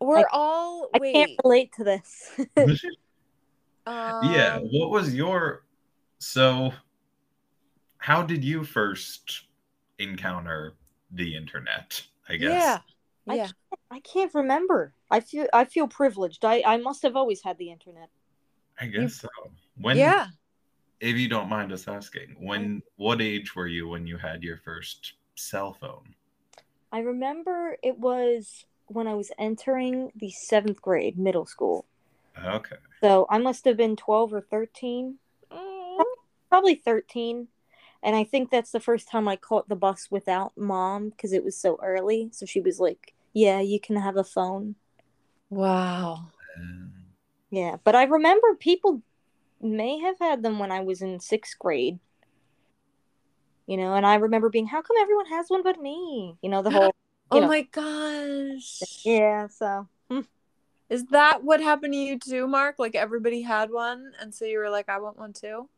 We're 0.00 0.20
I- 0.20 0.24
all 0.32 0.88
I 0.94 0.98
wait. 0.98 1.14
can't 1.14 1.32
relate 1.44 1.72
to 1.74 1.84
this. 1.84 2.40
yeah. 3.86 4.56
um, 4.56 4.62
What 4.72 4.90
was 4.90 5.14
your. 5.14 5.64
So, 6.18 6.72
how 7.98 8.22
did 8.22 8.42
you 8.42 8.64
first 8.64 9.44
encounter 9.98 10.74
the 11.10 11.36
internet? 11.36 12.02
I 12.26 12.36
guess. 12.36 12.52
Yeah. 12.52 12.78
I 13.28 13.34
Yeah. 13.36 13.48
I 13.90 14.00
can't 14.00 14.32
remember. 14.34 14.94
I 15.10 15.20
feel 15.20 15.46
I 15.52 15.66
feel 15.66 15.88
privileged. 15.88 16.42
I 16.44 16.62
I 16.66 16.78
must 16.78 17.02
have 17.02 17.16
always 17.16 17.42
had 17.42 17.58
the 17.58 17.70
internet. 17.70 18.08
I 18.80 18.86
guess 18.86 19.16
so. 19.16 19.28
When, 19.76 19.98
yeah. 19.98 20.28
if 21.00 21.16
you 21.16 21.28
don't 21.28 21.50
mind 21.50 21.70
us 21.70 21.86
asking, 21.86 22.36
when, 22.40 22.82
what 22.96 23.20
age 23.20 23.54
were 23.54 23.66
you 23.66 23.88
when 23.88 24.06
you 24.06 24.16
had 24.16 24.42
your 24.42 24.56
first 24.56 25.12
cell 25.36 25.72
phone? 25.72 26.14
I 26.92 27.00
remember 27.00 27.76
it 27.82 27.98
was 27.98 28.64
when 28.86 29.06
I 29.06 29.14
was 29.14 29.32
entering 29.38 30.12
the 30.14 30.30
seventh 30.30 30.82
grade, 30.82 31.18
middle 31.18 31.46
school. 31.46 31.86
Okay. 32.44 32.76
So 33.02 33.26
I 33.28 33.38
must 33.38 33.64
have 33.64 33.76
been 33.76 33.96
twelve 33.96 34.32
or 34.32 34.40
thirteen, 34.40 35.18
probably 36.48 36.74
thirteen. 36.74 37.48
And 38.02 38.16
I 38.16 38.24
think 38.24 38.50
that's 38.50 38.72
the 38.72 38.80
first 38.80 39.08
time 39.08 39.28
I 39.28 39.36
caught 39.36 39.68
the 39.68 39.76
bus 39.76 40.08
without 40.10 40.56
mom 40.56 41.10
because 41.10 41.32
it 41.32 41.44
was 41.44 41.56
so 41.56 41.78
early. 41.82 42.30
So 42.32 42.46
she 42.46 42.60
was 42.60 42.80
like, 42.80 43.14
"Yeah, 43.32 43.60
you 43.60 43.80
can 43.80 43.96
have 43.96 44.16
a 44.16 44.24
phone." 44.24 44.76
Wow. 45.50 46.32
Um, 46.58 46.92
Yeah, 47.50 47.76
but 47.84 47.94
I 47.94 48.04
remember 48.04 48.54
people 48.54 49.02
may 49.60 49.98
have 50.00 50.18
had 50.20 50.42
them 50.42 50.58
when 50.58 50.72
I 50.72 50.80
was 50.80 51.02
in 51.02 51.20
sixth 51.20 51.58
grade. 51.58 52.00
You 53.66 53.76
know, 53.76 53.94
and 53.94 54.04
I 54.04 54.16
remember 54.16 54.48
being, 54.50 54.66
how 54.66 54.82
come 54.82 54.96
everyone 55.00 55.26
has 55.26 55.46
one 55.48 55.62
but 55.62 55.80
me? 55.80 56.36
You 56.42 56.50
know, 56.50 56.62
the 56.62 56.70
whole, 56.70 56.94
Oh 57.30 57.40
know. 57.40 57.48
my 57.48 57.62
gosh. 57.62 59.04
yeah, 59.04 59.46
so. 59.48 59.88
Hmm. 60.10 60.20
Is 60.90 61.06
that 61.06 61.42
what 61.42 61.60
happened 61.62 61.94
to 61.94 61.98
you 61.98 62.18
too, 62.18 62.46
Mark? 62.46 62.76
Like 62.78 62.94
everybody 62.94 63.42
had 63.42 63.70
one, 63.70 64.12
and 64.20 64.34
so 64.34 64.44
you 64.44 64.58
were 64.58 64.70
like, 64.70 64.88
I 64.88 64.98
want 64.98 65.18
one 65.18 65.32
too? 65.32 65.68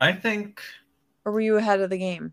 I 0.00 0.12
think 0.12 0.62
Or 1.24 1.32
were 1.32 1.40
you 1.40 1.56
ahead 1.56 1.80
of 1.80 1.90
the 1.90 1.98
game? 1.98 2.32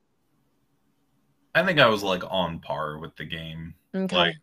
I 1.56 1.66
think 1.66 1.80
I 1.80 1.88
was 1.90 2.04
like 2.04 2.24
on 2.30 2.60
par 2.60 3.00
with 3.00 3.16
the 3.18 3.26
game. 3.26 3.74
Okay. 3.96 4.16
Like 4.16 4.36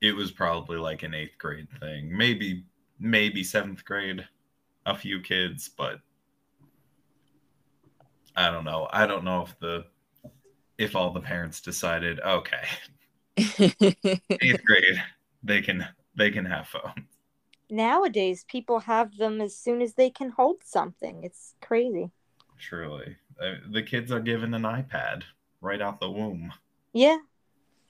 it 0.00 0.12
was 0.14 0.30
probably 0.30 0.78
like 0.78 1.02
an 1.02 1.14
eighth 1.14 1.36
grade 1.38 1.68
thing. 1.80 2.16
Maybe 2.16 2.64
maybe 2.98 3.42
seventh 3.44 3.84
grade, 3.84 4.26
a 4.86 4.96
few 4.96 5.20
kids, 5.20 5.68
but 5.76 6.00
I 8.36 8.50
don't 8.50 8.64
know. 8.64 8.88
I 8.92 9.06
don't 9.06 9.24
know 9.24 9.42
if 9.42 9.58
the 9.58 9.86
if 10.78 10.96
all 10.96 11.12
the 11.12 11.20
parents 11.20 11.60
decided, 11.60 12.20
okay, 12.20 12.64
eighth 13.36 14.64
grade, 14.64 15.02
they 15.42 15.60
can 15.62 15.86
they 16.14 16.30
can 16.30 16.44
have 16.46 16.68
phones. 16.68 17.06
Nowadays, 17.70 18.44
people 18.48 18.80
have 18.80 19.16
them 19.18 19.40
as 19.40 19.56
soon 19.56 19.80
as 19.80 19.94
they 19.94 20.10
can 20.10 20.30
hold 20.30 20.64
something. 20.64 21.22
It's 21.22 21.54
crazy. 21.60 22.10
Truly, 22.58 23.16
Uh, 23.40 23.54
the 23.70 23.82
kids 23.82 24.12
are 24.12 24.20
given 24.20 24.52
an 24.54 24.62
iPad 24.62 25.22
right 25.62 25.80
out 25.80 26.00
the 26.00 26.10
womb. 26.10 26.52
Yeah. 26.92 27.18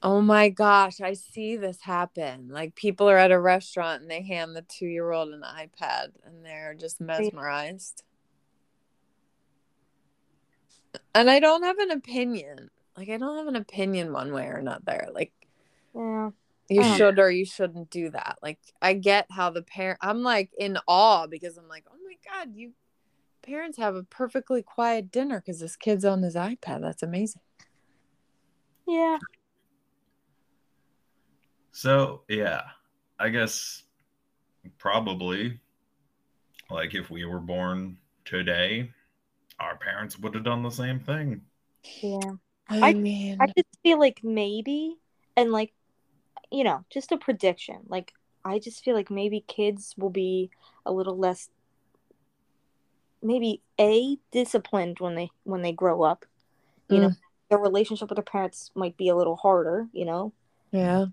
oh 0.03 0.21
my 0.21 0.49
gosh, 0.49 1.01
I 1.01 1.13
see 1.13 1.57
this 1.57 1.81
happen. 1.81 2.49
Like 2.49 2.75
people 2.75 3.09
are 3.09 3.17
at 3.17 3.31
a 3.31 3.39
restaurant 3.39 4.01
and 4.01 4.11
they 4.11 4.23
hand 4.23 4.55
the 4.55 4.63
two 4.63 4.87
year 4.87 5.11
old 5.11 5.29
an 5.33 5.41
iPad 5.43 6.09
and 6.25 6.45
they're 6.45 6.75
just 6.75 7.01
mesmerized. 7.01 8.03
And 11.13 11.29
I 11.29 11.39
don't 11.39 11.63
have 11.63 11.79
an 11.79 11.91
opinion. 11.91 12.69
Like 12.95 13.09
I 13.09 13.17
don't 13.17 13.37
have 13.37 13.47
an 13.47 13.55
opinion 13.55 14.11
one 14.13 14.33
way 14.33 14.47
or 14.47 14.55
another. 14.55 15.07
Like 15.13 15.31
Yeah. 15.93 16.31
you 16.69 16.81
Uh. 16.81 16.95
should 16.97 17.19
or 17.19 17.29
you 17.31 17.45
shouldn't 17.45 17.89
do 17.89 18.09
that. 18.11 18.37
Like 18.41 18.59
I 18.81 18.93
get 18.93 19.27
how 19.31 19.49
the 19.49 19.61
parent 19.61 19.99
I'm 20.01 20.23
like 20.23 20.51
in 20.57 20.77
awe 20.87 21.27
because 21.27 21.57
I'm 21.57 21.67
like, 21.67 21.85
oh 21.91 21.97
my 22.05 22.15
god, 22.31 22.55
you 22.55 22.73
parents 23.41 23.77
have 23.77 23.95
a 23.95 24.03
perfectly 24.03 24.61
quiet 24.61 25.11
dinner 25.11 25.39
because 25.39 25.59
this 25.59 25.75
kid's 25.75 26.05
on 26.05 26.23
his 26.23 26.35
iPad. 26.35 26.81
That's 26.81 27.03
amazing. 27.03 27.41
Yeah. 28.87 29.17
So 31.71 32.23
yeah, 32.27 32.61
I 33.19 33.29
guess 33.29 33.83
probably 34.77 35.59
like 36.69 36.95
if 36.95 37.09
we 37.09 37.25
were 37.25 37.39
born 37.39 37.97
today, 38.25 38.91
our 39.59 39.77
parents 39.77 40.17
would 40.19 40.33
have 40.35 40.43
done 40.43 40.63
the 40.63 40.69
same 40.71 40.99
thing. 40.99 41.41
Yeah. 42.01 42.33
I, 42.69 42.89
I- 42.89 42.93
mean, 42.93 43.37
I 43.39 43.47
just 43.47 43.67
feel 43.83 43.99
like 43.99 44.21
maybe, 44.23 44.97
and 45.35 45.51
like, 45.51 45.73
you 46.51 46.63
know, 46.63 46.83
just 46.89 47.11
a 47.11 47.17
prediction. 47.17 47.77
Like, 47.87 48.13
I 48.45 48.59
just 48.59 48.83
feel 48.83 48.95
like 48.95 49.11
maybe 49.11 49.41
kids 49.47 49.93
will 49.97 50.09
be 50.09 50.49
a 50.85 50.91
little 50.91 51.17
less, 51.17 51.49
maybe 53.21 53.61
a 53.79 54.17
disciplined 54.31 54.99
when 54.99 55.15
they 55.15 55.29
when 55.43 55.61
they 55.61 55.71
grow 55.73 56.03
up. 56.03 56.25
You 56.89 56.99
know, 56.99 57.09
mm. 57.09 57.17
their 57.49 57.59
relationship 57.59 58.09
with 58.09 58.15
their 58.17 58.23
parents 58.23 58.71
might 58.75 58.95
be 58.97 59.09
a 59.09 59.15
little 59.15 59.35
harder. 59.35 59.87
You 59.91 60.05
know, 60.05 60.33
yeah. 60.71 61.07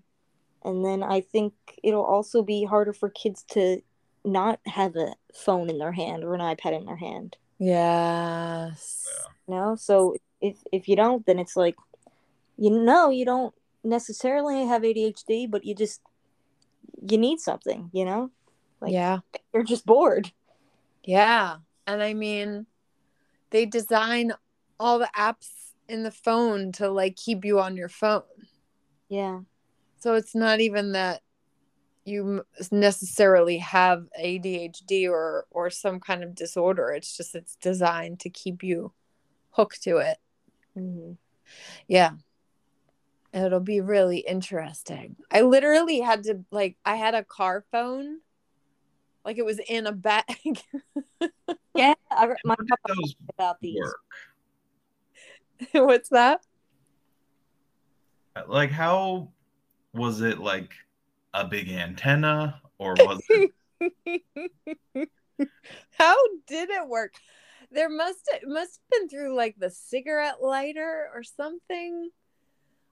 and 0.63 0.85
then 0.85 1.03
I 1.03 1.21
think 1.21 1.53
it'll 1.83 2.05
also 2.05 2.43
be 2.43 2.65
harder 2.65 2.93
for 2.93 3.09
kids 3.09 3.43
to 3.51 3.81
not 4.23 4.59
have 4.65 4.95
a 4.95 5.15
phone 5.33 5.69
in 5.69 5.77
their 5.77 5.91
hand 5.91 6.23
or 6.23 6.33
an 6.35 6.41
iPad 6.41 6.77
in 6.77 6.85
their 6.85 6.95
hand. 6.97 7.37
Yes. 7.59 9.07
You 9.47 9.55
know, 9.55 9.75
so 9.75 10.15
if 10.41 10.57
if 10.71 10.87
you 10.87 10.95
don't, 10.95 11.25
then 11.25 11.39
it's 11.39 11.55
like, 11.55 11.75
you 12.57 12.69
know, 12.69 13.09
you 13.09 13.25
don't 13.25 13.53
necessarily 13.83 14.65
have 14.65 14.81
ADHD, 14.83 15.49
but 15.49 15.63
you 15.65 15.75
just 15.75 16.01
you 17.07 17.17
need 17.17 17.39
something. 17.39 17.89
You 17.93 18.05
know, 18.05 18.31
Like- 18.81 18.93
yeah. 18.93 19.19
you're 19.53 19.63
just 19.63 19.85
bored. 19.85 20.31
Yeah. 21.03 21.57
And 21.87 22.01
I 22.01 22.13
mean, 22.13 22.65
they 23.51 23.65
design 23.65 24.33
all 24.79 24.97
the 24.99 25.09
apps 25.15 25.49
in 25.87 26.03
the 26.03 26.11
phone 26.11 26.71
to 26.73 26.89
like 26.89 27.15
keep 27.15 27.45
you 27.45 27.59
on 27.59 27.77
your 27.77 27.89
phone. 27.89 28.23
Yeah, 29.07 29.41
So 29.99 30.15
it's 30.15 30.33
not 30.33 30.59
even 30.61 30.93
that 30.93 31.21
you 32.05 32.45
necessarily 32.71 33.57
have 33.57 34.05
ADHD 34.19 35.09
or 35.09 35.45
or 35.49 35.69
some 35.69 35.99
kind 35.99 36.23
of 36.23 36.35
disorder. 36.35 36.91
It's 36.91 37.17
just 37.17 37.35
it's 37.35 37.55
designed 37.55 38.19
to 38.21 38.29
keep 38.29 38.63
you 38.63 38.93
hooked 39.51 39.83
to 39.83 39.97
it. 39.97 40.17
hmm 40.75 41.13
Yeah. 41.87 42.11
It'll 43.33 43.59
be 43.59 43.81
really 43.81 44.19
interesting. 44.19 45.17
I 45.29 45.41
literally 45.41 45.99
had 45.99 46.23
to 46.23 46.45
like 46.51 46.77
I 46.85 46.95
had 46.95 47.15
a 47.15 47.23
car 47.23 47.65
phone 47.71 48.19
like 49.25 49.37
it 49.39 49.45
was 49.45 49.59
in 49.67 49.87
a 49.87 49.91
bag. 49.91 50.25
yeah. 51.75 51.95
I, 52.11 52.27
my 52.45 52.55
papa 52.55 52.93
about 53.33 53.59
these. 53.59 53.81
What's 55.73 56.09
that? 56.09 56.41
Like 58.47 58.69
how 58.69 59.29
was 59.93 60.21
it 60.21 60.39
like 60.39 60.73
a 61.35 61.45
big 61.45 61.69
antenna 61.69 62.61
or 62.77 62.95
was 62.97 63.21
it 63.29 63.51
How 65.97 66.15
did 66.47 66.69
it 66.69 66.87
work? 66.87 67.15
There 67.71 67.89
must 67.89 68.29
must 68.45 68.79
have 68.79 68.89
been 68.99 69.09
through 69.09 69.35
like 69.35 69.55
the 69.57 69.69
cigarette 69.69 70.41
lighter 70.41 71.09
or 71.13 71.23
something. 71.23 72.09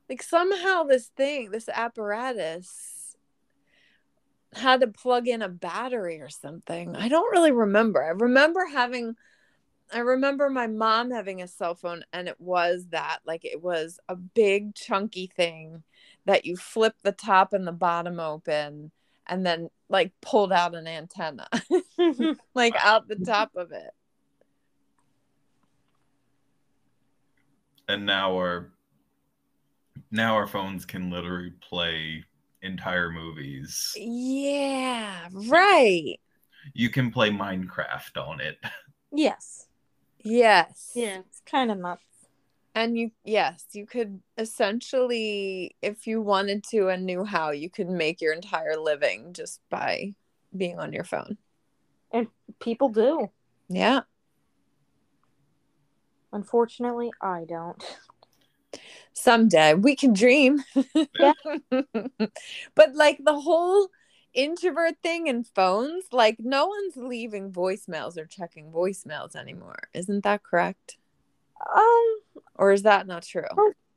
Like 0.09 0.21
somehow 0.21 0.83
this 0.83 1.07
thing, 1.15 1.51
this 1.51 1.69
apparatus 1.69 3.15
had 4.53 4.81
to 4.81 4.87
plug 4.87 5.27
in 5.27 5.41
a 5.41 5.49
battery 5.49 6.19
or 6.19 6.29
something. 6.29 6.95
I 6.95 7.07
don't 7.07 7.31
really 7.31 7.51
remember. 7.51 8.03
I 8.03 8.09
remember 8.09 8.65
having 8.65 9.15
I 9.93 9.99
remember 9.99 10.49
my 10.49 10.67
mom 10.67 11.11
having 11.11 11.41
a 11.41 11.47
cell 11.47 11.75
phone 11.75 12.03
and 12.11 12.27
it 12.27 12.39
was 12.41 12.87
that 12.89 13.19
like 13.25 13.45
it 13.45 13.61
was 13.61 13.99
a 14.09 14.15
big 14.15 14.75
chunky 14.75 15.27
thing 15.27 15.83
that 16.26 16.45
you 16.45 16.55
flip 16.55 16.95
the 17.03 17.11
top 17.11 17.53
and 17.53 17.67
the 17.67 17.71
bottom 17.71 18.19
open 18.19 18.91
and 19.28 19.45
then 19.45 19.69
like 19.89 20.11
pulled 20.21 20.51
out 20.51 20.76
an 20.76 20.88
antenna 20.88 21.47
like 22.53 22.76
out 22.84 23.07
the 23.07 23.15
top 23.15 23.51
of 23.55 23.71
it. 23.71 23.91
and 27.88 28.05
now 28.05 28.36
our 28.36 28.69
now 30.11 30.36
our 30.36 30.47
phones 30.47 30.86
can 30.86 31.09
literally 31.09 31.53
play 31.67 32.24
entire 32.61 33.09
movies. 33.09 33.93
Yeah, 33.97 35.28
right. 35.32 36.19
You 36.74 36.89
can 36.89 37.11
play 37.11 37.30
Minecraft 37.30 38.17
on 38.17 38.39
it. 38.39 38.57
yes. 39.11 39.67
Yes. 40.24 40.91
Yeah, 40.95 41.19
it's 41.19 41.41
kind 41.45 41.71
of 41.71 41.80
nuts. 41.80 42.03
And 42.76 42.97
you 42.97 43.11
yes, 43.24 43.65
you 43.74 43.86
could 43.86 44.21
essentially 44.38 45.76
if 45.82 46.07
you 46.07 46.21
wanted 46.21 46.63
to 46.71 46.88
and 46.89 47.05
knew 47.05 47.24
how, 47.24 47.51
you 47.51 47.69
could 47.69 47.89
make 47.89 48.19
your 48.19 48.34
entire 48.34 48.78
living 48.78 49.34
just 49.34 49.61
by 49.69 50.15
being 50.55 50.80
on 50.80 50.93
your 50.93 51.03
phone. 51.03 51.38
And 52.11 52.28
people 52.59 52.89
do. 52.89 53.30
Yeah. 53.69 54.01
Unfortunately, 56.32 57.11
I 57.21 57.45
don't. 57.47 57.82
Someday 59.13 59.76
we 59.76 59.95
can 59.95 60.13
dream. 60.13 60.63
Yeah. 61.19 61.34
but 62.76 62.95
like 62.95 63.19
the 63.24 63.39
whole 63.39 63.89
introvert 64.34 64.95
thing 65.03 65.30
and 65.30 65.45
phones, 65.47 66.05
like 66.11 66.38
no 66.39 66.67
one's 66.67 66.97
leaving 66.97 67.51
voicemails 67.51 68.17
or 68.17 68.26
checking 68.26 68.71
voicemails 68.71 69.36
anymore. 69.36 69.89
Isn't 69.93 70.24
that 70.24 70.43
correct? 70.43 70.97
Um, 71.76 72.32
Or 72.56 72.72
is 72.72 72.84
that 72.84 73.08
not 73.08 73.24
true? 73.24 73.43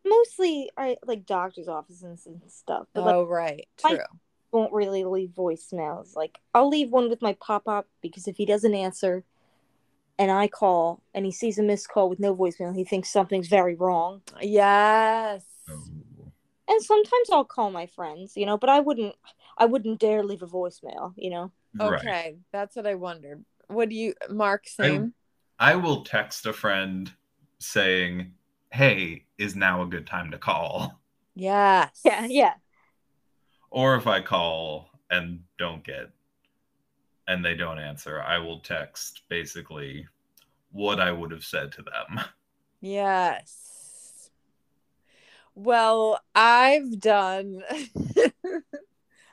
mostly 0.05 0.71
I 0.77 0.97
like 1.05 1.27
doctor's 1.27 1.67
offices 1.69 2.27
and 2.27 2.41
stuff, 2.49 2.87
but 2.95 3.05
like 3.05 3.15
Oh, 3.15 3.25
right. 3.25 3.67
I- 3.85 3.97
True. 3.97 4.05
won't 4.53 4.73
really 4.73 5.05
leave 5.05 5.31
voicemails. 5.31 6.15
Like 6.15 6.39
I'll 6.55 6.69
leave 6.69 6.91
one 6.91 7.11
with 7.11 7.21
my 7.21 7.33
pop 7.41 7.67
up 7.67 7.89
because 8.01 8.29
if 8.29 8.37
he 8.37 8.47
doesn't 8.47 8.73
answer 8.75 9.25
and 10.19 10.31
I 10.31 10.47
call 10.49 11.03
and 11.13 11.27
he 11.27 11.33
sees 11.33 11.59
a 11.59 11.63
missed 11.63 11.89
call 11.89 12.09
with 12.09 12.21
no 12.21 12.35
voicemail, 12.37 12.75
he 12.75 12.85
thinks 12.85 13.11
something's 13.11 13.49
very 13.49 13.75
wrong. 13.75 14.23
Yes. 14.41 15.45
Oh. 15.69 15.85
And 16.69 16.83
sometimes 16.83 17.31
I'll 17.33 17.45
call 17.45 17.71
my 17.71 17.87
friends, 17.87 18.37
you 18.37 18.47
know, 18.47 18.57
but 18.57 18.71
I 18.71 18.79
wouldn't 18.81 19.15
I 19.59 19.67
wouldn't 19.67 19.99
dare 20.01 20.23
leave 20.23 20.43
a 20.43 20.47
voicemail, 20.47 21.15
you 21.17 21.31
know. 21.31 21.51
Right. 21.79 22.01
Okay. 22.01 22.37
That's 22.53 22.77
what 22.77 22.87
I 22.87 22.95
wondered. 22.95 23.45
What 23.69 23.89
do 23.89 23.97
you, 23.97 24.15
Mark, 24.31 24.65
I- 24.79 24.83
same? 24.83 25.15
I 25.59 25.75
will 25.75 26.05
text 26.05 26.47
a 26.47 26.53
friend 26.53 27.13
saying, 27.59 28.33
"Hey, 28.77 29.25
is 29.39 29.57
now 29.57 29.83
a 29.83 29.87
good 29.87 30.07
time 30.07 30.31
to 30.31 30.39
call?" 30.39 31.01
Yes. 31.35 32.01
Yeah, 32.05 32.27
yeah. 32.27 32.55
Or 33.71 33.97
if 33.97 34.07
I 34.07 34.21
call 34.21 34.91
and 35.11 35.45
don't 35.59 35.83
get 35.85 36.11
and 37.29 37.45
they 37.45 37.55
don't 37.55 37.79
answer, 37.79 38.23
I 38.23 38.39
will 38.39 38.61
text 38.61 39.23
basically 39.29 40.07
what 40.71 41.01
I 41.01 41.11
would 41.13 41.31
have 41.31 41.45
said 41.45 41.73
to 41.73 41.83
them. 41.83 42.21
Yes. 42.81 44.31
Well, 45.55 46.21
I've 46.35 47.01
done. 47.01 47.63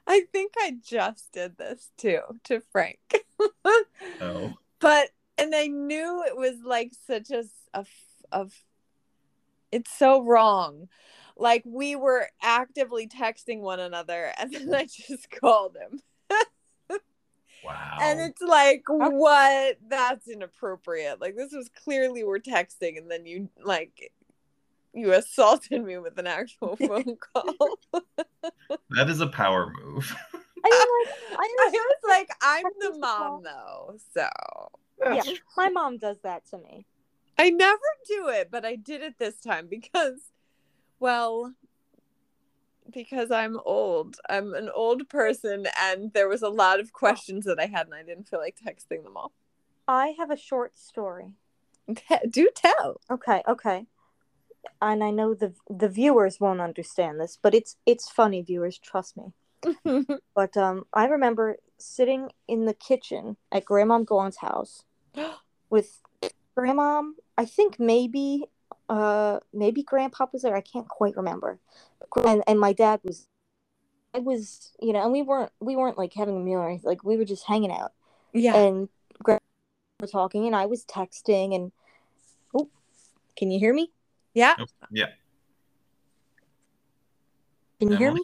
I 0.07 0.21
think 0.31 0.53
I 0.57 0.77
just 0.81 1.31
did 1.33 1.57
this 1.57 1.91
too 1.97 2.21
to 2.45 2.61
Frank. 2.71 2.99
Oh. 4.21 4.53
but 4.79 5.09
and 5.37 5.53
I 5.53 5.67
knew 5.67 6.23
it 6.25 6.37
was 6.37 6.61
like 6.63 6.93
such 7.07 7.29
a 7.31 7.39
s- 7.39 7.69
a 7.73 7.79
f- 7.79 8.23
a 8.31 8.39
f- 8.45 8.63
it's 9.73 9.91
so 9.91 10.21
wrong. 10.23 10.89
Like 11.35 11.63
we 11.65 11.95
were 11.95 12.27
actively 12.41 13.07
texting 13.07 13.59
one 13.59 13.79
another 13.79 14.31
and 14.37 14.53
then 14.53 14.73
I 14.73 14.85
just 14.85 15.29
called 15.31 15.75
him. 15.75 16.01
Wow. 17.63 17.97
And 18.01 18.19
it's 18.19 18.41
like, 18.41 18.83
what? 18.87 19.77
That's 19.87 20.27
inappropriate. 20.27 21.21
Like 21.21 21.35
this 21.35 21.53
was 21.53 21.69
clearly 21.69 22.23
we're 22.23 22.39
texting, 22.39 22.97
and 22.97 23.09
then 23.09 23.25
you 23.25 23.49
like 23.63 24.11
you 24.93 25.13
assaulted 25.13 25.83
me 25.83 25.97
with 25.97 26.17
an 26.19 26.27
actual 26.27 26.75
phone 26.87 27.17
call. 27.33 27.77
that 28.89 29.09
is 29.09 29.21
a 29.21 29.27
power 29.27 29.71
move. 29.81 30.13
I 30.65 30.69
mean, 30.69 31.37
like, 31.37 31.39
I 31.39 31.49
I 31.65 31.71
was 31.71 31.97
like, 32.07 32.29
I'm 32.41 32.63
the 32.79 32.99
mom 32.99 33.43
though, 33.43 33.97
so 34.13 34.29
yeah, 35.01 35.21
my 35.57 35.69
mom 35.69 35.97
does 35.97 36.17
that 36.23 36.45
to 36.51 36.57
me. 36.57 36.85
I 37.37 37.49
never 37.49 37.79
do 38.07 38.29
it, 38.29 38.49
but 38.51 38.65
I 38.65 38.75
did 38.75 39.01
it 39.01 39.17
this 39.17 39.39
time 39.39 39.67
because, 39.67 40.31
well, 40.99 41.53
because 42.91 43.31
I'm 43.31 43.59
old. 43.65 44.17
I'm 44.29 44.53
an 44.53 44.69
old 44.73 45.09
person, 45.09 45.67
and 45.79 46.13
there 46.13 46.29
was 46.29 46.41
a 46.41 46.49
lot 46.49 46.79
of 46.79 46.93
questions 46.93 47.45
that 47.45 47.59
I 47.59 47.65
had, 47.65 47.87
and 47.87 47.95
I 47.95 48.03
didn't 48.03 48.27
feel 48.27 48.39
like 48.39 48.57
texting 48.57 49.03
them 49.03 49.17
all. 49.17 49.31
I 49.87 50.15
have 50.17 50.31
a 50.31 50.37
short 50.37 50.77
story. 50.77 51.33
Do 52.29 52.49
tell. 52.55 53.01
Okay, 53.09 53.41
okay. 53.47 53.85
And 54.81 55.03
I 55.03 55.11
know 55.11 55.33
the 55.33 55.53
the 55.69 55.89
viewers 55.89 56.39
won't 56.39 56.61
understand 56.61 57.19
this, 57.19 57.37
but 57.41 57.53
it's 57.53 57.75
it's 57.85 58.09
funny, 58.09 58.41
viewers, 58.41 58.77
trust 58.77 59.17
me. 59.17 59.33
But 60.35 60.55
um 60.55 60.85
I 60.93 61.05
remember 61.05 61.57
sitting 61.77 62.31
in 62.47 62.65
the 62.65 62.73
kitchen 62.73 63.35
at 63.51 63.65
Grandma 63.65 63.99
Gaunt's 63.99 64.37
house 64.37 64.85
with 65.69 66.01
Grandma, 66.55 67.03
I 67.37 67.45
think 67.45 67.79
maybe 67.79 68.45
uh 68.89 69.39
maybe 69.53 69.83
Grandpa 69.83 70.27
was 70.31 70.41
there, 70.41 70.55
I 70.55 70.61
can't 70.61 70.87
quite 70.87 71.15
remember. 71.15 71.59
And 72.25 72.43
and 72.47 72.59
my 72.59 72.73
dad 72.73 72.99
was 73.03 73.27
I 74.13 74.19
was, 74.19 74.71
you 74.79 74.93
know, 74.93 75.03
and 75.03 75.11
we 75.11 75.21
weren't 75.21 75.51
we 75.59 75.75
weren't 75.75 75.97
like 75.97 76.13
having 76.13 76.37
a 76.37 76.39
meal 76.39 76.59
or 76.59 76.69
anything, 76.69 76.87
like 76.89 77.03
we 77.03 77.17
were 77.17 77.25
just 77.25 77.45
hanging 77.47 77.71
out. 77.71 77.93
yeah. 78.33 78.55
And 78.55 78.89
Grandma 79.23 79.39
were 79.99 80.07
talking 80.07 80.45
and 80.45 80.55
I 80.55 80.65
was 80.65 80.85
texting 80.85 81.55
and 81.55 81.71
oh 82.53 82.69
can 83.35 83.49
you 83.51 83.59
hear 83.59 83.73
me? 83.73 83.91
yeah. 84.33 84.55
Yeah. 84.91 85.07
Can 87.79 87.91
you 87.91 87.97
hear 87.97 88.13
me? 88.13 88.23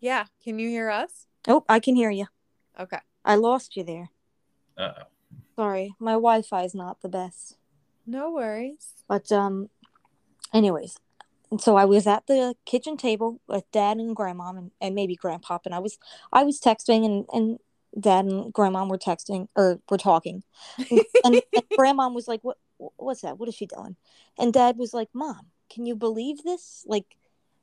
Yeah. 0.00 0.26
Can 0.42 0.58
you 0.58 0.68
hear 0.68 0.90
us? 0.90 1.26
Oh, 1.48 1.64
I 1.68 1.80
can 1.80 1.96
hear 1.96 2.10
you. 2.10 2.26
Okay. 2.78 2.98
I 3.24 3.36
lost 3.36 3.76
you 3.76 3.84
there. 3.84 4.10
Uh-oh. 4.76 5.04
Sorry, 5.56 5.94
my 5.98 6.12
Wi-Fi 6.12 6.62
is 6.64 6.74
not 6.74 7.00
the 7.00 7.08
best. 7.08 7.56
No 8.06 8.30
worries. 8.30 8.92
But 9.08 9.30
um, 9.32 9.70
anyways, 10.52 10.96
and 11.50 11.60
so 11.60 11.76
I 11.76 11.84
was 11.84 12.06
at 12.06 12.26
the 12.26 12.54
kitchen 12.64 12.96
table 12.96 13.40
with 13.48 13.70
Dad 13.72 13.98
and 13.98 14.14
Grandma 14.16 14.50
and, 14.50 14.70
and 14.80 14.94
maybe 14.94 15.16
Grandpa, 15.16 15.58
and 15.64 15.74
I 15.74 15.78
was 15.78 15.98
I 16.32 16.42
was 16.42 16.60
texting 16.60 17.04
and 17.04 17.26
and 17.32 17.58
Dad 17.98 18.24
and 18.24 18.52
Grandma 18.52 18.84
were 18.86 18.98
texting 18.98 19.48
or 19.56 19.80
were 19.90 19.98
talking, 19.98 20.42
and, 20.90 21.00
and, 21.24 21.42
and 21.54 21.64
Grandma 21.76 22.08
was 22.08 22.28
like, 22.28 22.40
"What 22.42 22.58
what's 22.96 23.22
that? 23.22 23.38
What 23.38 23.48
is 23.48 23.54
she 23.54 23.66
doing?" 23.66 23.96
And 24.38 24.52
Dad 24.52 24.76
was 24.76 24.92
like, 24.92 25.08
"Mom, 25.14 25.46
can 25.70 25.86
you 25.86 25.94
believe 25.94 26.42
this? 26.42 26.84
Like, 26.86 27.16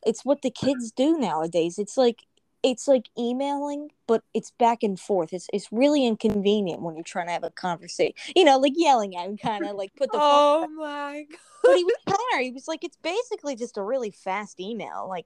it's 0.06 0.24
what 0.26 0.42
the 0.42 0.52
kids 0.52 0.92
do 0.92 1.18
nowadays. 1.18 1.78
It's 1.78 1.98
like." 1.98 2.26
It's 2.64 2.88
like 2.88 3.10
emailing, 3.18 3.90
but 4.08 4.24
it's 4.34 4.52
back 4.52 4.84
and 4.84 5.00
forth. 5.00 5.34
It's 5.34 5.48
it's 5.54 5.68
really 5.72 6.06
inconvenient 6.06 6.82
when 6.82 6.96
you're 6.96 7.04
trying 7.04 7.28
to 7.28 7.34
have 7.34 7.44
a 7.44 7.50
conversation. 7.50 8.14
You 8.36 8.46
know, 8.46 8.58
like 8.60 8.74
yelling 8.76 9.16
at 9.16 9.28
him, 9.28 9.38
kind 9.38 9.66
of 9.66 9.76
like 9.76 9.94
put 9.96 10.12
the 10.12 10.20
phone 10.20 10.22
oh 10.24 10.68
my 10.78 11.26
god. 11.30 11.40
but 11.64 11.78
he 11.78 11.84
was 11.84 11.96
there. 12.08 12.42
He 12.42 12.52
was 12.52 12.68
like, 12.68 12.84
it's 12.84 12.98
basically 13.02 13.56
just 13.56 13.78
a 13.78 13.84
really 13.84 14.12
fast 14.12 14.60
email, 14.60 15.08
like, 15.10 15.26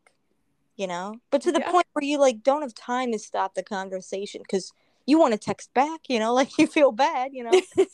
you 0.78 0.88
know, 0.88 1.16
but 1.32 1.42
to 1.42 1.52
the 1.52 1.60
Yeah. 1.60 1.72
point 1.72 1.88
where 1.94 2.06
you 2.06 2.18
like 2.20 2.44
don't 2.44 2.62
have 2.62 2.74
time 2.74 3.12
to 3.12 3.20
stop 3.20 3.56
the 3.56 3.64
conversation 3.64 4.42
because 4.42 4.72
you 5.06 5.20
want 5.20 5.34
to 5.34 5.40
text 5.40 5.74
back, 5.74 6.02
you 6.10 6.20
know, 6.20 6.34
like 6.34 6.58
you 6.58 6.68
feel 6.68 6.92
bad, 6.92 7.32
you 7.34 7.44
know. 7.44 7.62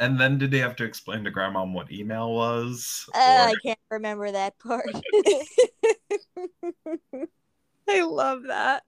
And 0.00 0.20
then 0.20 0.38
did 0.38 0.52
they 0.52 0.60
have 0.60 0.76
to 0.76 0.84
explain 0.84 1.24
to 1.24 1.30
grandma 1.30 1.64
what 1.64 1.90
email 1.90 2.32
was? 2.32 3.04
Uh, 3.12 3.18
I 3.18 3.56
can't 3.64 3.78
remember 3.90 4.30
that 4.30 4.56
part. 4.60 4.86
I 7.88 8.02
love 8.02 8.44
that. 8.44 8.82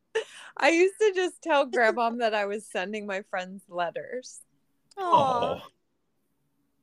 I 0.57 0.71
used 0.71 0.95
to 1.01 1.13
just 1.15 1.43
tell 1.43 1.67
grandma 1.67 2.11
that 2.19 2.35
I 2.35 2.47
was 2.47 2.67
sending 2.67 3.07
my 3.07 3.23
friends 3.31 3.63
letters 3.69 4.41
oh, 4.99 5.61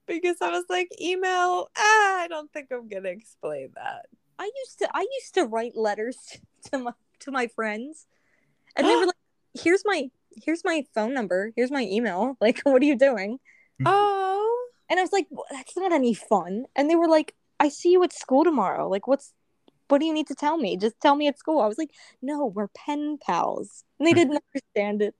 because 0.08 0.38
I 0.42 0.50
was 0.50 0.66
like, 0.70 0.90
email, 1.00 1.70
ah, 1.78 2.20
I 2.20 2.28
don't 2.30 2.52
think 2.52 2.70
I'm 2.72 2.88
gonna 2.88 3.10
explain 3.10 3.70
that. 3.76 4.08
I 4.40 4.50
used 4.66 4.80
to 4.80 4.90
I 4.94 5.02
used 5.02 5.34
to 5.36 5.46
write 5.46 5.76
letters 5.76 6.18
to 6.72 6.80
my 6.80 6.92
to 7.20 7.32
my 7.32 7.48
friends, 7.48 8.08
and 8.76 8.88
they 8.88 8.96
were 8.96 9.06
like, 9.08 9.16
"Here's 9.54 9.84
my 9.86 10.10
here's 10.44 10.64
my 10.64 10.86
phone 10.94 11.14
number. 11.14 11.52
Here's 11.56 11.72
my 11.72 11.84
email. 11.84 12.38
Like, 12.42 12.62
what 12.64 12.82
are 12.82 12.86
you 12.86 12.98
doing?" 12.98 13.40
Oh, 13.86 14.68
And 14.90 15.00
I 15.00 15.04
was 15.04 15.12
like, 15.12 15.28
well, 15.30 15.46
"That's 15.52 15.78
not 15.78 15.92
any 15.92 16.14
fun." 16.14 16.66
And 16.76 16.90
they 16.90 16.96
were 16.96 17.08
like, 17.10 17.36
"I 17.60 17.70
see 17.70 17.92
you 17.92 18.04
at 18.04 18.14
school 18.14 18.44
tomorrow. 18.44 18.88
Like, 18.90 19.08
what's 19.08 19.34
what 19.90 20.00
do 20.00 20.06
you 20.06 20.14
need 20.14 20.28
to 20.28 20.36
tell 20.36 20.58
me? 20.58 20.78
Just 20.78 21.00
tell 21.02 21.16
me 21.16 21.28
at 21.28 21.40
school." 21.40 21.62
I 21.62 21.68
was 21.68 21.78
like, 21.78 21.92
"No, 22.22 22.46
we're 22.46 22.68
pen 22.70 23.18
pals." 23.18 23.84
And 24.00 24.08
they 24.08 24.12
hmm. 24.12 24.18
didn't 24.18 24.44
understand 24.54 25.02
it. 25.02 25.16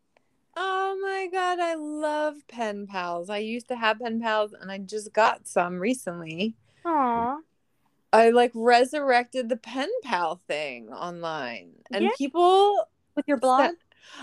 oh 0.56 0.98
my 1.02 1.28
god, 1.32 1.60
I 1.60 1.76
love 1.76 2.36
pen 2.48 2.88
pals. 2.88 3.30
I 3.30 3.38
used 3.38 3.68
to 3.70 3.76
have 3.76 4.00
pen 4.00 4.20
pals, 4.22 4.54
and 4.54 4.72
I 4.72 4.80
just 4.80 5.14
got 5.14 5.48
some 5.48 5.80
recently. 5.80 6.56
Aw. 6.86 7.38
I 8.14 8.30
like 8.30 8.52
resurrected 8.56 9.50
the 9.50 9.58
pen 9.58 9.90
pal 10.04 10.42
thing 10.48 10.90
online, 10.92 11.74
and 11.92 12.06
Yeah. 12.06 12.12
people 12.18 12.88
With 13.16 13.28
your 13.28 13.38
blog? 13.38 13.72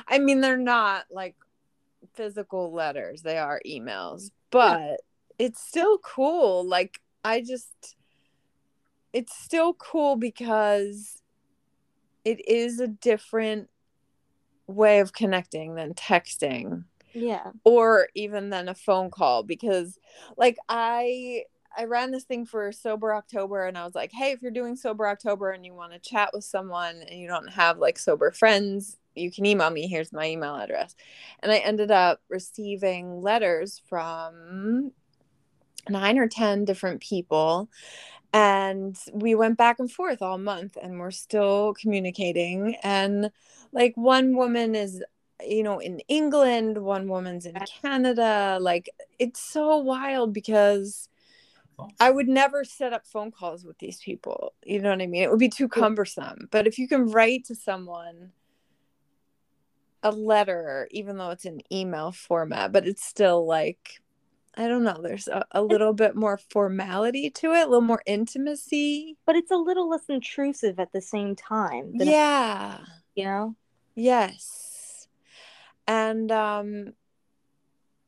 I 0.09 0.18
mean, 0.18 0.40
they're 0.40 0.57
not 0.57 1.07
like 1.11 1.36
physical 2.14 2.72
letters, 2.72 3.22
they 3.22 3.38
are 3.38 3.61
emails, 3.66 4.30
but 4.51 5.01
it's 5.38 5.61
still 5.61 5.99
cool. 5.99 6.64
Like, 6.66 7.01
I 7.24 7.40
just, 7.40 7.97
it's 9.14 9.34
still 9.34 9.72
cool 9.74 10.16
because 10.16 11.22
it 12.24 12.46
is 12.48 12.80
a 12.80 12.88
different 12.88 13.70
way 14.66 14.98
of 14.98 15.12
connecting 15.12 15.76
than 15.76 15.94
texting 15.94 16.84
Yeah. 17.12 17.52
or 17.64 18.08
even 18.14 18.50
than 18.50 18.68
a 18.68 18.74
phone 18.74 19.10
call 19.10 19.42
because 19.44 19.98
like 20.36 20.56
i 20.68 21.44
i 21.76 21.84
ran 21.84 22.10
this 22.10 22.24
thing 22.24 22.44
for 22.46 22.72
sober 22.72 23.14
october 23.14 23.66
and 23.66 23.76
i 23.78 23.84
was 23.84 23.94
like 23.94 24.10
hey 24.10 24.32
if 24.32 24.40
you're 24.42 24.50
doing 24.50 24.74
sober 24.74 25.06
october 25.06 25.50
and 25.50 25.64
you 25.66 25.74
want 25.74 25.92
to 25.92 25.98
chat 25.98 26.30
with 26.32 26.44
someone 26.44 26.96
and 27.08 27.20
you 27.20 27.28
don't 27.28 27.48
have 27.52 27.78
like 27.78 27.98
sober 27.98 28.30
friends 28.32 28.96
you 29.14 29.30
can 29.30 29.44
email 29.46 29.70
me 29.70 29.86
here's 29.86 30.12
my 30.12 30.26
email 30.26 30.56
address 30.56 30.96
and 31.40 31.52
i 31.52 31.58
ended 31.58 31.90
up 31.90 32.20
receiving 32.30 33.20
letters 33.20 33.82
from 33.86 34.90
nine 35.90 36.18
or 36.18 36.26
ten 36.26 36.64
different 36.64 37.02
people 37.02 37.68
and 38.35 38.99
we 39.12 39.37
went 39.37 39.57
back 39.57 39.78
and 39.78 39.91
forth 39.91 40.20
all 40.20 40.39
month 40.39 40.76
and 40.82 40.99
we're 40.99 41.12
still 41.12 41.72
communicating 41.74 42.74
and 42.82 43.30
like 43.72 43.97
one 43.97 44.37
woman 44.37 44.74
is 44.74 45.03
you 45.47 45.62
know 45.62 45.78
in 45.78 46.01
england 46.09 46.76
one 46.78 47.09
woman's 47.09 47.47
in 47.47 47.55
canada 47.80 48.59
like 48.61 48.91
it's 49.20 49.41
so 49.41 49.76
wild 49.76 50.32
because 50.32 51.09
i 52.01 52.11
would 52.11 52.28
never 52.28 52.64
set 52.64 52.93
up 52.93 53.07
phone 53.07 53.30
calls 53.30 53.64
with 53.64 53.78
these 53.78 54.01
people 54.01 54.53
you 54.64 54.80
know 54.80 54.91
what 54.91 55.01
i 55.01 55.07
mean? 55.07 55.22
It 55.22 55.30
would 55.30 55.39
be 55.39 55.49
too 55.49 55.68
cumbersome 55.68 56.49
but 56.51 56.66
if 56.66 56.76
you 56.76 56.89
can 56.89 57.11
write 57.11 57.45
to 57.47 57.55
someone 57.55 58.32
a 60.03 60.11
letter 60.11 60.89
even 60.91 61.18
though 61.18 61.30
it's 61.30 61.45
an 61.45 61.61
email 61.72 62.11
format 62.11 62.72
but 62.72 62.87
it's 62.87 63.05
still 63.05 63.47
like 63.47 64.01
i 64.57 64.66
don't 64.68 64.84
know 64.84 65.00
there's 65.02 65.28
a, 65.28 65.44
a 65.52 65.62
little 65.62 65.92
bit 65.92 66.14
more 66.16 66.38
formality 66.38 67.30
to 67.30 67.52
it 67.52 67.62
a 67.62 67.66
little 67.66 67.80
more 67.80 68.02
intimacy 68.07 69.16
But 69.26 69.36
it's 69.36 69.50
a 69.50 69.57
little 69.57 69.88
less 69.88 70.09
intrusive 70.09 70.78
at 70.78 70.92
the 70.92 71.00
same 71.00 71.34
time. 71.36 71.92
yeah 71.94 72.78
You 73.14 73.24
know? 73.24 73.57
Yes. 73.94 75.09
And 75.86 76.32
um 76.32 76.94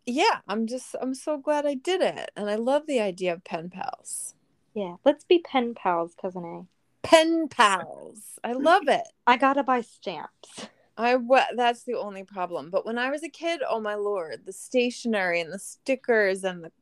yeah, 0.09 0.39
I'm 0.47 0.67
just 0.67 0.95
I'm 1.01 1.15
so 1.15 1.37
glad 1.37 1.67
I 1.67 1.75
did 1.75 2.01
it. 2.01 2.31
And 2.37 2.49
I 2.49 2.55
love 2.55 2.87
the 2.87 3.01
idea 3.01 3.33
of 3.33 3.43
pen 3.45 3.71
pals. 3.71 4.35
Yeah. 4.73 4.97
Let's 5.05 5.25
be 5.25 5.41
pen 5.41 5.75
pals, 5.75 6.15
cousin 6.21 6.45
A. 6.45 7.07
Pen 7.07 7.49
pals. 7.49 8.39
I 8.45 8.53
love 8.53 8.89
it. 8.89 9.07
I 9.27 9.37
gotta 9.37 9.63
buy 9.65 9.81
stamps. 9.81 10.69
I 10.97 11.17
wa- 11.17 11.45
that's 11.55 11.83
the 11.83 11.95
only 11.95 12.25
problem. 12.25 12.71
But 12.71 12.87
when 12.87 12.99
I 12.99 13.11
was 13.11 13.23
a 13.23 13.29
kid, 13.29 13.63
oh 13.69 13.81
my 13.81 13.95
lord, 13.95 14.43
the 14.47 14.53
stationery 14.53 15.41
and 15.41 15.53
the 15.53 15.59
stickers 15.59 16.43
and 16.45 16.65
the 16.65 16.73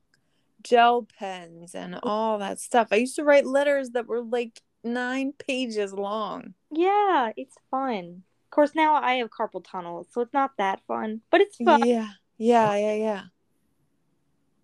gel 0.63 1.07
pens 1.19 1.75
and 1.75 1.95
mm. 1.95 2.01
all 2.03 2.39
that 2.39 2.61
stuff. 2.61 2.89
I 2.91 2.97
used 2.97 3.17
to 3.17 3.25
write 3.25 3.47
letters 3.47 3.91
that 3.91 4.07
were 4.07 4.23
like 4.23 4.63
9 4.83 5.33
pages 5.39 5.93
long. 5.93 6.55
Yeah, 6.71 7.33
it's 7.37 7.57
fun. 7.71 8.23
Of 8.47 8.51
course, 8.51 8.75
now 8.75 8.95
I 8.95 9.15
have 9.15 9.31
carpal 9.31 9.65
tunnel, 9.65 10.07
so 10.11 10.21
it's 10.21 10.33
not 10.33 10.53
that 10.59 10.81
fun, 10.87 11.21
but 11.31 11.41
it's 11.41 11.57
fun. 11.57 11.87
Yeah. 11.87 12.09
Yeah, 12.39 12.77
yeah, 12.77 12.95
yeah. 12.95 13.23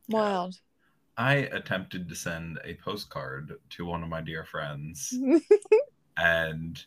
Wild. 0.09 0.57
I 1.16 1.34
attempted 1.34 2.09
to 2.09 2.14
send 2.14 2.59
a 2.64 2.74
postcard 2.74 3.53
to 3.70 3.84
one 3.84 4.03
of 4.03 4.09
my 4.09 4.20
dear 4.20 4.44
friends, 4.44 5.14
and 6.16 6.84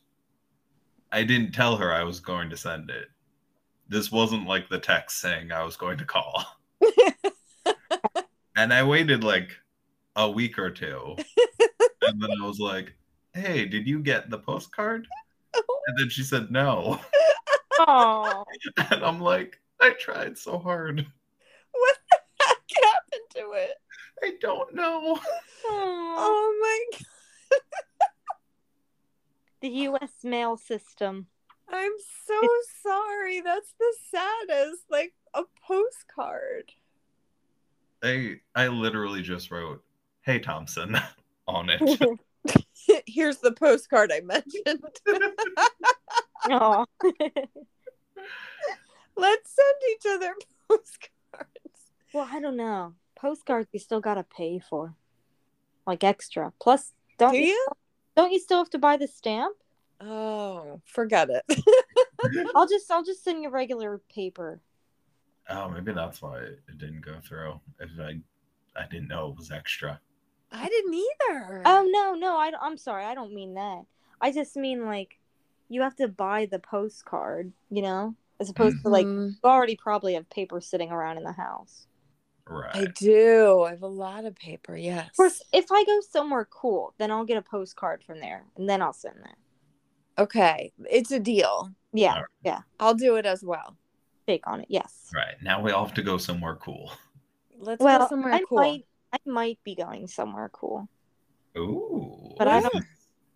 I 1.13 1.23
didn't 1.23 1.51
tell 1.53 1.77
her 1.77 1.93
I 1.93 2.03
was 2.03 2.19
going 2.19 2.49
to 2.49 2.57
send 2.57 2.89
it. 2.89 3.07
This 3.87 4.11
wasn't 4.11 4.47
like 4.47 4.67
the 4.67 4.79
text 4.79 5.19
saying 5.21 5.51
I 5.51 5.63
was 5.63 5.77
going 5.77 5.97
to 5.99 6.05
call. 6.05 6.43
And 8.55 8.71
I 8.71 8.83
waited 8.83 9.23
like 9.23 9.49
a 10.15 10.29
week 10.29 10.59
or 10.59 10.69
two. 10.69 11.15
and 12.03 12.21
then 12.21 12.29
I 12.39 12.45
was 12.45 12.59
like, 12.59 12.93
hey, 13.33 13.65
did 13.65 13.87
you 13.87 13.99
get 13.99 14.29
the 14.29 14.37
postcard? 14.37 15.07
And 15.55 15.97
then 15.97 16.09
she 16.09 16.23
said 16.23 16.51
no. 16.51 16.99
Oh, 17.79 18.45
And 18.91 19.03
I'm 19.03 19.19
like, 19.19 19.59
I 19.81 19.89
tried 19.99 20.37
so 20.37 20.59
hard. 20.59 21.05
what 21.71 21.97
the 22.11 22.17
heck 22.41 22.57
happened 22.83 23.29
to 23.35 23.51
it? 23.53 23.71
I 24.23 24.33
don't 24.39 24.75
know. 24.75 25.19
Oh 25.65 26.59
my 26.61 27.57
the 29.63 29.69
U.S. 29.69 30.11
mail 30.23 30.57
system. 30.57 31.25
I'm 31.69 31.93
so 32.27 32.39
sorry. 32.83 33.39
That's 33.41 33.73
the 33.79 33.95
saddest. 34.11 34.83
Like 34.91 35.13
a 35.33 35.43
postcard. 35.65 36.71
I 38.03 38.35
I 38.53 38.67
literally 38.67 39.21
just 39.21 39.49
wrote, 39.49 39.81
"Hey 40.21 40.39
Thompson" 40.39 40.97
on 41.47 41.69
it. 41.69 41.81
Here's 43.07 43.37
the 43.37 43.53
postcard 43.53 44.11
I 44.11 44.19
mentioned. 44.19 44.83
Aw. 46.49 46.85
Let's 49.15 49.55
send 49.55 49.77
each 49.91 50.05
other 50.09 50.33
postcards. 50.67 51.93
well, 52.13 52.27
I 52.29 52.41
don't 52.41 52.57
know. 52.57 52.95
Postcards 53.15 53.69
you 53.71 53.79
still 53.79 54.01
gotta 54.01 54.25
pay 54.25 54.59
for, 54.59 54.93
like 55.87 56.03
extra. 56.03 56.51
Plus, 56.59 56.91
don't 57.17 57.31
Do 57.31 57.37
you, 57.37 57.45
you? 57.45 57.67
Don't 58.15 58.31
you 58.31 58.39
still 58.39 58.59
have 58.59 58.69
to 58.71 58.79
buy 58.79 58.97
the 58.97 59.07
stamp? 59.07 59.55
Oh, 59.99 60.81
forget 60.85 61.29
it. 61.29 61.43
I'll 62.55 62.67
just 62.67 62.89
I'll 62.91 63.03
just 63.03 63.23
send 63.23 63.41
you 63.43 63.49
regular 63.49 63.99
paper. 64.13 64.61
oh, 65.49 65.69
maybe 65.69 65.93
that's 65.93 66.21
why 66.21 66.39
it 66.39 66.77
didn't 66.77 67.01
go 67.01 67.19
through. 67.21 67.59
If 67.79 67.91
I 67.99 68.19
I 68.75 68.87
didn't 68.87 69.07
know 69.09 69.29
it 69.29 69.37
was 69.37 69.51
extra. 69.51 69.99
I 70.51 70.69
didn't 70.69 70.93
either. 70.93 71.61
Oh 71.65 71.87
no, 71.89 72.13
no, 72.15 72.37
I 72.37 72.51
I'm 72.61 72.77
sorry, 72.77 73.03
I 73.05 73.15
don't 73.15 73.33
mean 73.33 73.55
that. 73.55 73.85
I 74.21 74.31
just 74.31 74.55
mean 74.55 74.85
like 74.85 75.19
you 75.69 75.81
have 75.81 75.95
to 75.97 76.07
buy 76.07 76.45
the 76.45 76.59
postcard, 76.59 77.51
you 77.69 77.81
know, 77.81 78.15
as 78.39 78.49
opposed 78.49 78.81
to 78.83 78.89
like 78.89 79.07
Mhm. 79.07 79.35
you 79.43 79.49
already 79.49 79.75
probably 79.75 80.13
have 80.13 80.29
paper 80.29 80.61
sitting 80.61 80.91
around 80.91 81.17
in 81.17 81.23
the 81.23 81.33
house. 81.33 81.87
Right. 82.47 82.75
I 82.75 82.85
do. 82.97 83.61
I 83.63 83.69
have 83.71 83.83
a 83.83 83.87
lot 83.87 84.25
of 84.25 84.35
paper. 84.35 84.75
Yes. 84.75 85.09
Of 85.11 85.15
course, 85.15 85.41
if 85.53 85.71
I 85.71 85.83
go 85.85 85.99
somewhere 86.11 86.45
cool, 86.51 86.93
then 86.97 87.09
I'll 87.11 87.23
get 87.25 87.37
a 87.37 87.41
postcard 87.41 88.03
from 88.03 88.19
there, 88.19 88.43
and 88.57 88.67
then 88.69 88.81
I'll 88.81 88.93
send 88.93 89.15
that. 89.23 89.35
Okay, 90.21 90.71
it's 90.89 91.11
a 91.11 91.19
deal. 91.19 91.71
Yeah, 91.93 92.11
Alright. 92.13 92.25
yeah, 92.43 92.59
I'll 92.79 92.93
do 92.95 93.15
it 93.15 93.25
as 93.25 93.43
well. 93.43 93.77
take 94.27 94.45
on 94.47 94.61
it. 94.61 94.67
Yes. 94.69 95.09
Right. 95.13 95.35
Now 95.41 95.61
we 95.61 95.71
all 95.71 95.85
have 95.85 95.93
to 95.95 96.01
go 96.01 96.17
somewhere 96.17 96.55
cool. 96.55 96.91
Let's 97.57 97.83
Well, 97.83 97.99
go 97.99 98.07
somewhere 98.07 98.33
I 98.33 98.41
cool. 98.47 98.57
might, 98.57 98.85
I 99.11 99.17
might 99.25 99.59
be 99.65 99.75
going 99.75 100.07
somewhere 100.07 100.49
cool. 100.53 100.87
Ooh. 101.57 102.33
But 102.37 102.47
I 102.47 102.61
don't- 102.61 102.85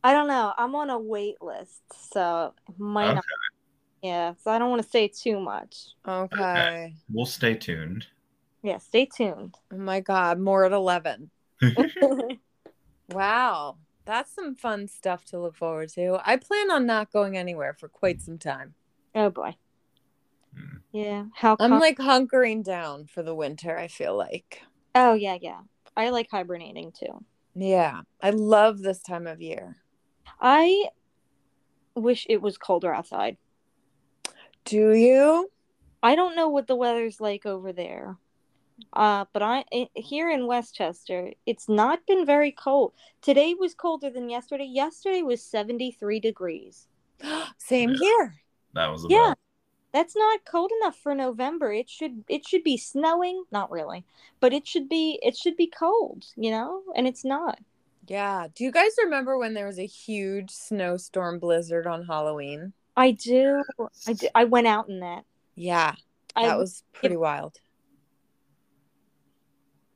I 0.03 0.13
don't 0.13 0.27
know. 0.29 0.53
I'm 0.57 0.75
on 0.75 0.89
a 0.89 0.97
wait 0.97 1.41
list, 1.41 1.81
so 2.11 2.53
it 2.69 2.79
might 2.79 3.13
not. 3.15 3.23
Yeah, 4.01 4.35
so 4.41 4.51
I 4.51 4.59
don't 4.59 4.69
want 4.69 4.81
to 4.83 4.87
say 4.89 5.07
too 5.09 5.39
much. 5.41 5.87
Okay. 6.07 6.95
We'll 7.09 7.25
stay 7.25 7.55
tuned. 7.55 8.05
Yeah, 8.63 8.77
stay 8.79 9.05
tuned. 9.05 9.55
Oh 9.71 9.77
my 9.77 9.99
God, 10.01 10.39
more 10.39 10.65
at 10.65 10.71
11. 10.71 11.29
Wow. 13.09 13.77
That's 14.05 14.33
some 14.33 14.55
fun 14.55 14.87
stuff 14.87 15.25
to 15.25 15.39
look 15.39 15.55
forward 15.55 15.89
to. 15.93 16.19
I 16.25 16.37
plan 16.37 16.71
on 16.71 16.85
not 16.85 17.11
going 17.11 17.37
anywhere 17.37 17.73
for 17.73 17.87
quite 17.89 18.21
some 18.21 18.37
time. 18.37 18.73
oh 19.15 19.29
boy. 19.29 19.55
Hmm. 20.55 20.77
Yeah. 20.91 21.25
How? 21.35 21.55
I'm 21.59 21.71
com- 21.71 21.79
like 21.79 21.97
hunkering 21.97 22.63
down 22.63 23.05
for 23.05 23.21
the 23.23 23.35
winter, 23.35 23.77
I 23.77 23.87
feel 23.87 24.15
like. 24.15 24.61
oh 24.95 25.13
yeah, 25.13 25.37
yeah. 25.41 25.59
I 25.95 26.09
like 26.09 26.27
hibernating 26.31 26.91
too. 26.91 27.23
Yeah. 27.55 28.01
I 28.21 28.29
love 28.29 28.79
this 28.79 29.01
time 29.01 29.27
of 29.27 29.41
year. 29.41 29.77
I 30.39 30.85
wish 31.95 32.25
it 32.29 32.41
was 32.41 32.57
colder 32.57 32.93
outside. 32.93 33.37
Do 34.63 34.91
you? 34.93 35.49
I 36.03 36.15
don't 36.15 36.35
know 36.35 36.49
what 36.49 36.67
the 36.67 36.75
weather's 36.75 37.19
like 37.19 37.45
over 37.45 37.73
there. 37.73 38.17
Uh, 38.93 39.25
but 39.33 39.41
I 39.41 39.63
i- 39.73 39.89
here 39.95 40.29
in 40.29 40.47
Westchester, 40.47 41.33
it's 41.45 41.67
not 41.67 42.05
been 42.05 42.25
very 42.25 42.51
cold. 42.51 42.93
Today 43.21 43.53
was 43.53 43.73
colder 43.73 44.09
than 44.09 44.29
yesterday. 44.29 44.65
Yesterday 44.65 45.21
was 45.23 45.41
73 45.43 46.19
degrees. 46.19 46.87
Same 47.57 47.91
Yeah. 47.91 47.97
here. 47.99 48.35
That 48.73 48.87
was 48.91 49.05
Yeah. 49.09 49.25
about 49.27 49.37
That's 49.93 50.15
not 50.15 50.45
cold 50.45 50.71
enough 50.81 50.95
for 50.97 51.15
November. 51.15 51.73
It 51.73 51.89
should 51.89 52.23
it 52.27 52.45
should 52.45 52.63
be 52.63 52.77
snowing, 52.77 53.45
not 53.51 53.71
really, 53.71 54.05
but 54.39 54.53
it 54.53 54.67
should 54.67 54.87
be 54.89 55.17
it 55.23 55.35
should 55.35 55.55
be 55.57 55.67
cold, 55.67 56.25
you 56.35 56.51
know, 56.51 56.83
and 56.95 57.07
it's 57.07 57.23
not. 57.25 57.57
Yeah. 58.07 58.47
Do 58.53 58.63
you 58.63 58.71
guys 58.71 58.91
remember 59.03 59.37
when 59.37 59.53
there 59.53 59.65
was 59.65 59.79
a 59.79 59.85
huge 59.87 60.51
snowstorm 60.51 61.39
blizzard 61.39 61.87
on 61.87 62.05
Halloween? 62.05 62.73
I 62.95 63.11
do. 63.11 63.63
I 64.07 64.13
do, 64.13 64.27
I 64.35 64.43
went 64.43 64.67
out 64.67 64.87
in 64.89 64.99
that. 64.99 65.23
Yeah. 65.55 65.95
I 66.35 66.45
That 66.47 66.57
was 66.59 66.83
pretty 66.93 67.17
wild. 67.17 67.59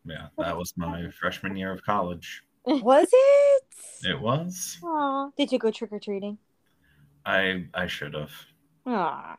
Yeah. 0.05 0.27
That 0.37 0.57
was 0.57 0.73
my 0.77 1.09
freshman 1.19 1.55
year 1.55 1.71
of 1.71 1.83
college. 1.83 2.43
Was 2.65 3.07
it? 3.11 3.63
It 4.09 4.19
was. 4.19 4.77
Aw, 4.83 5.29
did 5.37 5.51
you 5.51 5.59
go 5.59 5.71
trick 5.71 5.91
or 5.91 5.99
treating? 5.99 6.37
I 7.25 7.65
I 7.73 7.87
should 7.87 8.13
have. 8.13 8.31
Aw, 8.85 9.37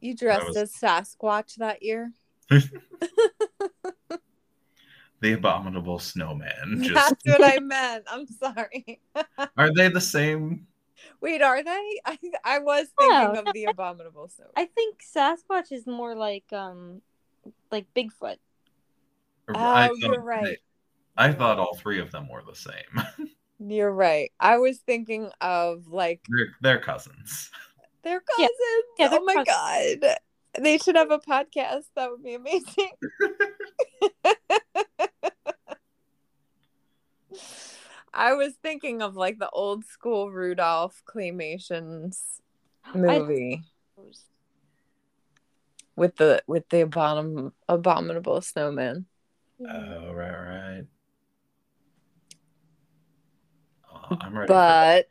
You 0.00 0.14
dressed 0.14 0.48
was- 0.48 0.56
as 0.56 0.72
Sasquatch 0.72 1.56
that 1.56 1.82
year? 1.82 2.12
The 5.20 5.32
abominable 5.32 5.98
snowman. 5.98 6.82
Just 6.82 6.94
That's 6.94 7.22
what 7.24 7.42
I 7.42 7.58
meant. 7.58 8.04
I'm 8.06 8.26
sorry. 8.26 9.00
are 9.56 9.72
they 9.74 9.88
the 9.88 10.00
same? 10.00 10.66
Wait, 11.22 11.40
are 11.40 11.64
they? 11.64 12.00
I 12.04 12.18
I 12.44 12.58
was 12.58 12.86
thinking 12.98 13.32
No, 13.32 13.40
of 13.40 13.46
the 13.54 13.64
abominable 13.64 14.28
snow. 14.28 14.46
I 14.54 14.66
think 14.66 14.98
Sasquatch 15.02 15.72
is 15.72 15.86
more 15.86 16.14
like 16.14 16.52
um 16.52 17.00
like 17.72 17.86
Bigfoot. 17.96 18.36
Or- 19.48 19.56
Oh, 19.56 19.60
I 19.60 19.90
you're 19.96 20.20
right. 20.20 20.44
they- 20.44 20.58
I 21.18 21.32
thought 21.32 21.58
all 21.58 21.74
three 21.76 21.98
of 22.00 22.10
them 22.10 22.28
were 22.28 22.42
the 22.42 22.54
same. 22.54 23.30
You're 23.58 23.90
right. 23.90 24.30
I 24.38 24.58
was 24.58 24.80
thinking 24.80 25.30
of 25.40 25.86
like 25.88 26.20
they're, 26.28 26.48
they're 26.60 26.78
cousins. 26.78 27.50
their 28.02 28.22
Yeah. 28.38 28.46
cousins. 28.48 28.84
Yeah, 28.98 29.08
they're 29.08 29.20
oh 29.20 29.24
my 29.24 29.42
god. 29.44 30.18
They 30.60 30.76
should 30.76 30.96
have 30.96 31.10
a 31.10 31.18
podcast. 31.18 31.84
That 31.96 32.10
would 32.10 32.22
be 32.22 32.34
amazing. 32.34 32.90
I 38.12 38.32
was 38.34 38.54
thinking 38.62 39.02
of 39.02 39.16
like 39.16 39.38
the 39.38 39.50
old 39.50 39.84
school 39.84 40.30
Rudolph 40.30 41.02
claymations 41.06 42.18
movie 42.94 43.62
with 45.96 46.16
the 46.16 46.42
with 46.46 46.68
the 46.70 46.84
abomin- 46.86 47.52
abominable 47.68 48.40
snowman. 48.40 49.06
Oh 49.60 50.12
right, 50.12 50.30
right. 50.30 50.86
Oh, 53.92 54.16
I'm 54.20 54.36
ready 54.38 54.52
But 54.52 55.06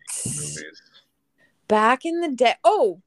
back 1.67 2.05
in 2.05 2.21
the 2.21 2.29
day, 2.29 2.55
oh, 2.63 3.01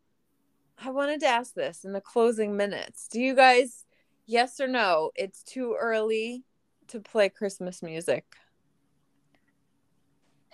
I 0.83 0.91
wanted 0.91 1.21
to 1.21 1.27
ask 1.27 1.55
this 1.55 1.85
in 1.85 1.93
the 1.93 2.01
closing 2.01 2.57
minutes. 2.57 3.09
Do 3.09 3.21
you 3.21 3.35
guys, 3.35 3.85
yes 4.27 4.61
or 4.61 4.67
no, 4.69 5.11
it's 5.15 5.43
too 5.43 5.77
early 5.79 6.45
to 6.89 7.01
play 7.01 7.29
Christmas 7.29 7.83
music? 7.83 8.25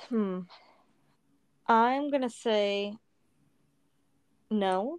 Hmm. 0.08 0.40
I'm 1.66 2.10
gonna 2.10 2.28
say 2.30 2.94
no. 4.50 4.98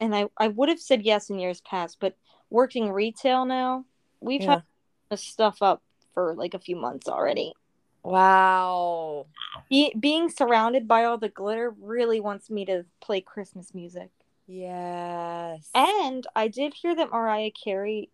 And 0.00 0.14
I, 0.14 0.26
I 0.36 0.48
would 0.48 0.68
have 0.68 0.80
said 0.80 1.02
yes 1.02 1.30
in 1.30 1.38
years 1.38 1.60
past, 1.60 1.98
but 2.00 2.16
working 2.50 2.90
retail 2.90 3.44
now, 3.44 3.84
we've 4.20 4.40
Yeah. 4.40 4.50
had 4.50 4.58
this 4.58 4.64
stuff 5.16 5.62
up 5.62 5.82
for 6.12 6.34
like 6.34 6.54
a 6.54 6.58
few 6.58 6.76
months 6.76 7.08
already. 7.08 7.52
Wow. 8.02 9.26
Be- 9.70 9.94
being 9.98 10.28
surrounded 10.28 10.86
by 10.86 11.04
all 11.04 11.18
the 11.18 11.28
glitter 11.28 11.74
really 11.80 12.20
wants 12.20 12.50
me 12.50 12.64
to 12.66 12.84
play 13.00 13.20
Christmas 13.20 13.74
music. 13.74 14.10
Yes. 14.46 15.70
And 15.74 16.26
I 16.36 16.48
did 16.48 16.74
hear 16.74 16.94
that 16.94 17.10
Mariah 17.10 17.50
Carey, 17.50 18.10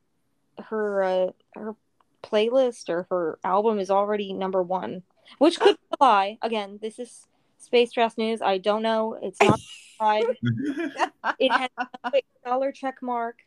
her 0.66 1.02
uh, 1.02 1.30
her 1.54 1.74
playlist 2.22 2.88
or 2.88 3.06
her 3.10 3.38
album 3.42 3.80
is 3.80 3.90
already 3.90 4.32
number 4.32 4.62
one, 4.62 5.02
which 5.38 5.58
could 5.58 5.76
be 5.76 5.96
a 6.00 6.04
lie. 6.04 6.38
Again, 6.42 6.78
this 6.80 6.98
is 7.00 7.26
Space 7.58 7.92
Trash 7.92 8.16
News. 8.16 8.40
I 8.40 8.58
don't 8.58 8.82
know. 8.82 9.18
It's 9.20 9.40
not. 9.42 9.58
It 11.38 11.52
has 11.52 11.68
a 12.06 12.22
dollar 12.42 12.72
check 12.72 13.02
mark. 13.02 13.42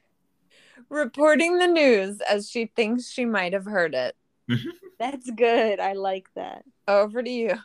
Reporting 0.90 1.60
the 1.60 1.68
news 1.68 2.20
as 2.22 2.50
she 2.50 2.66
thinks 2.76 3.10
she 3.10 3.26
might 3.26 3.54
have 3.54 3.66
heard 3.66 3.94
it. 3.96 4.16
That's 5.00 5.30
good. 5.32 5.80
I 5.80 5.94
like 5.94 6.28
that. 6.36 6.64
Over 6.88 7.24
to 7.24 7.30
you. 7.30 7.56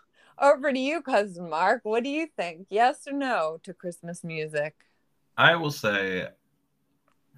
Over 0.41 0.73
to 0.73 0.79
you, 0.79 1.03
cousin 1.03 1.51
Mark. 1.51 1.81
What 1.85 2.05
do 2.05 2.11
you 2.11 2.29
think? 2.37 2.67
Yes 2.71 3.07
or 3.09 3.13
no 3.13 3.59
to 3.65 3.75
Christmas 3.75 4.23
music? 4.23 4.75
I 5.37 5.57
will 5.57 5.71
say, 5.73 6.29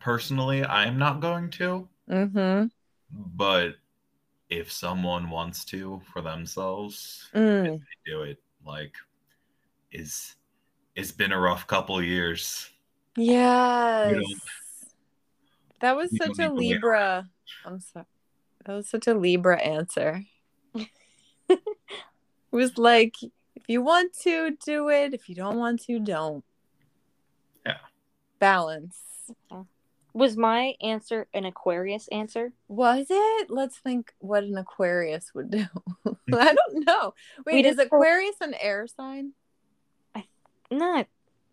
personally, 0.01 0.65
I'm 0.65 0.99
not 0.99 1.21
going 1.21 1.51
to, 1.51 1.89
Mm-hmm. 2.11 2.67
but 3.37 3.75
if 4.49 4.71
someone 4.73 5.31
wants 5.31 5.65
to 5.67 6.01
for 6.13 6.21
themselves, 6.23 7.29
Mm. 7.35 7.79
they 7.81 8.11
do 8.13 8.23
it. 8.23 8.39
Like, 8.67 8.95
is 9.93 10.35
it's 10.97 11.13
been 11.13 11.33
a 11.33 11.39
rough 11.41 11.67
couple 11.67 12.03
years. 12.03 12.69
Yes. 13.17 14.13
don't- 14.13 14.41
That 15.81 15.97
was 15.97 16.11
such 16.17 16.39
a 16.39 16.43
need 16.43 16.49
to 16.49 16.51
wait 16.51 16.69
Libra. 16.75 17.29
I'm 17.65 17.81
sorry. 17.81 18.07
That 18.67 18.75
was 18.75 18.89
such 18.89 19.07
a 19.07 19.15
Libra 19.15 19.59
answer. 19.61 20.23
it 20.75 21.59
was 22.51 22.77
like, 22.77 23.15
if 23.23 23.63
you 23.69 23.83
want 23.83 24.13
to, 24.23 24.57
do 24.65 24.89
it. 24.91 25.15
If 25.15 25.29
you 25.29 25.35
don't 25.35 25.57
want 25.59 25.83
to, 25.85 25.99
don't. 25.99 26.45
Yeah. 27.65 27.79
Balance. 28.39 28.97
Was 30.13 30.37
my 30.37 30.75
answer 30.83 31.29
an 31.33 31.45
Aquarius 31.45 32.09
answer? 32.09 32.53
Was 32.69 33.07
it? 33.09 33.51
Let's 33.51 33.79
think 33.79 34.13
what 34.19 34.43
an 34.43 34.59
Aquarius 34.59 35.33
would 35.35 35.51
do. 35.51 35.65
Hmm. 36.05 36.13
I 36.35 36.55
don't 36.55 36.85
know. 36.87 37.15
Wait, 37.47 37.65
We 37.65 37.69
is 37.71 37.77
just- 37.77 37.87
Aquarius 37.87 38.37
an 38.41 38.55
air 38.61 38.87
sign? 38.87 39.33
I, 40.15 40.25
not. 40.71 41.07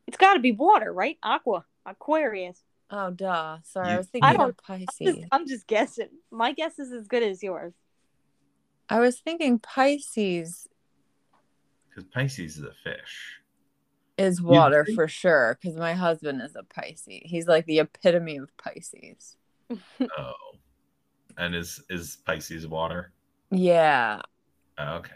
it's 0.07 0.17
got 0.17 0.33
to 0.33 0.39
be 0.39 0.51
water, 0.51 0.91
right? 0.91 1.17
Aqua, 1.23 1.65
Aquarius. 1.85 2.61
Oh, 2.89 3.11
duh. 3.11 3.57
Sorry, 3.63 3.89
I 3.89 3.97
was 3.97 4.07
thinking 4.07 4.31
don't- 4.33 4.49
of 4.49 4.55
I'm 4.69 4.79
Pisces. 4.85 5.15
just, 5.15 5.27
I'm 5.31 5.47
just 5.47 5.67
guessing. 5.67 6.09
My 6.31 6.53
guess 6.53 6.79
is 6.79 6.91
as 6.91 7.07
good 7.07 7.23
as 7.23 7.43
yours. 7.43 7.73
I 8.89 8.99
was 9.01 9.19
thinking 9.19 9.59
Pisces 9.59 10.67
Because 11.89 12.05
Pisces 12.13 12.57
is 12.57 12.63
a 12.63 12.71
fish. 12.83 13.39
is 14.17 14.41
water 14.41 14.85
think- 14.85 14.95
for 14.95 15.07
sure 15.09 15.57
because 15.61 15.77
my 15.77 15.93
husband 15.93 16.41
is 16.41 16.55
a 16.55 16.63
Pisces. 16.63 17.21
He's 17.25 17.47
like 17.47 17.65
the 17.65 17.79
epitome 17.79 18.37
of 18.37 18.55
Pisces. 18.57 19.35
Oh. 20.17 20.33
And 21.37 21.53
is 21.53 21.83
is 21.89 22.17
Pisces 22.25 22.65
water? 22.65 23.11
Yeah. 23.51 24.21
Okay. 24.79 25.11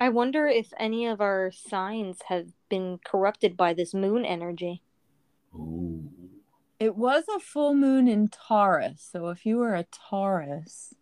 I 0.00 0.08
wonder 0.08 0.46
if 0.46 0.72
any 0.78 1.06
of 1.06 1.20
our 1.20 1.50
signs 1.52 2.18
have 2.28 2.46
been 2.68 2.98
corrupted 3.04 3.56
by 3.56 3.74
this 3.74 3.94
moon 3.94 4.24
energy. 4.24 4.82
Ooh. 5.54 6.10
It 6.78 6.94
was 6.96 7.24
a 7.34 7.40
full 7.40 7.74
moon 7.74 8.06
in 8.08 8.28
Taurus. 8.28 9.08
So 9.10 9.28
if 9.28 9.46
you 9.46 9.56
were 9.58 9.74
a 9.74 9.84
Taurus, 10.10 10.94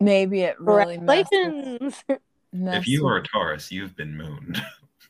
maybe 0.00 0.42
it 0.42 0.60
really 0.60 0.98
messed 0.98 1.30
with- 1.32 2.04
If 2.52 2.88
you 2.88 3.04
with- 3.04 3.10
are 3.12 3.16
a 3.18 3.22
Taurus, 3.22 3.70
you've 3.72 3.96
been 3.96 4.16
mooned. 4.16 4.62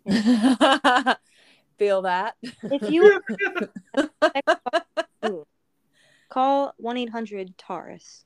Feel 1.79 2.03
that? 2.03 2.35
if 2.43 2.91
you 2.91 3.21
call 6.29 6.75
1 6.77 6.97
800 6.97 7.57
Taurus 7.57 8.25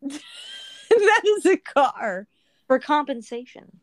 that 0.00 1.22
is 1.38 1.46
a 1.46 1.56
car. 1.56 2.26
for 2.68 2.78
compensation. 2.78 3.80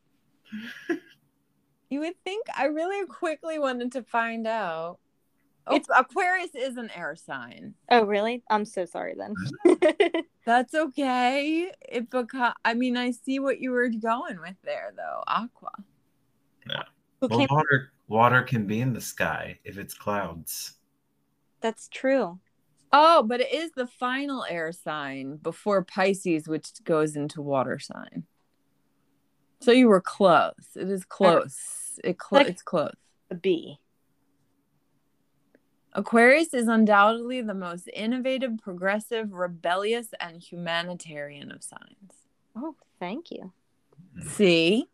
You 1.90 2.02
would 2.02 2.22
think 2.24 2.46
I 2.56 2.66
really 2.66 3.06
mm. 3.06 3.10
quickly 3.10 3.60
wanted 3.60 3.92
to 3.94 4.04
find 4.04 4.46
out. 4.48 5.00
Oh, 5.68 5.76
It's- 5.76 5.98
Aquarius 5.98 6.56
is 6.56 6.78
an 6.78 6.90
air 6.96 7.16
sign. 7.16 7.76
Oh, 7.90 8.06
really? 8.06 8.44
I'm 8.50 8.66
so 8.66 8.86
sorry 8.86 9.16
then. 9.18 9.36
Mm-hmm. 9.66 10.20
That's 10.46 10.74
okay. 10.74 11.72
It 11.88 12.10
because 12.10 12.54
I 12.66 12.74
mean 12.74 12.98
I 12.98 13.12
see 13.12 13.40
what 13.40 13.60
you 13.60 13.72
were 13.72 13.90
going 13.90 14.40
with 14.40 14.56
there 14.64 14.94
though. 14.96 15.24
Aqua. 15.28 15.72
Who 17.22 17.28
Well, 17.28 17.40
came- 17.40 17.48
water 17.52 17.92
water 18.08 18.42
can 18.44 18.66
be 18.66 18.82
in 18.82 18.94
the 18.94 19.02
sky 19.02 19.60
if 19.64 19.78
it's 19.78 19.94
clouds. 19.94 20.76
That's 21.62 21.88
true. 21.90 22.40
Oh, 22.92 23.22
but 23.22 23.42
it 23.42 23.54
is 23.54 23.72
the 23.72 23.86
final 23.86 24.46
air 24.50 24.72
sign 24.72 25.36
before 25.38 25.84
Pisces, 25.84 26.48
which 26.48 26.72
goes 26.84 27.16
into 27.16 27.42
water 27.42 27.78
sign. 27.78 28.24
So 29.62 29.72
you 29.72 29.88
were 29.88 30.02
close. 30.02 30.54
It 30.76 30.90
is 30.90 31.06
close. 31.06 31.58
It 32.04 32.18
clo- 32.18 32.40
Like- 32.40 32.48
it's 32.48 32.62
close. 32.62 32.96
A 33.30 33.36
B. 33.36 33.80
Aquarius 35.94 36.54
is 36.54 36.68
undoubtedly 36.68 37.42
the 37.42 37.54
most 37.54 37.90
innovative, 37.94 38.58
progressive, 38.62 39.34
rebellious, 39.34 40.10
and 40.20 40.42
humanitarian 40.42 41.52
of 41.52 41.64
signs. 41.64 42.14
Oh, 42.56 42.76
thank 43.00 43.32
you. 43.32 43.52
See? 44.22 44.86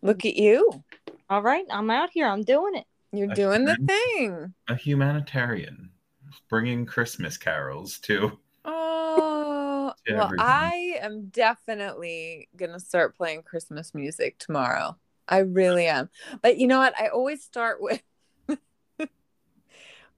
Look 0.00 0.24
at 0.24 0.36
you. 0.36 0.84
All 1.28 1.42
right, 1.42 1.64
I'm 1.70 1.90
out 1.90 2.10
here. 2.12 2.26
I'm 2.26 2.42
doing 2.42 2.76
it. 2.76 2.86
You're 3.12 3.32
A 3.32 3.34
doing 3.34 3.64
the 3.64 3.76
thing. 3.86 4.54
A 4.68 4.74
humanitarian 4.74 5.90
bringing 6.48 6.86
Christmas 6.86 7.36
carols 7.36 7.98
to. 8.00 8.38
Oh, 8.64 9.92
To 10.06 10.14
well, 10.14 10.24
everyone. 10.24 10.46
I 10.46 10.98
am 11.00 11.26
definitely 11.26 12.48
gonna 12.56 12.80
start 12.80 13.16
playing 13.16 13.42
Christmas 13.42 13.94
music 13.94 14.38
tomorrow. 14.38 14.96
I 15.32 15.38
really 15.38 15.86
am. 15.86 16.10
But 16.42 16.58
you 16.58 16.66
know 16.66 16.78
what? 16.78 16.92
I 17.00 17.08
always 17.08 17.42
start 17.42 17.78
with. 17.80 18.02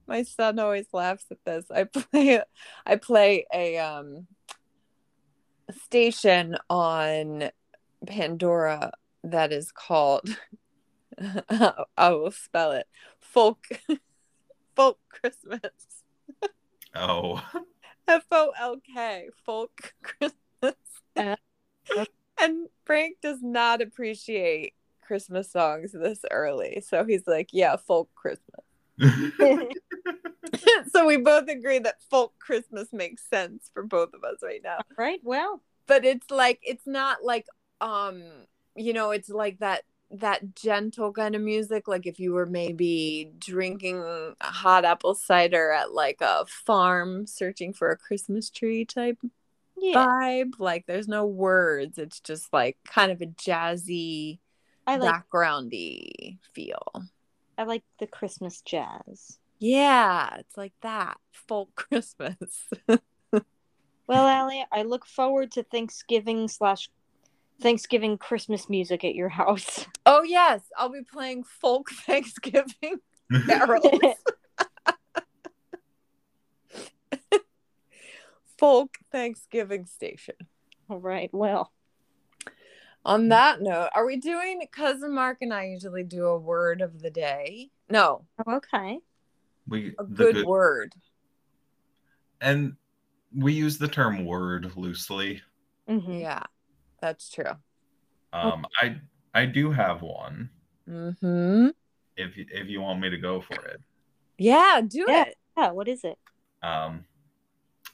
My 0.07 0.23
son 0.23 0.59
always 0.59 0.87
laughs 0.91 1.23
at 1.31 1.37
this. 1.45 1.71
I 1.71 1.85
play, 1.85 2.41
I 2.85 2.97
play 2.97 3.45
a 3.53 3.77
um, 3.77 4.27
station 5.85 6.57
on 6.69 7.49
Pandora 8.05 8.91
that 9.23 9.53
is 9.53 9.71
called. 9.71 10.37
I 11.97 12.09
will 12.09 12.31
spell 12.31 12.73
it. 12.73 12.87
Folk, 13.21 13.65
folk 14.75 14.99
Christmas. 15.07 16.03
Oh, 16.93 17.41
F 18.05 18.25
O 18.31 18.51
L 18.59 18.81
K, 18.93 19.29
folk 19.45 19.93
Christmas. 20.01 20.75
Uh, 21.15 21.37
and 22.37 22.67
Frank 22.83 23.19
does 23.21 23.41
not 23.41 23.81
appreciate 23.81 24.73
Christmas 25.05 25.51
songs 25.51 25.91
this 25.91 26.21
early. 26.31 26.81
So 26.85 27.03
he's 27.03 27.27
like, 27.27 27.49
yeah, 27.51 27.75
folk 27.75 28.09
Christmas. 28.15 28.61
so 30.91 31.05
we 31.05 31.17
both 31.17 31.47
agree 31.49 31.79
that 31.79 32.01
folk 32.09 32.33
Christmas 32.39 32.91
makes 32.93 33.23
sense 33.29 33.69
for 33.73 33.83
both 33.83 34.13
of 34.13 34.23
us 34.23 34.37
right 34.43 34.61
now. 34.63 34.79
right. 34.97 35.19
Well, 35.23 35.61
But 35.87 36.05
it's 36.05 36.29
like 36.31 36.59
it's 36.63 36.87
not 36.87 37.23
like 37.23 37.45
um, 37.81 38.23
you 38.75 38.93
know, 38.93 39.11
it's 39.11 39.29
like 39.29 39.59
that 39.59 39.83
that 40.11 40.55
gentle 40.55 41.11
kind 41.11 41.35
of 41.35 41.41
music 41.41 41.87
like 41.87 42.05
if 42.05 42.19
you 42.19 42.31
were 42.31 42.45
maybe 42.45 43.31
drinking 43.39 43.97
a 43.99 44.33
hot 44.39 44.85
apple 44.85 45.15
cider 45.15 45.71
at 45.71 45.93
like 45.93 46.21
a 46.21 46.45
farm 46.45 47.25
searching 47.25 47.73
for 47.73 47.89
a 47.89 47.97
christmas 47.97 48.51
tree 48.51 48.85
type 48.85 49.17
yeah. 49.77 49.93
vibe. 49.93 50.53
Like 50.59 50.85
there's 50.85 51.07
no 51.07 51.25
words. 51.25 51.97
It's 51.97 52.19
just 52.19 52.51
like 52.53 52.77
kind 52.85 53.11
of 53.11 53.21
a 53.21 53.27
jazzy, 53.27 54.39
I 54.87 54.97
like 54.97 55.13
backgroundy 55.13 56.37
feel. 56.53 57.03
I 57.57 57.63
like 57.63 57.83
the 57.99 58.07
Christmas 58.07 58.61
jazz. 58.61 59.39
Yeah, 59.59 60.35
it's 60.37 60.57
like 60.57 60.73
that 60.81 61.17
folk 61.31 61.75
Christmas. 61.75 62.69
Well, 64.07 64.27
Allie, 64.27 64.63
I 64.71 64.83
look 64.83 65.05
forward 65.05 65.51
to 65.53 65.63
Thanksgiving 65.63 66.47
slash 66.47 66.89
Thanksgiving 67.61 68.17
Christmas 68.17 68.69
music 68.69 69.03
at 69.03 69.15
your 69.15 69.29
house. 69.29 69.87
oh 70.05 70.23
yes, 70.23 70.61
I'll 70.77 70.91
be 70.91 71.01
playing 71.01 71.43
folk 71.43 71.89
Thanksgiving 71.89 72.99
carols. 73.47 73.99
folk 78.59 78.97
Thanksgiving 79.11 79.85
station. 79.87 80.35
All 80.87 80.99
right. 80.99 81.31
Well, 81.33 81.71
On 83.05 83.29
that 83.29 83.61
note, 83.61 83.89
are 83.93 84.05
we 84.05 84.17
doing 84.17 84.61
cousin 84.71 85.13
Mark 85.13 85.37
and 85.41 85.53
I 85.53 85.65
usually 85.65 86.03
do 86.03 86.25
a 86.25 86.37
word 86.39 86.81
of 86.81 87.01
the 87.01 87.11
day? 87.11 87.69
No, 87.89 88.25
okay. 88.49 88.99
we 89.67 89.93
a 89.99 90.03
the 90.03 90.15
good 90.33 90.45
word. 90.45 90.93
and 92.41 92.75
we 93.35 93.53
use 93.53 93.77
the 93.77 93.87
term 93.87 94.25
word 94.25 94.71
loosely. 94.75 95.41
hmm 95.87 96.11
Yeah, 96.11 96.43
that's 97.01 97.29
true. 97.29 97.51
Um, 98.33 98.65
I 98.81 98.97
I 99.33 99.45
do 99.45 99.71
have 99.71 100.01
one. 100.01 100.49
Mm-hmm. 100.89 101.67
If 102.17 102.37
you- 102.37 102.47
if 102.51 102.67
you 102.69 102.81
want 102.81 102.99
me 103.01 103.09
to 103.09 103.17
go 103.17 103.41
for 103.41 103.63
it. 103.65 103.81
Yeah, 104.37 104.81
do 104.85 105.05
Yeah. 105.07 105.23
it. 105.25 105.37
Yeah. 105.57 105.71
What 105.71 105.87
is 105.87 106.03
it? 106.03 106.17
Um, 106.63 107.05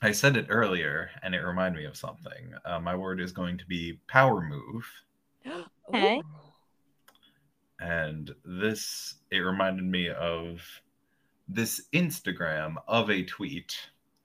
I 0.02 0.12
said 0.12 0.36
it 0.36 0.48
earlier, 0.50 1.12
and 1.22 1.36
it 1.36 1.42
reminded 1.42 1.78
me 1.78 1.86
of 1.86 1.96
something. 1.96 2.54
Uh, 2.66 2.80
my 2.80 2.96
word 2.96 3.22
is 3.22 3.32
going 3.32 3.58
to 3.60 3.66
be 3.66 4.00
power 4.08 4.42
move, 4.42 4.86
Okay. 5.90 6.22
And 7.80 8.34
this 8.46 9.16
it 9.32 9.40
reminded 9.40 9.86
me 9.86 10.10
of 10.10 10.62
this 11.48 11.88
Instagram 11.94 12.76
of 12.88 13.10
a 13.10 13.24
tweet. 13.24 13.76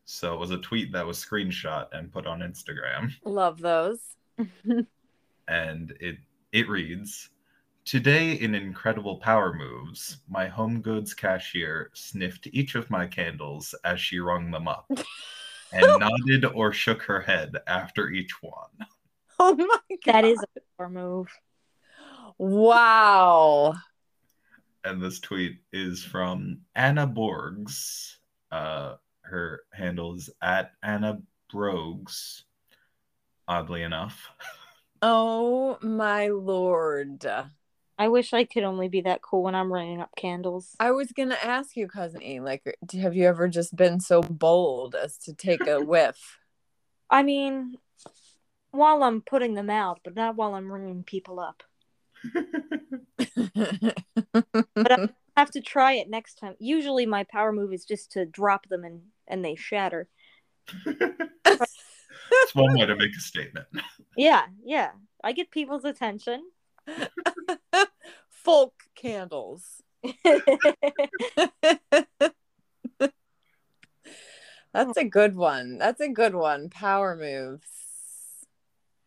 So 0.05 0.35
it 0.35 0.39
was 0.39 0.51
a 0.51 0.59
tweet 0.59 0.93
that 0.93 1.07
was 1.07 1.25
screenshot 1.25 1.87
and 1.93 2.13
put 2.13 2.27
on 2.27 2.41
Instagram, 2.41 3.13
Love 3.25 3.59
those. 3.61 4.01
and 5.49 5.95
it 6.01 6.17
it 6.53 6.69
reads. 6.69 7.31
Today, 7.85 8.33
in 8.33 8.55
incredible 8.55 9.19
power 9.19 9.55
moves, 9.55 10.19
my 10.29 10.49
home 10.49 10.81
goods 10.81 11.15
cashier 11.15 11.91
sniffed 11.95 12.49
each 12.49 12.75
of 12.75 12.91
my 12.91 13.07
candles 13.07 13.77
as 13.85 14.01
she 14.01 14.19
rung 14.19 14.51
them 14.51 14.67
up 14.67 14.91
and 15.73 16.01
nodded 16.01 16.45
or 16.45 16.73
shook 16.73 17.03
her 17.03 17.21
head 17.21 17.57
after 17.67 18.09
each 18.09 18.43
one. 18.43 18.71
Oh 19.39 19.55
my 19.55 19.97
god. 20.05 20.15
that 20.15 20.25
is 20.25 20.43
a 20.43 20.61
poor 20.79 20.89
move. 20.89 21.29
wow. 22.39 23.75
and 24.85 25.03
this 25.03 25.21
tweet 25.21 25.59
is 25.73 26.03
from 26.03 26.61
Anna 26.75 27.07
Borgs. 27.07 28.15
Uh, 28.51 28.95
her 29.23 29.61
handle 29.75 30.15
is 30.15 30.31
at 30.41 30.73
Anna 30.83 31.19
Brogues. 31.53 32.45
Oddly 33.47 33.83
enough, 33.83 34.31
Oh 35.03 35.79
my 35.83 36.29
lord. 36.29 37.27
I 37.99 38.09
wish 38.09 38.33
I 38.35 38.45
could 38.45 38.63
only 38.63 38.89
be 38.89 39.01
that 39.03 39.23
cool 39.23 39.43
when 39.43 39.55
I'm 39.55 39.73
running 39.73 40.01
up 40.01 40.11
candles. 40.17 40.77
I 40.79 40.91
was 40.91 41.13
gonna 41.13 41.39
ask 41.43 41.77
you, 41.77 41.89
cousin 41.89 42.23
E, 42.23 42.41
like, 42.41 42.63
uh, 42.67 42.99
have 42.99 43.17
you 43.17 43.25
ever 43.27 43.49
just 43.49 43.75
been 43.75 44.01
so 44.01 44.23
bold 44.23 44.95
as 44.95 45.17
to 45.19 45.33
take 45.33 45.67
a 45.67 45.81
whiff? 45.85 46.39
I 47.09 47.23
mean, 47.23 47.77
while 48.71 49.03
I'm 49.03 49.23
putting 49.23 49.55
them 49.55 49.71
out, 49.71 50.01
but 50.05 50.15
not 50.15 50.37
while 50.37 50.55
I'm 50.55 50.71
ringing 50.71 51.05
people 51.05 51.41
up. 51.41 51.63
But 54.75 54.93
I 54.93 55.09
have 55.37 55.51
to 55.53 55.61
try 55.61 55.95
it 55.95 56.11
next 56.11 56.35
time. 56.35 56.55
Usually, 56.59 57.07
my 57.07 57.25
power 57.25 57.53
move 57.53 57.73
is 57.73 57.85
just 57.85 58.13
to 58.13 58.27
drop 58.27 58.69
them 58.69 58.85
and 58.85 59.03
and 59.27 59.45
they 59.45 59.55
shatter. 59.55 60.09
That's 60.85 62.55
one 62.55 62.75
way 62.75 62.87
to 62.87 62.97
make 62.97 63.17
a 63.17 63.21
statement. 63.21 63.67
Yeah, 64.17 64.47
yeah. 64.65 64.91
I 65.23 65.33
get 65.33 65.51
people's 65.51 65.85
attention. 65.85 66.43
Folk 68.31 68.75
candles. 68.95 69.83
That's 74.73 74.97
a 74.99 75.05
good 75.05 75.37
one. 75.37 75.79
That's 75.79 76.01
a 76.01 76.09
good 76.09 76.35
one. 76.35 76.69
Power 76.69 77.17
moves. 77.17 77.67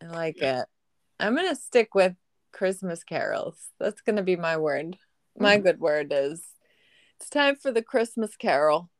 I 0.02 0.06
like 0.08 0.42
it. 0.42 0.66
I'm 1.20 1.36
gonna 1.36 1.54
stick 1.54 1.94
with 1.94 2.14
Christmas 2.52 3.04
carols. 3.04 3.68
That's 3.78 4.00
gonna 4.00 4.22
be 4.22 4.36
my 4.36 4.56
word. 4.56 4.96
My 5.38 5.56
Mm-hmm. 5.56 5.62
good 5.62 5.80
word 5.80 6.12
is 6.14 6.42
it's 7.20 7.30
time 7.30 7.56
for 7.56 7.70
the 7.70 7.82
Christmas 7.82 8.36
carol. 8.36 8.90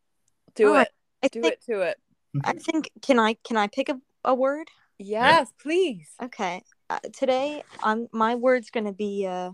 Do 0.55 0.74
right. 0.74 0.83
it. 0.83 0.93
I 1.22 1.28
Do 1.28 1.43
think, 1.43 1.55
it 1.55 1.62
to 1.66 1.81
it. 1.81 1.99
I 2.45 2.53
think 2.53 2.91
can 3.03 3.18
I 3.18 3.37
can 3.45 3.57
I 3.57 3.66
pick 3.66 3.89
a, 3.89 4.01
a 4.24 4.35
word? 4.35 4.68
Yes, 4.99 5.51
please. 5.61 6.09
Okay. 6.22 6.62
Uh, 6.91 6.99
today, 7.12 7.62
um, 7.84 8.09
my 8.11 8.34
word's 8.34 8.70
gonna 8.70 8.93
be 8.93 9.24
uh, 9.24 9.53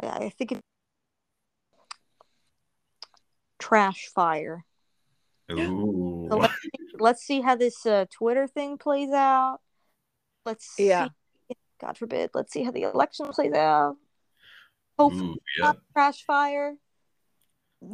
I 0.00 0.06
I 0.06 0.28
think 0.30 0.52
it 0.52 0.60
trash 3.58 4.08
fire. 4.14 4.64
Ooh. 5.52 6.26
So 6.30 6.38
let's, 6.38 6.54
let's 6.98 7.22
see 7.22 7.42
how 7.42 7.54
this 7.54 7.84
uh, 7.84 8.06
Twitter 8.10 8.46
thing 8.48 8.78
plays 8.78 9.10
out. 9.10 9.58
Let's 10.46 10.74
Yeah. 10.78 11.08
see. 11.48 11.56
God 11.82 11.98
forbid. 11.98 12.30
Let's 12.32 12.50
see 12.50 12.62
how 12.62 12.70
the 12.70 12.84
election 12.84 13.26
plays 13.26 13.52
out. 13.52 13.96
Hopefully, 14.98 15.32
Ooh, 15.32 15.36
yeah. 15.58 15.66
not 15.66 15.76
trash 15.92 16.24
fire. 16.24 16.76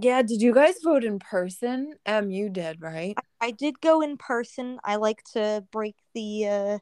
Yeah, 0.00 0.22
did 0.22 0.42
you 0.42 0.54
guys 0.54 0.76
vote 0.84 1.02
in 1.02 1.18
person? 1.18 1.94
M, 2.06 2.30
you 2.30 2.48
did, 2.48 2.80
right? 2.80 3.16
I 3.40 3.50
did 3.50 3.80
go 3.80 4.00
in 4.00 4.16
person. 4.16 4.78
I 4.84 4.94
like 4.94 5.24
to 5.32 5.64
break 5.72 5.96
the, 6.14 6.46
uh, 6.46 6.78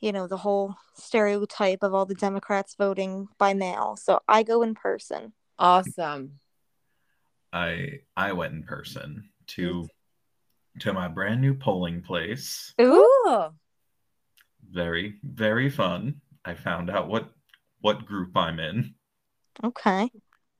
you 0.00 0.12
know, 0.12 0.26
the 0.26 0.36
whole 0.36 0.74
stereotype 0.94 1.82
of 1.82 1.94
all 1.94 2.06
the 2.06 2.14
Democrats 2.14 2.74
voting 2.76 3.28
by 3.38 3.54
mail. 3.54 3.96
So 3.96 4.20
I 4.28 4.42
go 4.42 4.62
in 4.62 4.74
person. 4.74 5.32
Awesome. 5.58 6.40
I 7.52 8.00
I 8.16 8.32
went 8.32 8.54
in 8.54 8.62
person 8.62 9.28
to 9.48 9.88
to 10.80 10.92
my 10.92 11.08
brand 11.08 11.40
new 11.40 11.54
polling 11.54 12.00
place. 12.00 12.72
Cool. 12.78 13.54
Very 14.70 15.18
very 15.22 15.68
fun. 15.68 16.20
I 16.44 16.54
found 16.54 16.90
out 16.90 17.08
what 17.08 17.30
what 17.80 18.06
group 18.06 18.36
I'm 18.36 18.60
in 18.60 18.94
Okay. 19.62 20.10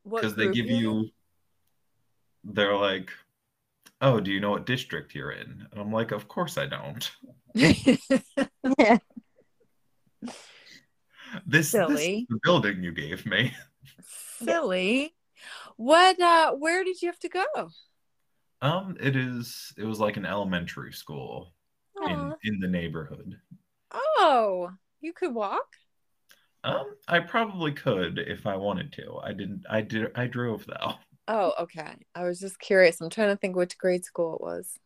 Because 0.09 0.35
they 0.35 0.51
give 0.51 0.67
you 0.67 1.11
they're 2.45 2.77
like 2.77 3.11
oh 4.01 4.19
do 4.19 4.33
you 4.33 4.41
know 4.41 4.51
what 4.51 4.65
district 4.65 5.15
you're 5.15 5.31
in 5.31 5.67
and 5.71 5.79
i'm 5.81 5.93
like 5.93 6.11
of 6.11 6.27
course 6.27 6.57
i 6.57 6.65
don't 6.65 7.13
Yeah. 7.55 8.99
This, 11.51 11.73
this 11.73 11.91
is 11.91 12.27
the 12.29 12.39
building 12.45 12.81
you 12.81 12.93
gave 12.93 13.27
me. 13.27 13.53
Silly. 14.39 15.13
What 15.77 16.21
uh 16.21 16.53
where 16.53 16.85
did 16.85 17.03
you 17.03 17.09
have 17.09 17.19
to 17.21 17.29
go? 17.29 17.45
Um, 18.63 18.97
it 19.01 19.17
is. 19.17 19.73
It 19.77 19.85
was 19.85 19.99
like 19.99 20.17
an 20.17 20.27
elementary 20.27 20.93
school 20.93 21.55
in 22.07 22.35
in 22.45 22.61
the 22.61 22.69
neighborhood. 22.69 23.37
Oh, 23.93 24.71
you 25.01 25.13
could 25.13 25.35
walk? 25.35 25.67
Um, 26.63 26.95
I 27.09 27.19
probably 27.19 27.73
could 27.73 28.19
if 28.19 28.47
I 28.47 28.55
wanted 28.55 28.93
to. 28.93 29.19
I 29.23 29.33
didn't. 29.33 29.65
I 29.69 29.81
did. 29.81 30.13
I 30.15 30.27
drove 30.27 30.67
though. 30.67 30.95
Oh, 31.27 31.53
okay. 31.63 31.97
I 32.15 32.25
was 32.25 32.39
just 32.39 32.61
curious. 32.61 33.01
I'm 33.01 33.11
trying 33.11 33.31
to 33.31 33.37
think 33.37 33.57
which 33.57 33.77
grade 33.77 34.05
school 34.05 34.37
it 34.37 34.41
was. 34.41 34.79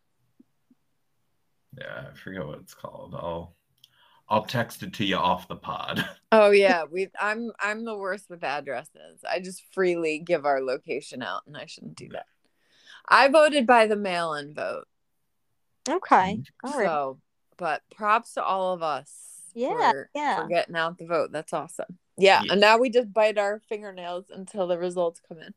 Yeah, 1.79 2.05
I 2.11 2.17
forget 2.17 2.47
what 2.47 2.61
it's 2.61 2.75
called. 2.75 3.15
I'll 3.15 3.57
I'll 4.29 4.45
text 4.45 4.83
it 4.83 4.95
to 4.95 5.05
you 5.05 5.17
off 5.17 5.49
the 5.49 5.57
pod. 5.57 6.05
Oh 6.33 6.51
yeah, 6.51 6.83
we 6.91 7.07
I'm 7.21 7.53
I'm 7.61 7.85
the 7.85 7.97
worst 7.97 8.29
with 8.29 8.43
addresses. 8.43 9.21
I 9.29 9.39
just 9.39 9.63
freely 9.73 10.19
give 10.19 10.45
our 10.45 10.61
location 10.61 11.23
out 11.23 11.43
and 11.47 11.57
I 11.57 11.67
shouldn't 11.67 11.95
do 11.95 12.09
that. 12.09 12.27
I 13.09 13.29
voted 13.29 13.69
by 13.69 13.87
the 13.87 13.95
mail-in 13.95 14.53
vote. 14.53 14.87
Okay. 15.89 16.43
All 16.65 16.73
right. 16.77 16.87
So, 16.87 17.21
but 17.57 17.83
props 17.95 18.35
to 18.35 18.43
all 18.43 18.73
of 18.73 18.83
us. 18.83 19.13
Yeah, 19.55 19.93
for, 19.93 20.11
yeah. 20.13 20.43
For 20.43 20.49
getting 20.49 20.75
out 20.75 20.99
the 20.99 21.07
vote. 21.07 21.31
That's 21.31 21.53
awesome. 21.53 21.99
Yeah, 22.17 22.41
Yeah. 22.43 22.53
and 22.53 22.61
now 22.61 22.79
we 22.79 22.91
just 22.91 23.13
bite 23.13 23.39
our 23.39 23.61
fingernails 23.69 24.27
until 24.31 24.67
the 24.67 24.77
results 24.79 25.21
come 25.29 25.39
in. 25.39 25.55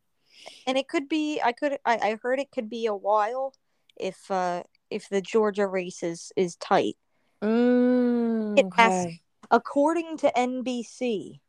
and 0.67 0.77
it 0.77 0.87
could 0.87 1.09
be 1.09 1.41
i 1.43 1.51
could 1.53 1.79
I, 1.85 1.97
I 1.97 2.17
heard 2.21 2.39
it 2.39 2.51
could 2.51 2.69
be 2.69 2.85
a 2.85 2.95
while 2.95 3.55
if 3.99 4.29
uh 4.29 4.61
if 4.91 5.09
the 5.09 5.21
georgia 5.21 5.65
race 5.65 6.03
is 6.03 6.31
is 6.35 6.55
tight 6.57 6.97
Mm, 7.41 8.57
It 8.59 8.65
has- 8.75 9.07
according 9.49 10.17
to 10.17 10.31
nbc 10.35 11.39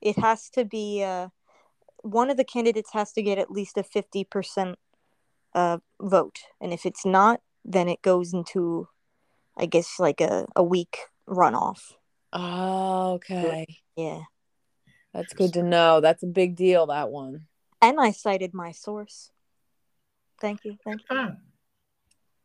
it 0.00 0.16
has 0.18 0.50
to 0.50 0.64
be 0.64 1.04
uh 1.04 1.28
one 2.02 2.28
of 2.30 2.36
the 2.36 2.44
candidates 2.44 2.92
has 2.92 3.12
to 3.12 3.22
get 3.22 3.38
at 3.38 3.50
least 3.50 3.76
a 3.78 3.82
50% 3.84 4.74
uh 5.54 5.78
vote 6.00 6.38
and 6.60 6.72
if 6.72 6.84
it's 6.84 7.04
not 7.06 7.40
then 7.64 7.88
it 7.88 8.02
goes 8.02 8.32
into 8.34 8.88
i 9.56 9.66
guess 9.66 10.00
like 10.00 10.20
a, 10.20 10.46
a 10.56 10.62
week 10.64 10.98
runoff 11.28 11.92
Oh, 12.32 13.12
okay. 13.14 13.66
yeah 13.94 14.22
That's 15.12 15.32
good 15.34 15.52
to 15.52 15.62
know. 15.62 16.00
That's 16.00 16.24
a 16.24 16.26
big 16.26 16.56
deal. 16.56 16.86
That 16.86 17.10
one. 17.10 17.46
and 17.80 18.00
i 18.00 18.10
cited 18.10 18.52
my 18.52 18.72
source 18.72 19.30
thank 20.40 20.64
you 20.64 20.76
thank 20.84 21.02
you 21.08 21.36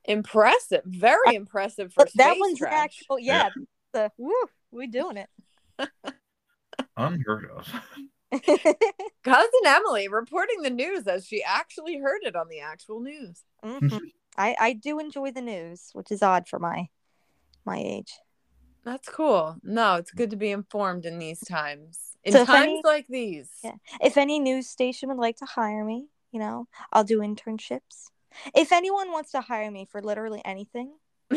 Impressive. 0.06 0.82
Very 0.86 1.36
impressive 1.36 1.93
for 1.93 2.06
that 2.06 2.12
space 2.12 2.39
one's 2.39 2.58
trash. 2.60 2.74
actual 3.02 3.20
yeah, 3.20 3.50
the 3.93 4.12
woo, 4.18 4.34
we 4.72 4.88
doing 4.88 5.18
it 5.18 5.30
unheard 6.97 7.50
of. 7.56 7.68
Cousin 9.24 9.50
Emily 9.66 10.08
reporting 10.08 10.62
the 10.62 10.70
news 10.70 11.08
as 11.08 11.26
she 11.26 11.41
actually 11.43 11.97
heard 11.97 12.22
it 12.24 12.36
on 12.36 12.47
the 12.47 12.60
actual 12.60 13.00
news. 13.00 13.41
Mhm. 13.64 14.12
I 14.38 14.56
I 14.60 14.74
do 14.74 15.00
enjoy 15.00 15.32
the 15.32 15.41
news, 15.41 15.89
which 15.93 16.12
is 16.12 16.22
odd 16.22 16.47
for 16.47 16.60
my 16.60 16.89
my 17.66 17.78
age. 17.78 18.14
That's 18.86 19.10
cool. 19.10 19.58
No, 19.64 19.95
it's 19.95 20.12
good 20.12 20.30
to 20.30 20.36
be 20.38 20.52
informed 20.52 21.06
in 21.06 21.20
these 21.20 21.39
times. 21.41 22.00
In 22.24 22.34
So 22.34 22.45
times 22.45 22.64
any- 22.64 22.82
like 22.84 23.08
these. 23.10 23.50
Yeah. 23.64 23.76
If 24.02 24.16
any 24.18 24.39
news 24.39 24.70
station 24.70 25.10
would 25.10 25.18
like 25.18 25.38
to 25.38 25.45
hire 25.45 25.84
me, 25.84 26.08
you 26.32 26.39
know, 26.39 26.68
I'll 26.93 27.04
do 27.04 27.20
internships. 27.20 28.12
If 28.56 28.72
anyone 28.72 29.12
wants 29.12 29.32
to 29.32 29.42
hire 29.42 29.70
me 29.72 29.86
for 29.92 30.02
literally 30.02 30.42
anything, 30.46 30.94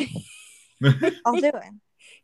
I'll 1.24 1.36
do 1.40 1.48
it. 1.48 1.72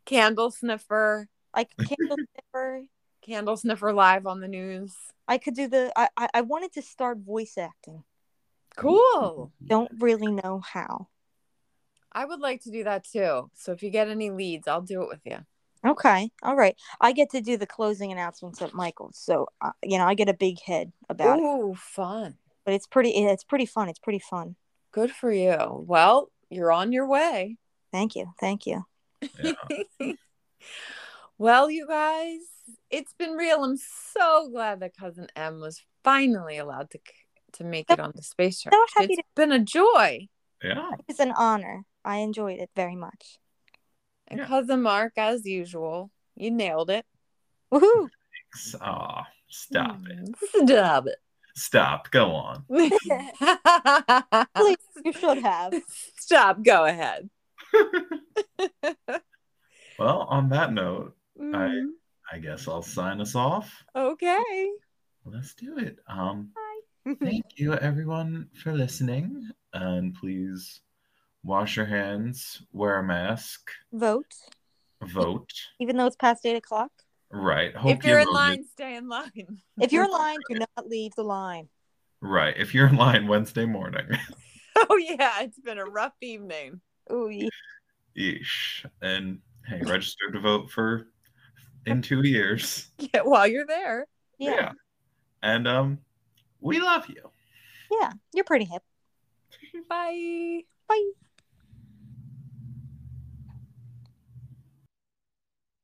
Candle 0.05 0.51
sniffer, 0.51 1.27
Like 1.55 1.69
candle 1.77 2.17
sniffer. 2.33 2.83
candle 3.21 3.57
sniffer 3.57 3.93
live 3.93 4.27
on 4.27 4.39
the 4.39 4.47
news. 4.47 4.93
I 5.27 5.37
could 5.37 5.53
do 5.55 5.67
the. 5.67 5.91
I, 5.95 6.09
I 6.17 6.29
I 6.35 6.41
wanted 6.41 6.73
to 6.73 6.81
start 6.81 7.19
voice 7.19 7.57
acting. 7.57 8.03
Cool. 8.75 9.51
Don't 9.65 9.91
really 9.99 10.31
know 10.31 10.61
how. 10.65 11.07
I 12.11 12.25
would 12.25 12.39
like 12.39 12.61
to 12.63 12.71
do 12.71 12.83
that 12.85 13.03
too. 13.03 13.51
So 13.53 13.71
if 13.71 13.83
you 13.83 13.89
get 13.89 14.09
any 14.09 14.31
leads, 14.31 14.67
I'll 14.67 14.81
do 14.81 15.01
it 15.03 15.09
with 15.09 15.21
you. 15.25 15.39
Okay, 15.85 16.29
all 16.43 16.55
right. 16.57 16.75
I 16.99 17.13
get 17.13 17.29
to 17.31 17.41
do 17.41 17.55
the 17.55 17.65
closing 17.67 18.11
announcements 18.11 18.61
at 18.61 18.73
Michael's, 18.73 19.17
so 19.17 19.47
uh, 19.61 19.71
you 19.81 19.97
know 19.97 20.05
I 20.05 20.13
get 20.13 20.27
a 20.27 20.33
big 20.33 20.59
head 20.61 20.91
about 21.07 21.39
it. 21.39 21.43
Ooh, 21.43 21.73
fun. 21.75 22.37
But 22.65 22.73
it's 22.73 22.87
pretty. 22.87 23.11
It's 23.11 23.43
pretty 23.45 23.65
fun. 23.65 23.87
It's 23.87 23.99
pretty 23.99 24.19
fun. 24.19 24.55
Good 24.91 25.11
for 25.11 25.31
you. 25.31 25.57
Well, 25.87 26.31
you're 26.49 26.71
on 26.71 26.91
your 26.91 27.07
way. 27.07 27.57
Thank 27.91 28.15
you. 28.15 28.33
Thank 28.39 28.65
you. 28.65 28.85
Yeah. 29.43 29.53
well, 31.37 31.69
you 31.69 31.87
guys, 31.87 32.39
it's 32.89 33.13
been 33.17 33.31
real. 33.33 33.63
I'm 33.63 33.77
so 34.13 34.49
glad 34.49 34.79
that 34.81 34.95
cousin 34.97 35.27
M 35.35 35.59
was 35.59 35.81
finally 36.03 36.57
allowed 36.57 36.89
to 36.91 36.99
to 37.53 37.63
make 37.63 37.89
it 37.89 37.99
on 37.99 38.11
the 38.15 38.21
space 38.21 38.61
shuttle. 38.61 38.79
so 38.95 39.01
happy 39.01 39.13
It's 39.13 39.21
to- 39.21 39.35
been 39.35 39.51
a 39.51 39.59
joy. 39.59 40.27
yeah. 40.63 40.91
It's 41.07 41.19
an 41.19 41.31
honor. 41.35 41.83
I 42.05 42.17
enjoyed 42.17 42.59
it 42.59 42.69
very 42.75 42.95
much. 42.95 43.39
And 44.27 44.39
Yeah. 44.39 44.45
cousin 44.47 44.83
Mark, 44.83 45.13
as 45.17 45.45
usual, 45.45 46.11
you 46.35 46.51
nailed 46.51 46.91
it. 46.91 47.05
Woohoo! 47.71 48.09
Aw, 48.81 49.23
stop 49.49 49.97
Hmm. 49.97 50.11
it. 50.11 50.35
Stop 50.67 51.05
Stop. 51.59 52.09
Go 52.11 52.31
on. 52.31 52.63
Please, 52.69 52.91
you 55.03 55.11
should 55.13 55.39
have. 55.39 55.73
Stop. 56.17 56.63
Go 56.63 56.85
ahead. 56.85 57.29
Well, 59.97 60.21
on 60.29 60.49
that 60.49 60.71
note, 60.73 61.15
Mm, 61.37 61.87
I 62.31 62.39
guess 62.39 62.67
I'll 62.67 62.81
sign 62.81 63.19
us 63.21 63.35
off. 63.35 63.83
okay. 63.95 64.69
Let's 65.25 65.53
do 65.55 65.77
it. 65.77 65.99
Um, 66.07 66.51
Bye. 67.05 67.15
thank 67.21 67.43
you 67.55 67.73
everyone 67.73 68.47
for 68.63 68.73
listening, 68.73 69.49
and 69.73 70.15
please 70.15 70.81
wash 71.43 71.75
your 71.77 71.85
hands, 71.85 72.61
wear 72.71 72.99
a 72.99 73.03
mask, 73.03 73.69
Vote, 73.93 74.33
vote. 75.03 75.51
even 75.81 75.97
though 75.97 76.05
it's 76.07 76.15
past 76.15 76.45
eight 76.45 76.55
o'clock. 76.55 76.91
Right. 77.31 77.75
Hope 77.75 77.97
if 77.97 78.05
you're 78.05 78.19
you 78.19 78.27
in 78.27 78.33
voted. 78.33 78.33
line, 78.33 78.65
stay 78.71 78.95
in 78.95 79.07
line. 79.07 79.61
If 79.79 79.91
you're 79.91 80.05
in 80.05 80.11
line, 80.11 80.39
do 80.49 80.55
not 80.59 80.87
leave 80.87 81.13
the 81.15 81.23
line. 81.23 81.69
Right. 82.21 82.55
If 82.57 82.73
you're 82.73 82.87
in 82.87 82.95
line 82.95 83.27
Wednesday 83.27 83.65
morning. 83.65 84.07
oh 84.75 84.97
yeah, 84.97 85.41
it's 85.41 85.59
been 85.59 85.77
a 85.77 85.85
rough 85.85 86.13
evening. 86.21 86.81
Ooh, 87.11 87.29
yeah. 87.29 87.49
Yeesh. 88.17 88.85
And 89.01 89.39
hey, 89.65 89.81
register 89.83 90.31
to 90.31 90.39
vote 90.39 90.71
for 90.71 91.07
in 91.85 92.01
two 92.01 92.21
years. 92.27 92.87
Yeah, 93.13 93.21
while 93.21 93.47
you're 93.47 93.65
there. 93.65 94.05
yeah, 94.37 94.71
And 95.41 95.67
um, 95.67 95.99
we 96.59 96.79
love 96.79 97.07
you. 97.09 97.31
yeah, 97.91 98.11
you're 98.33 98.43
pretty 98.43 98.65
hip. 98.65 98.83
Bye. 99.87 100.61
Bye. 100.87 101.09